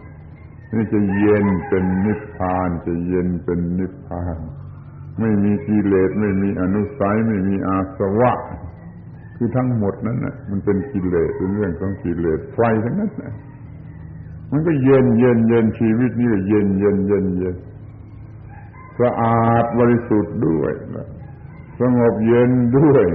[0.74, 4.38] นี่จะเย็นเป็นนิพพานจะเย็นเป็นนิพพาน
[5.20, 8.34] ไม่มีกิเลสไม่มีอนุสัยไม่มีอาสวะ
[9.36, 13.34] คือทั้งหมดนั้นน่ะมันเป็นกิเลสเป็นเรื่องของกิเลสไฟทั้งนั้นน่ะ
[14.52, 17.56] มันก็เย็นเย็นเย็นชีวิตนี้ก็เย็นเย็นเย็นเย็น
[19.00, 20.74] สะอาดบริสุทธิ์ด้วย
[21.80, 23.06] สงบเย็นด้วย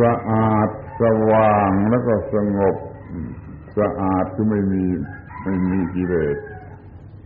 [0.00, 0.68] สะอาด
[1.00, 2.76] สว่างแล้วก็สงบ
[3.78, 4.84] สะอาดคือไม่มี
[5.44, 6.36] ไม่มีกิเลส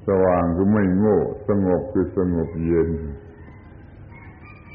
[0.07, 1.19] สว่างคือไม่โง่
[1.49, 2.91] สงบคือสงบเย็น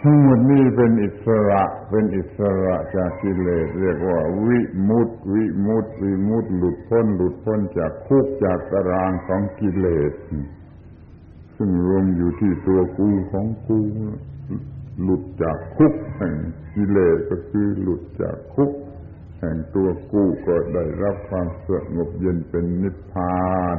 [0.01, 4.59] ทั้งหมดนี้เป็นอิสระเป็นอิสระจากกิเลสเรียกว่า วิ
[4.89, 10.13] มุตติวิมุตติวิมุตติหลุดพ้นหลุดพ้นจากคุกจากตารางของกิเลส
[11.57, 13.79] ซึ่งรวมอยู่ที่ตัวกูของกู
[15.01, 16.35] หลุดจากคุกแห่ง
[16.75, 18.71] กิเลสก็คือหลุดจากคุก
[19.45, 23.45] ห่งตัวกู้ก็ได้รับความสงบเย็นเป็นนิพพา
[23.75, 23.77] น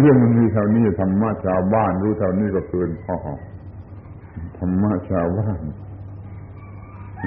[0.00, 3.16] เรื่องมันมีเท่านี้ธรรมะชาวบ้าน รู้เท่านี้ก็เกินพอ
[4.58, 5.60] ธรรมะชาวบ้าน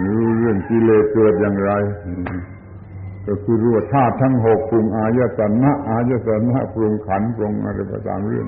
[0.03, 1.71] รู้เรื่องกิเลสเกิดอย่างไร
[3.27, 8.47] ก็คือรู้ว่าธาตุทั้งหกปรุงอายตนะอายตนะปรุงขันปรุงอะไรไปตามเรื่อง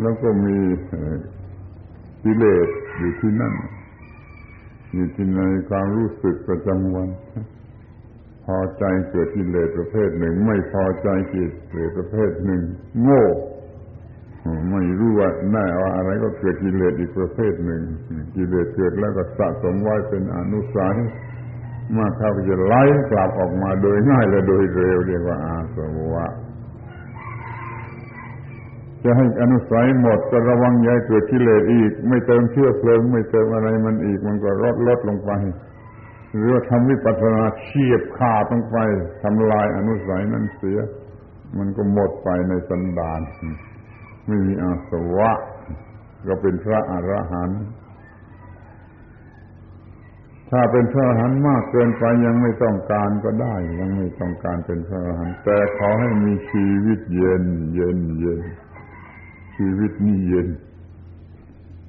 [0.00, 0.56] แล้วก็มี
[2.22, 2.68] กิเลส
[2.98, 3.54] อยู่ที่นั่น
[4.92, 7.08] อยู่ที่ในความรู้สึกประจำวัน
[8.56, 12.62] อใจเกิดกิเลสประเภทหนึ่ง ไม่พอใจกิเลสประเภทหนึ่ง
[13.02, 13.24] โง่
[14.70, 17.82] ไม่รู้ว่าแน่ว่าอะไรก็เกิดกิเลสอีกประเภทหนึ่ง
[18.36, 20.96] กิเลสเกิดแล้วก็สะสมไว้เป็นอนุสัย
[21.96, 25.76] มาเข้าจะไล่กลับออกมาโดยง่ายและโดยเร็วเรียกว่าอาส
[26.14, 26.26] วะ
[29.04, 35.30] จะให้อนุสัยหมดก็ระวังย่าเกิดกิเลสอีก ไม่เติมเชื้อเพลิง ไม่เติมอะไรมันอีกมันก็ลดลดลงไป
[36.34, 38.76] หรือว่าทำวิปัสสนาเฉียบขาดลงไป
[39.22, 40.78] ทำลายอนุสัยนั้นเสีย
[41.58, 43.20] มันก็หมดไปในสันดาน
[44.26, 45.30] ไม่มีอาสวะ
[46.26, 47.62] ก็เป็นพระอรหันต์
[50.50, 57.44] ถ้าเป็นพระอรหันต์มากเกินไปยังไม่ต้องการก็ได้ ยังไม่ต้องการเป็นพระอรหันต์แต่ขอให้มีชีวิตเย็น
[57.74, 58.42] เย็นเย็น
[59.56, 60.48] ชีวิตนี่เย็น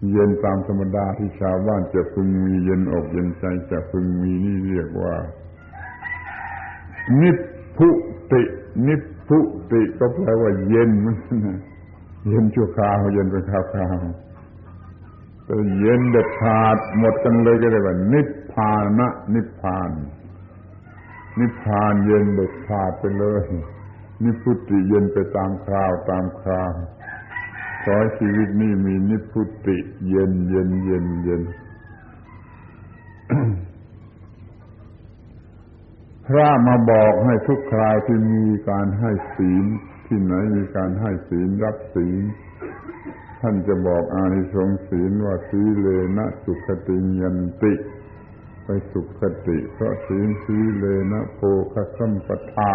[0.10, 5.16] เย็นตามธรรมดาที่ชาวบ้านจะพึงมีเย็นอกเย็นใจจะพึงมีนี่เรียกว่า
[7.22, 7.32] นิ
[7.78, 7.90] พุ
[8.32, 8.42] ติ
[8.88, 9.38] นิพพุ
[9.72, 11.16] ติก็แปลว่าเย็นมัน
[11.46, 11.60] นะ
[12.30, 13.98] เย็นชั่วคราวเย็นเป็นคราวคราว
[15.46, 19.92] แต่เย็นเด็ดขาดหมดกันเลยก็เรียกว่า นิพพานะนิพพาน
[21.40, 23.44] นิพพานเย็นเด็ดขาดไปเลย
[24.24, 26.72] นิพุติเย็นไปตามคราวตามคราว
[27.84, 29.78] ขอชีวิตนี้มีนิพุติ
[30.10, 31.44] เย็นเย็นเย็นเย็น
[36.28, 39.66] พระมาบอกให้ทุกคราวที่มีการให้ศีล
[40.08, 42.24] ที่ไหนมีการให้ศีลรับศีล
[43.42, 45.88] ท่านจะบอกอานิสงส์ศีลว่าสีเล
[46.18, 47.74] นะสุขติยันติ
[48.64, 51.40] ไปสุขติ เพราะศีลสีเลนะโภ
[51.74, 52.74] คสัมปทา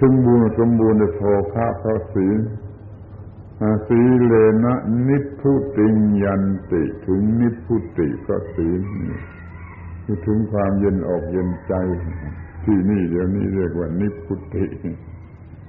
[0.00, 1.22] สมบูรณ์สมบูรณ์ในโภ
[1.52, 2.38] คะเพราะศีล
[3.86, 4.32] สีเล
[4.64, 4.74] นะ
[5.08, 5.86] นิพุติ
[6.22, 8.68] ยันติถึงนิพุติก็ศี
[10.04, 11.74] คือถึงความเย็นออกเย็นใจ
[12.64, 14.66] ที่นี่เดี๋ยวนี้เรียกว่านิพุติ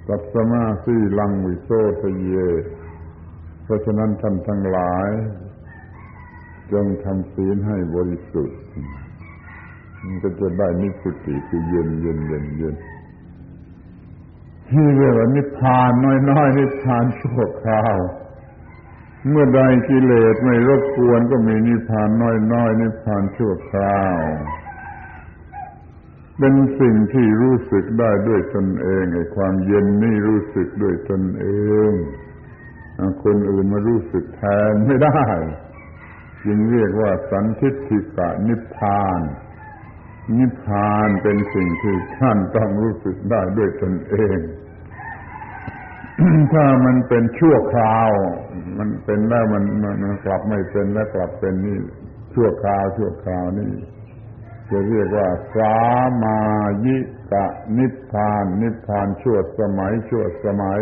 [0.07, 1.69] สัสมาสีลังวิโส
[2.01, 2.35] ทะเย
[3.63, 5.09] เพราะฉะนั้นท่านทั้งหลาย
[6.71, 8.59] จงทำศีลให้บริสุทธิ์
[10.03, 12.75] มันก็จะได้นิพุติคือเย็นเย็นเย็นเย็น
[14.71, 15.91] ที่เรียกว่านิพพาน
[16.29, 17.97] น้อยๆนิพพานชั่วคราว
[19.29, 22.09] เมื่อใดกิเลสไม่รบกวนก็มีนิพพาน
[22.53, 24.21] น้อยๆนิพพานชั่วคราว
[26.37, 31.45] เป็นสิ่งที่รู้สึกได้ด้วยตนเองไอ้ความเย็นนี่รู้สึกด้วยตนเอ
[31.89, 31.91] ง
[33.23, 34.41] คนอื่นมารู้สึกแท
[34.71, 35.21] นไม่ได้
[36.45, 39.21] จึงเรียกว่าสันทิฏฐิกะนิพพาน
[40.37, 44.39] นิพพานเป็นสิ่งที่ท่านต้องรู้สึกได้ด้วยตนเอง
[46.53, 48.11] ถ้ามันเป็นชั่วคราว
[48.77, 49.63] มันเป็นแล้วมัน
[50.03, 51.77] มันกลับไม่เป็นแล้วกลับเป็นนี่
[52.33, 53.71] ชั่วคราว ชั่วคราวนี่
[54.69, 55.75] จะเรียกว่า สา
[56.23, 56.37] มา
[56.85, 56.97] ยิ
[57.31, 57.45] กะ
[57.77, 60.81] นิพพาน นิพพานชั่วสมัย ชั่วสมัย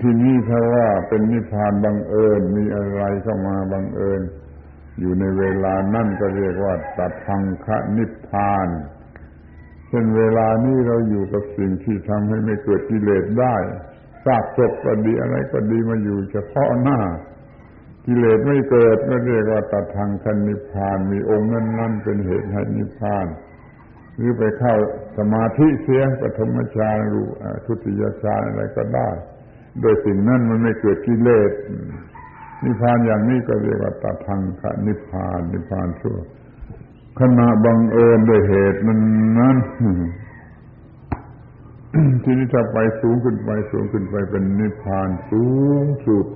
[0.00, 4.22] ที่นี่ถ้าว่าเป็นนิพพานบังเอิญมีอะไรเข้ามาบังเอิญ
[5.00, 8.68] อยู่ในเวลานั่นก็เรียกว่าตัดทังคะนิพพาน
[9.92, 13.56] เช่นเวลานี้เราอยู่กับสิ่งที่ทำให้ไม่เกิดกิเลสได้
[14.24, 17.00] ซากศพก็ดีอะไรก็ดีมาอยู่เฉพาะหน้า
[18.06, 23.26] กิเลสไม่เกิดก็เรียกว่าตัดทางคันนิพพานมีองค์นั้นนั่นเป็นเหตุให้นิพพาน
[24.16, 24.74] หรือไปเข้า
[25.18, 27.26] สมาธิเสียปฐมฌานรู้
[27.66, 29.08] ทุติยฌานอะไรก็ได้
[29.80, 31.50] โดยสิ่งนั้นมันไม่เกิดกิเลส
[32.64, 36.18] นิพพานอย่างนี้ก็เรียกว่าตาทังคะนิพพานนิพพานชั่ว
[37.20, 39.00] ขณะบังเอิญด้วยเหตุนั้น
[39.38, 39.56] นั้น
[42.22, 45.44] ทีนี้ถ้าไปสูงขึ้นไปสูงขึ้นไปเป็นนิพพานสู
[45.82, 46.26] งสุด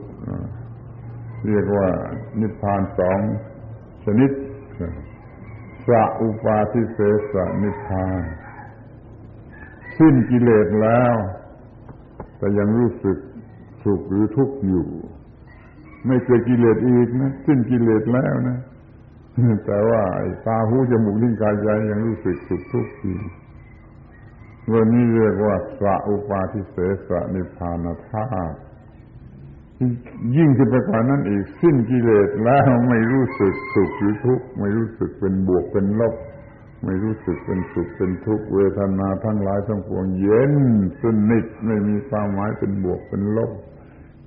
[1.46, 1.88] เรียกว่า
[2.40, 3.20] นิพพานสอง
[4.04, 4.30] ชนิด
[5.86, 6.98] สะอุปาทิเส
[7.32, 8.20] สนิพพาน
[9.98, 11.14] สิ้นกิเลสแล้ว
[12.38, 13.18] แต่ยังรู้สึก
[13.84, 14.86] สุขหรือทุกข์อยู่
[16.06, 18.58] ไม่เกิดกิเลสอีกนะสิ้นกิเลสแล้วนะ
[19.66, 20.02] แต่ว่า
[20.46, 23.18] ตาหูจมูกลิ้นกายใจยังรู้สึกสุขทุกข์อยู่
[24.72, 26.76] วันนี้เรียกว่าสะอุปาทิเส
[27.08, 28.56] สะนิพานธาตุ
[30.36, 36.14] ยิ่งขึ้นไปกว่านั้นอีกสิ้นกิเลสแล้วไม่รู้สึกสุขหรือทุกข์ไม่รู้สึกเป็นบวกเป็นลบ
[36.84, 40.52] ไม่รู้สึกเป็นสุขเป็นทุกข์เวทนาทั้งหลายทั้งปวงเย็น
[41.00, 43.50] สนิทไม่มีความหมายเป็นบวกเป็นลบ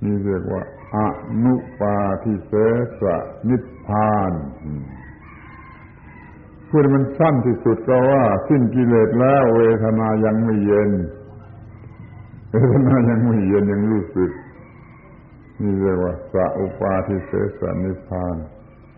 [0.04, 0.62] นี่เรียกว่า
[0.96, 0.98] อ
[1.44, 2.52] นุปาทิเส
[3.00, 3.02] ส
[3.48, 4.32] นิพพาน
[6.68, 10.90] พูดมันสั้นที่สุดก็ว่า สิ้นกิเลสแล้วเวทนายังไม่เย็น
[12.50, 14.30] เวทนายังไม่เย็นยังรู้สึก
[15.62, 18.36] นี่เรียกว่าสัอุปาทิเสสนิพพาน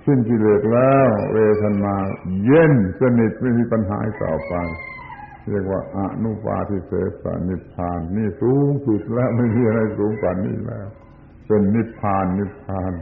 [0.04, 1.94] สิ้นกิเลสแล้ว เวทนา
[2.44, 4.54] เย็นสนิทไม่มีปัญหาต่อไป
[5.50, 6.92] เรียกว่าอนุปาทิเส
[7.22, 10.88] สนิพพาน นี่สูงสุดแล้วไม่มีอะไรสูงกว่านี้แล้ว
[11.52, 12.92] เป็นนิพพานนิพพาน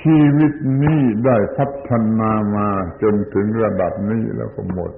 [0.00, 0.52] ชีวิต
[0.82, 2.68] นี้ได้พัฒนามา
[3.02, 4.92] จนถึงระดับนี้แล้วก็หมด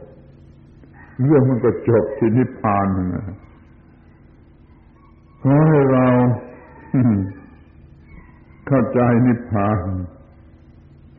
[1.23, 3.25] เรื่องมันก็จบที่นิพพานนะ
[5.43, 6.07] ขอให้เรา
[8.67, 9.79] เข้าใจนิพพาน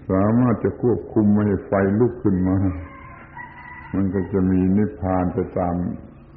[0.10, 2.58] สามารถจะควบคุมไม่ให้ไฟลุกขึ้นมา
[3.94, 5.76] มันก็จะมีนิพพานไปตาม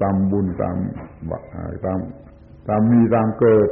[0.01, 0.77] ตามบุญตาม
[1.85, 1.99] ตาม
[2.69, 3.69] ตามมีตามเกิด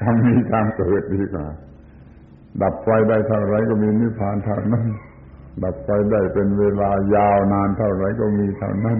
[0.00, 1.46] ตามมีตามเกิดดีกว่า
[2.62, 4.86] ดับไฟได้เท่าไรก็มีนิพพานเท่านั้น
[5.64, 8.98] ดับไฟได้เป็นเวลายาวนานเท่าไรก็มีเท่านั้น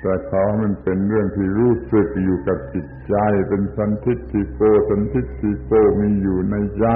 [0.00, 3.14] แต่ขอมันเป็นเรื่องที่รู้สึกอยู่กับจิตใจ
[3.48, 4.60] เป็นสันทิฏฐิโก
[4.90, 6.86] สันทิฏฐิโกมีอยู่ในใจ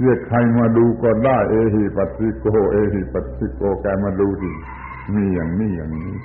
[0.00, 4.52] เรียกใครมาดูก็ได้ เอหิปัสสิโก เอหิปัสสิโกแกมาดูดิ
[5.14, 6.16] มีอย่างนี้อย่างนี้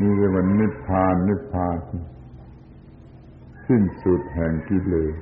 [0.00, 1.76] นี่เรียกว่านิพพานนิพพาน
[3.68, 5.14] สิ้นสุดแห่งกิเลส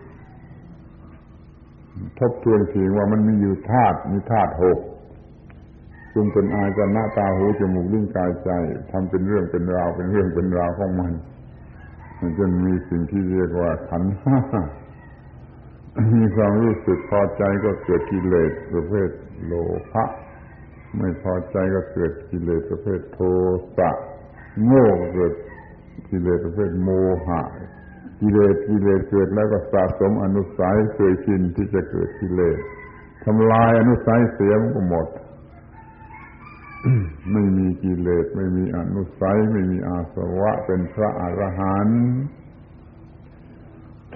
[2.19, 4.79] ทบทวนทีว่ามันมีอยู่ธาตุมีธาตุหก
[6.15, 8.51] จึงเป็นอายจะหน้าตาหูจมูกลิ้นกายใจ
[8.91, 11.13] ทำเป็นเรื่องเป็นราวเป็นเรื่องเป็นราวของมัน
[12.21, 14.39] มันจนมีสิ่งที่เรียกว่าขันห้า
[16.17, 19.09] มีความรู้สึกพอใจก็เกิดกิเลสประเภท
[19.45, 19.53] โล
[19.93, 20.05] ภะ
[20.99, 23.19] ไม่พอใจก็เกิดกิเลสประเภทโท
[23.79, 23.91] สะ
[24.65, 25.33] โง่เกิด
[26.09, 26.91] กิเลสประเภทโม
[27.27, 27.43] หะ
[28.23, 32.59] กิเลสกิเลสเกิดแล้วก็สะสมอนุสัยเคยชินที่จะเกิดกิเลส
[33.25, 35.09] ทำลายอนุสัยเสียมก็หมด
[37.33, 42.03] ไม่มีกิเลสไม่มีอนุสัยไม่มีอาสวะ เป็นพระอรหันต์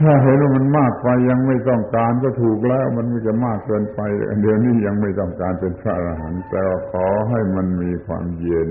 [0.01, 4.01] ถ้าเห็นว่ามันมากไปยังไม่ต้องการก็ถูกแล้ว มันไม่จะมากเกินไป
[4.41, 8.71] เดี๋ยวนี้ยังไม่ต้องการเป็นพระอรหันต์แต่ขอให้มันมีความเย็น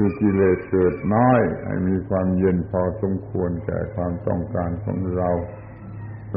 [0.00, 5.30] คือกิเลสเกิดน้อย ให้มีความเย็นพอสมควรแก่ความต้องการของเรา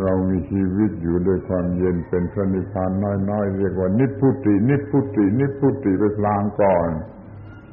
[0.02, 2.92] เรามีชีวิตอยู่ด้วยความเย็นเป็นพระนิพพาน
[3.30, 6.90] น้อยๆ เรียกว่านิพพุติ นิพพุตินิพพุติไปลางก่อน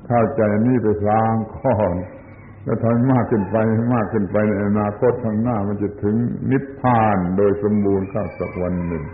[0.07, 1.95] เข้าใจนี่ไปลางก่อน
[2.65, 3.57] แล้วทำมากขึ้นไป
[3.95, 6.17] มากขึ้นไปในอนาคตข้างหน้ามันจะถึง
[6.51, 9.05] นิพพานโดยสมบูรณ์ข้าสักวันหนึ่ง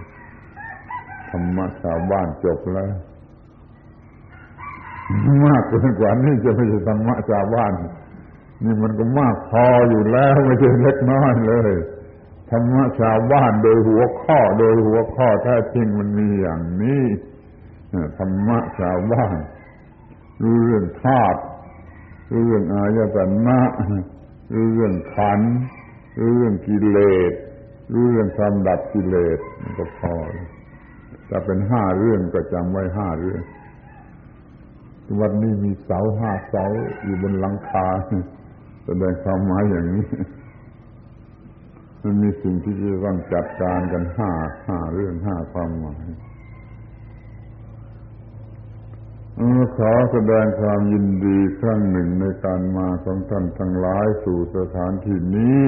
[1.30, 2.92] ธรรมะชาวบ้านจบแล้ว
[5.44, 7.72] มากเกินกว่านี้จะไม่ใช่ธรรมะชาวบ้าน
[8.64, 11.72] นี่มันก็มากพออยู่แล้วไม่ใช่เล็กน้อยเลย
[12.50, 17.04] ธรรมะชาวบ้านโดยหัวข้อโดยหัวข้อแท้จริงมันมีอย่างนี้
[18.18, 19.36] ธรรมะชาวบ้าน
[20.42, 21.40] รู้เรื่องธาตุ
[22.32, 23.60] รู้เรื่องอายตนะ
[24.54, 25.40] รู้เรื่องขัน
[26.18, 26.98] รู้เรื่องกิเล
[27.30, 27.32] ส
[27.92, 29.38] รู้เรื่องความดับกิเลส
[29.78, 30.14] ก็พอ
[31.28, 33.42] ถ้าเป็นห้าเรื่องก็จำไว้ห้าเรื่อง
[35.20, 36.64] วันนี้มีเสาห้าเสา
[37.04, 37.86] อยู่บนหลังคา
[38.84, 40.06] แสดงความหมายอย่างนี้
[42.02, 44.30] มันมีสิ่งที่จะต้องจัดการกันห้า
[44.66, 46.04] ห้าเรื่องห้าความหมาย
[49.76, 55.66] ขอแสดงความยินดีครั้งหนึ่งในการมาของท่านทั้งหลายสู่สถานที่นี้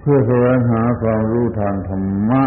[0.00, 2.42] เพื่อแสวงหาความรู้ทางธรรมะ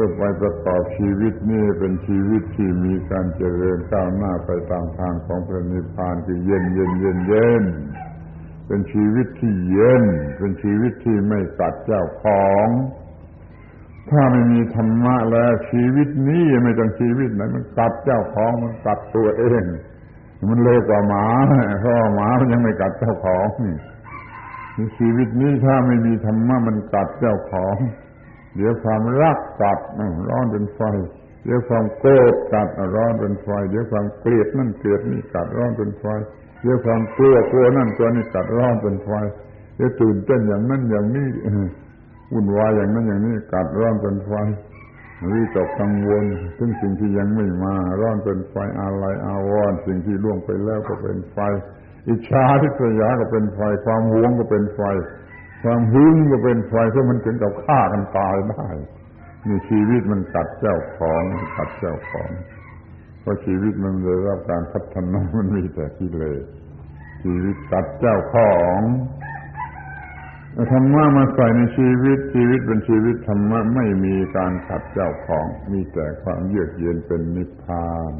[0.00, 7.62] พื่อไปประกอบชีวิตนี้เป็นชีวิตที่มีการเจริญก้าวหน้าไปตามทางของพระนิพพานคือเย็นเย็นเย็นเย็น
[8.66, 10.04] เป็นชีวิตที่เย็น
[10.38, 12.66] เป็นชีวิตที่ไม่ตัดเจ้าของ
[14.10, 19.62] ถ้าไม่มีธรรมะแล้วชีวิตนี้ไม่ต้องชีวิตไหนมันกัดเจ้าของมันกัดตัวเอง
[20.48, 21.26] มันเลวกว่าหมา
[21.80, 23.48] เพราะหมามันยังไม่กัดเจ้าของ
[24.98, 27.76] ชีวิตนี้ถ้าไม่มีธรรมะมันกัดเจ้าของ
[28.58, 29.78] เดี๋ยวความรักกัด
[30.28, 30.80] ร้อนเป็นไฟ
[31.44, 36.04] เดี๋ยวความโกรธกัดร้อนเป็นไฟ เดี๋ยวความเกลียดนั่นเกลียดนี่กัดร้อนเป็นไฟ
[36.62, 39.10] เดี๋ยวความกลัวกลัวนั่นกลัวนี่กัดร้อนเป็นไฟ
[39.76, 41.28] เดี๋ยวตื่นเต้นอย่างนั้นอย่างนี้
[42.32, 44.32] วุ่นวายอย่างนั้นอย่างนี้กัดร้อนเป็นไฟ
[45.32, 46.24] วิตกกังวล
[46.58, 51.38] ถึงสิ่งที่ยังไม่มา ร้อนเป็นไฟอะไรอาวรณ์สิ่งที่ล่วงไปแล้วก็เป็นไฟ
[52.08, 54.80] อิจฉาทิษยาก็เป็นไฟ ความหวงก็เป็นไฟ
[55.62, 58.66] ความหึงก็เป็นไฟเพราะมันถึงกับฆ่ากันตายได้
[59.46, 61.22] นี่ชีวิตมันกัดเจ้าของ
[61.56, 62.30] กัดเจ้าของ
[63.20, 66.44] เพราะชีวิตมันได้รับการพัฒนามันมีแต่กิเลส
[67.22, 68.80] ชีวิตกัดเจ้าของ
[70.72, 78.14] ธรรมะมาใส่ในชีวิต ชีวิตเป็นชีวิตธรรมะไม่มีการขัดเจ้าของ มีแต่ความเยือกเย็นเป็นนิพพาน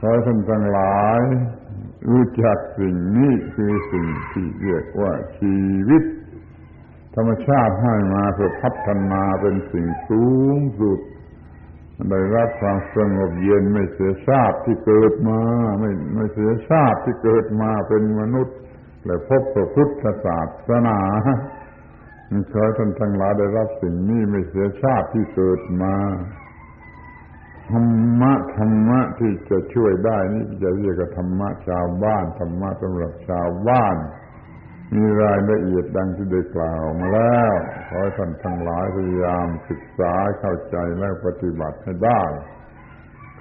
[0.00, 1.20] ขอท่านทั้งหลาย
[2.06, 5.58] รู้จักสิ่งนี้คือสิ่งที่เรียกว่าชี
[5.88, 6.02] วิต
[7.14, 10.26] ธรรมชาติให้มาเพื่อพัฒนาเป็นสิ่งสู
[10.56, 11.00] งสุด
[12.10, 15.40] ได้รับความสงบเย็นไม่เสียชาติที่เกิดมา
[15.80, 18.56] ไม่ไม่เสียชาติที่เกิดมาเป็นมนุษย์
[19.04, 20.98] และพบพระพุทธศาสนา
[22.52, 25.94] ขอท่านทั้งหลายได้รับสิ่งนี้ไม่เสียชาติที่เกิดมา
[27.70, 27.86] ธรร
[28.20, 33.96] มะธรรมะที่จะช่วยได้นี่จะเรียกว่าธรรมะชาวบ้านธรรมะสำหรับชาวบ้าน
[34.94, 37.52] มีรายละเอียดดังที่ได้กล่าวมาแล้ว
[37.88, 42.22] ขอให้ท่านทั้งหลายพยายามศึกษาเข้าใจและปฏิบัติให้ได้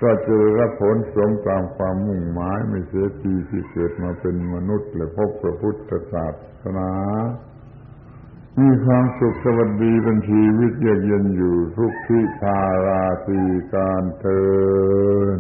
[0.02, 6.26] ก็จะได้รับผลสมตามความมุ่งหมายไม่เสียทีที่เกิดมาเป็นมนุษย์และพบพระพุทธศา
[6.64, 6.92] สนา
[8.62, 13.42] มีความสุขสวัสดีเป็นชีวิตเยือกเย็นอยู่ทุกที่พาราตี
[13.74, 14.44] การเทิ
[15.38, 15.40] น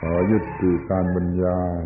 [0.00, 1.84] ขอยุดติการบรรยาย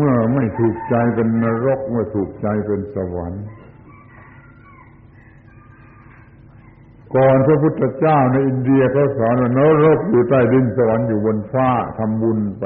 [0.00, 3.44] เมื่อไม่ถูกใจเป็นนรก เมื่อถูกใจเป็นสวรรค์
[7.14, 11.68] ก่อนพระพุทธเจ้าในอินเดียเขาสอนว่านรกอยู่ใต้ดินสวรรค์อยู่บนฟ้า
[11.98, 12.64] ทำบุญไป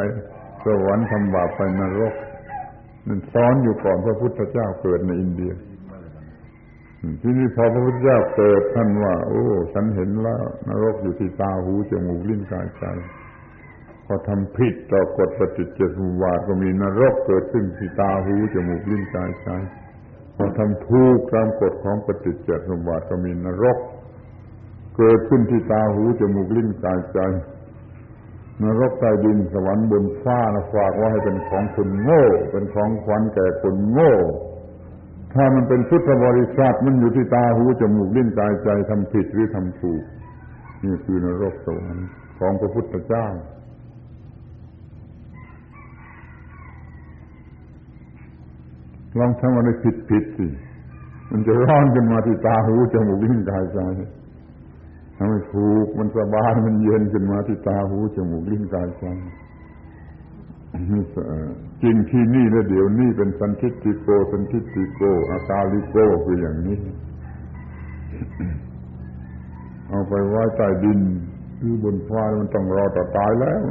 [0.65, 2.15] สวรรค์ทำบาปไปนรก
[3.07, 5.53] นั่นสอนอยู่ก่อนพระพุทธเจ้าเกิดในอินเดีย
[7.23, 9.43] ที่นี่พอพระพุทธเจ้าเกิดท่านว่า โอ้
[9.75, 12.85] ฉันเห็นแล้ว นรกอยู่ที่ตาหูจมูกลิ้นกายใจ
[14.07, 19.49] พอทำผิดต่อกฎปฏิจจสมุปบาทก็มีนรกเกิดขึ้นที่ตาหูจมูกลิ้นกายใจ
[20.37, 23.79] พอทำถูกตามกฎของปฏิจจสมุปบาทก็มีนรก
[24.97, 27.19] เกิดขึ้นที่ตาหูจมูกลิ้นกายใจ
[28.63, 34.15] นรกใต้ดินสวรรค์บนฟ้านะฝากว่าให้เป็นของคนโง่ เป็นของขวัญแก่คนโง่
[35.35, 40.03] ถ้ามันเป็นพุทธบริษัทมันอยู่ที่ตาหูจมูกลิ้นกายใจทำผิดหรือทำถูก
[40.85, 42.09] นี่คือนรกสวรรค์
[42.39, 43.27] ของพระพุทธเจ้า
[49.19, 50.47] ลองทำอะไรผิดผิดสิ
[51.31, 53.79] มันจะร้อนขึ้นมาที่ตาหูจมูกลิ้นกายใจ
[55.17, 59.07] ทำให้ถูกมันสบายมันเย็นขึ้นมาที่ตาหูจมูกลิ้นกายใจ
[61.83, 65.01] จริงที่นี่แล้วเดี๋ยวนี้เป็นสันทิติโก สันทิติโก
[65.31, 66.79] อาตาลิโกคืออย่างนี้
[69.89, 71.01] เอาไปไว้ใต้ดิน
[71.59, 73.63] หรือบนฟ้ามันต้องรอต่อตายแล้ว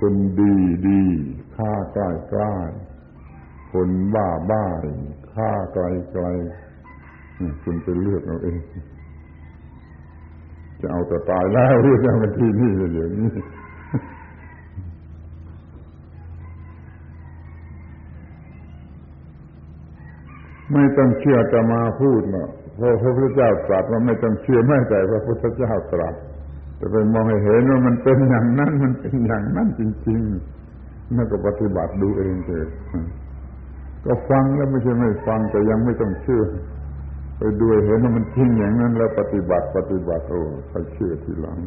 [0.00, 0.54] คนดี
[0.86, 1.02] ดี
[1.56, 2.54] ฆ่าใกล้ใกล้
[3.72, 4.64] คนบ้าบ้า
[5.34, 6.24] ฆ่าไกลไกล
[7.62, 8.60] คุณไปเลือกเอาเอง
[10.80, 13.30] จะเอาแต่ตายแล้วเรื่องมาที่นี่เดี๋ยวนี้
[20.72, 26.14] ไม่ต้องเชื่อจะมาพูดหรอกเพราะพระพุทธเจ้าตรัสว่าไม่ต้องเชื่อไม่แต่พระพุทธเจ้าตรัส
[26.80, 32.68] จะไปมองให้เห็นว่ามันเป็นอย่างนั้น มันเป็นอย่างนั้นจริงๆนั่นก็ปฏิบัติดูเองเถอะ
[34.04, 36.42] ก็ฟังแล้วไม่ใช่ไม่ฟังแต่ยังไม่ต้องเชื่อ
[37.38, 41.58] ไปดูเห็นว่ามันจริงอย่างนั้น แล้วปฏิบัติปฏิบัติโอ้ใครเชื่อทีหลัง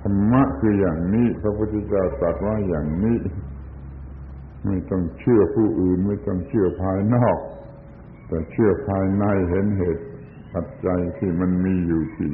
[0.00, 3.18] ธรรมะคืออย่างนี้พระพุทธเจ้าตรัสว่าอย่างนี้
[4.66, 7.38] ไม่ต้องเชื่อผู้อื่น ไม่ต้องเชื่อภายนอก
[8.28, 10.04] แต่เชื่อภายในเห็นเหตุ
[10.54, 12.30] ปัจจัยที่มันมีอยู่ที่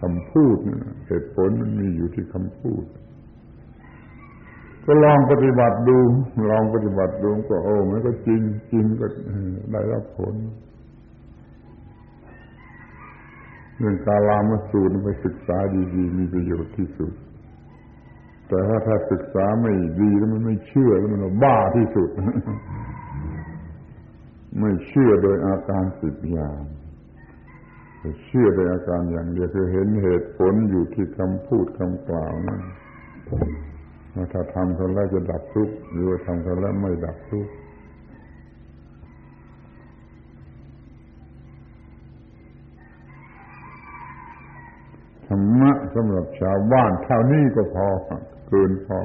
[0.00, 0.56] คำพูด
[1.06, 2.84] เหตุผลมันมีอยู่ที่คำพูด
[4.84, 5.98] ก็ลองปฏิบัติดู
[6.50, 8.42] ลองปฏิบัติดูก็โอ้มันก็จริง
[8.72, 9.06] จริงก็
[9.72, 10.34] ได้รับผล
[13.78, 15.58] เรื่องกาลามาสูตรไปศึกษา
[15.94, 17.12] ดี ๆ มีประโยชน์ที่สุด
[18.48, 22.08] แต่ถ้าถ้าศึกษาไม่ดีแล้วมันไม่เชื่อแล้วมันบ้าที่สุด
[24.60, 26.60] ไม่เชื่อโดยอาการสิบอย่าง
[28.24, 32.60] เชื่อในอาการอย่างเดียวคือเห็นเหตุผลอยู่ที่คำพูดคำกล่าวนั่น
[34.14, 37.52] ว่าถ้าทำเขาแล้วจะดับทุกข์หรือว่าทำเขาแล้วไม่ดับทุกข์
[45.26, 47.88] ธรรมะสำหรับชาวบ้านเท่านี้ก็พอ
[48.48, 49.00] เกินพอ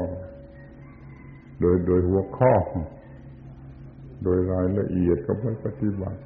[1.60, 2.54] โดยโดยหัวข้อ
[4.24, 6.20] โดยรายละเอียดก็ไปปฏิบัติ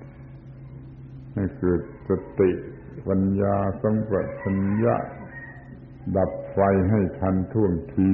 [1.34, 2.52] ให้เกิดสติ
[3.08, 4.12] ปัญญาสัมป
[4.42, 4.96] ชัญญะ
[6.18, 8.10] ดับไฟให้ทันท่วงที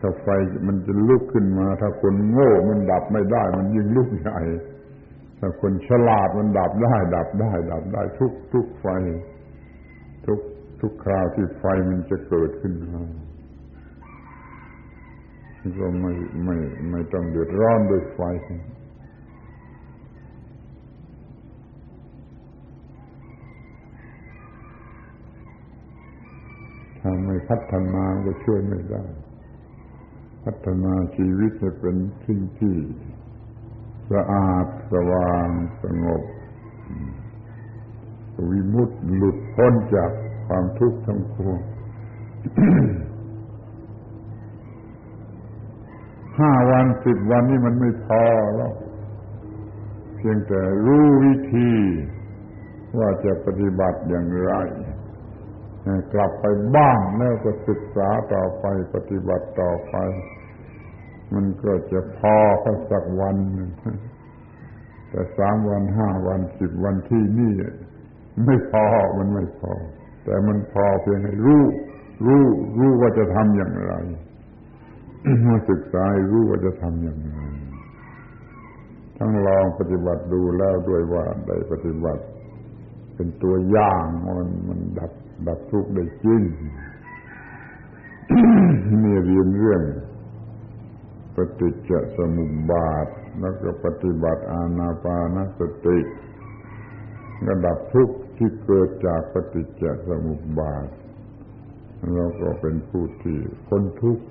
[0.00, 0.28] ถ้าไฟ
[0.66, 4.40] มันจะลุกขึ้นมา ถ้าคนโง่มันดับไม่ได้ มันยิ่งลุกใหญ่
[5.38, 8.86] ถ้าคนฉลาดมันดับได้ ดับได้ ดับได้ ทุกทุกไฟ
[10.26, 10.40] ทุก
[10.80, 13.02] ทุกคราวที่ไฟมันจะเกิดขึ้นมา
[15.78, 16.12] ก็ไม่
[16.44, 16.56] ไม่
[16.90, 18.20] ไม่ต้องเดือดร้อนด้วยไฟ
[27.06, 29.04] ถ้าไม่พัฒนาก็ช่วยไม่ได้
[30.44, 32.76] พัฒนาชีวิตให้เป็นสิ่งที่
[34.12, 35.48] สะอาดสว่าง
[35.82, 36.22] สงบ
[38.50, 40.10] วิมุตติหลุดพ้นจาก
[40.46, 41.58] ความทุกข์ทั้งปวง
[46.38, 48.24] ห้าวันสิบวันนี่มันไม่พอ
[48.56, 48.72] แล้ว
[50.16, 51.72] เพียงแต่รู้วิธี
[52.98, 54.52] ว่าจะปฏิบัติอย่างไร
[56.12, 56.44] กลับไป
[56.76, 59.96] บ้านแล้วก็ศึกษาต่อไปปฏิบัติต่อไป
[61.34, 63.36] มันก็จะพอแค่สักวัน
[65.10, 67.52] แต่สามวันห้าวันสิบวันที่นี่
[68.44, 68.84] ไม่พอ
[69.18, 69.72] มันไม่พอ
[70.24, 71.62] แต่มันพอเพียงให้รู้
[72.26, 72.44] รู้
[72.78, 73.94] รู้ว่าจะทำอย่างไร
[75.46, 77.38] มาศึกษารู้ว่าจะทำอย่างไร
[79.18, 82.22] ทั้งลองปฏิบัติดูแล้วด้วยว่าได้ปฏิบัติ
[83.14, 85.12] เป็นตัวอย่างมันมันดับ
[85.46, 86.42] ดับทุกข์ได้จริง
[89.02, 89.82] นี่เรียนเรื่อง
[91.34, 93.06] ปฏิจจสมุปบาท
[93.40, 95.98] แล้วก็ปฏิบัติอานาปานสติ
[97.46, 100.86] ก็ดับทุกข์ที่เกิดจากปฏิจจสมุปบาท
[102.12, 103.38] เราก็เป็นผู้ที่
[103.68, 104.24] คนทุกข์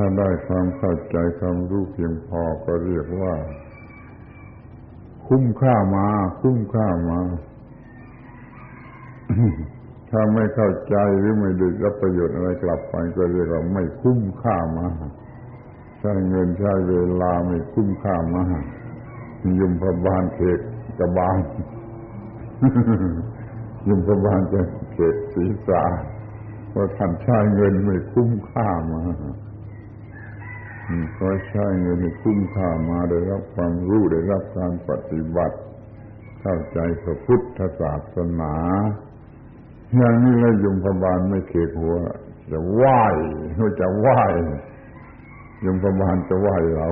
[0.00, 3.34] ถ้าได้ความเข้าใจความรู้เพียงพอก็เรียกว่า
[5.26, 6.06] คุ้มค่ามา
[6.40, 7.20] คุ้มค่ามา
[10.10, 14.86] ถ้าไม่เข้าใจหรือไม่ได้รับประโยชน์อะไรกลับไปก็เรียกว่าไม่คุ้มค่ามา
[16.00, 18.44] ใช้เงินใช้เวลาไม่คุ้มค่ามา
[19.60, 20.60] ยุมพบาลเขต
[20.98, 21.38] กบาล
[23.88, 24.60] ยุมพบาลจะ
[24.92, 25.82] เขตศีรษะ
[26.74, 29.02] ว่าท่านใช้เงินไม่คุ้มค่ามา
[31.18, 35.56] ก็ใช้เงินคุ้มค่ามาได้รับความรู้ได้รับการปฏิบัติ
[36.40, 38.54] เข้าใจพระพุทธศาสนา
[39.96, 41.96] อย่างนี้แล้วยมพบาลไม่เขกหัว
[42.50, 43.02] จะไหว้
[43.54, 44.20] เขาจะไหว้
[45.64, 46.88] ยมพบาลจะไหวเรา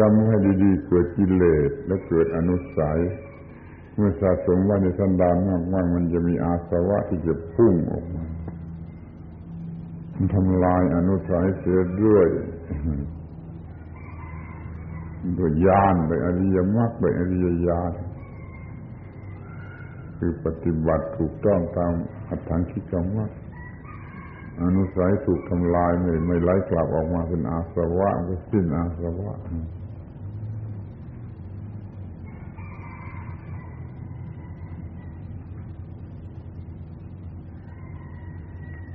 [0.00, 3.00] จำให้ดีๆ เกิดกิเลสและเกิดอนุสัย
[3.94, 5.36] เมื่อสะสมไว้ในสันดาน
[5.72, 8.24] มากๆมันจะมีอาสวะที่จะพุ่งออกมา
[10.34, 12.26] ทำลายอนุสัยเสียด้วย
[15.34, 17.92] โดยญาณโดยอริยมรรคโดยอริยญาณ
[20.18, 21.92] คือปฏิบัติถูกต้องตาม
[22.28, 23.28] อัตถังคิกรรมว่า
[24.62, 29.34] อนุสัยถูกทำลายไม่ไม่ไล่กลับออกมาเป็นอาสวะก็สิ้นอาสวะ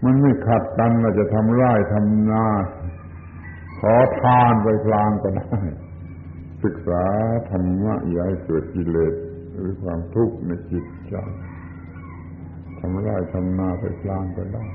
[0.06, 2.46] มันไม่ขัดกันเราจะทำไร่ทำนา
[3.80, 5.58] ขอทานไปพลางก็ได้
[6.64, 7.04] ศึกษา
[7.50, 9.14] ธรรมะอย่าให้เกิดกิเลส
[9.54, 11.16] หรือความทุกข์ในจิตใจ
[12.80, 14.66] ทำไร่ทำนาไปพลางก็ได้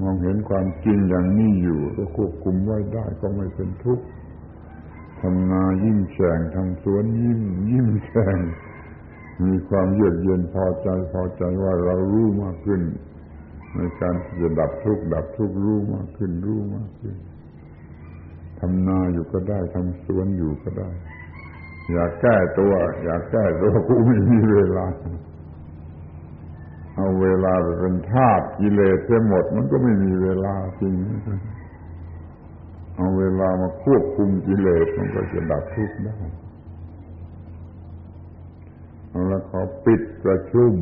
[0.00, 4.04] มองเห็นความจริงอย่างนี้อยู่ก็ควบคุมไว้ได้ก็ไม่เป็นทุกข์
[5.20, 7.40] ทำนายิ้มแฉ่งทำสวนยิ้ม
[7.70, 8.38] ยิ้มแฉ่ง
[9.44, 12.82] มีความเยือกเย็นพอใจพอใจว่าเรารู้มากขึ้น
[13.76, 17.16] ในการจะดับทุกข์ดับทุกข์รู้มากขึ้นรู้มากขึ้น
[18.58, 20.90] ทำนาอยู่ก็ได้ทำสวนอยู่ก็ได้
[21.92, 22.72] อยากแก้ตัว
[23.04, 24.86] อยากแก้ตัวกูไม่มีเวลา
[26.94, 30.94] เอาเวลาไปเป็นทาสกิเลสเสียหมด มันก็ไม่มีเวลาจริง
[31.24, 36.16] เเอาเวลามาควบคุมกิเลสมันก็จะดับทุกข์ได้
[39.10, 40.72] เอาละขอปิดประชุม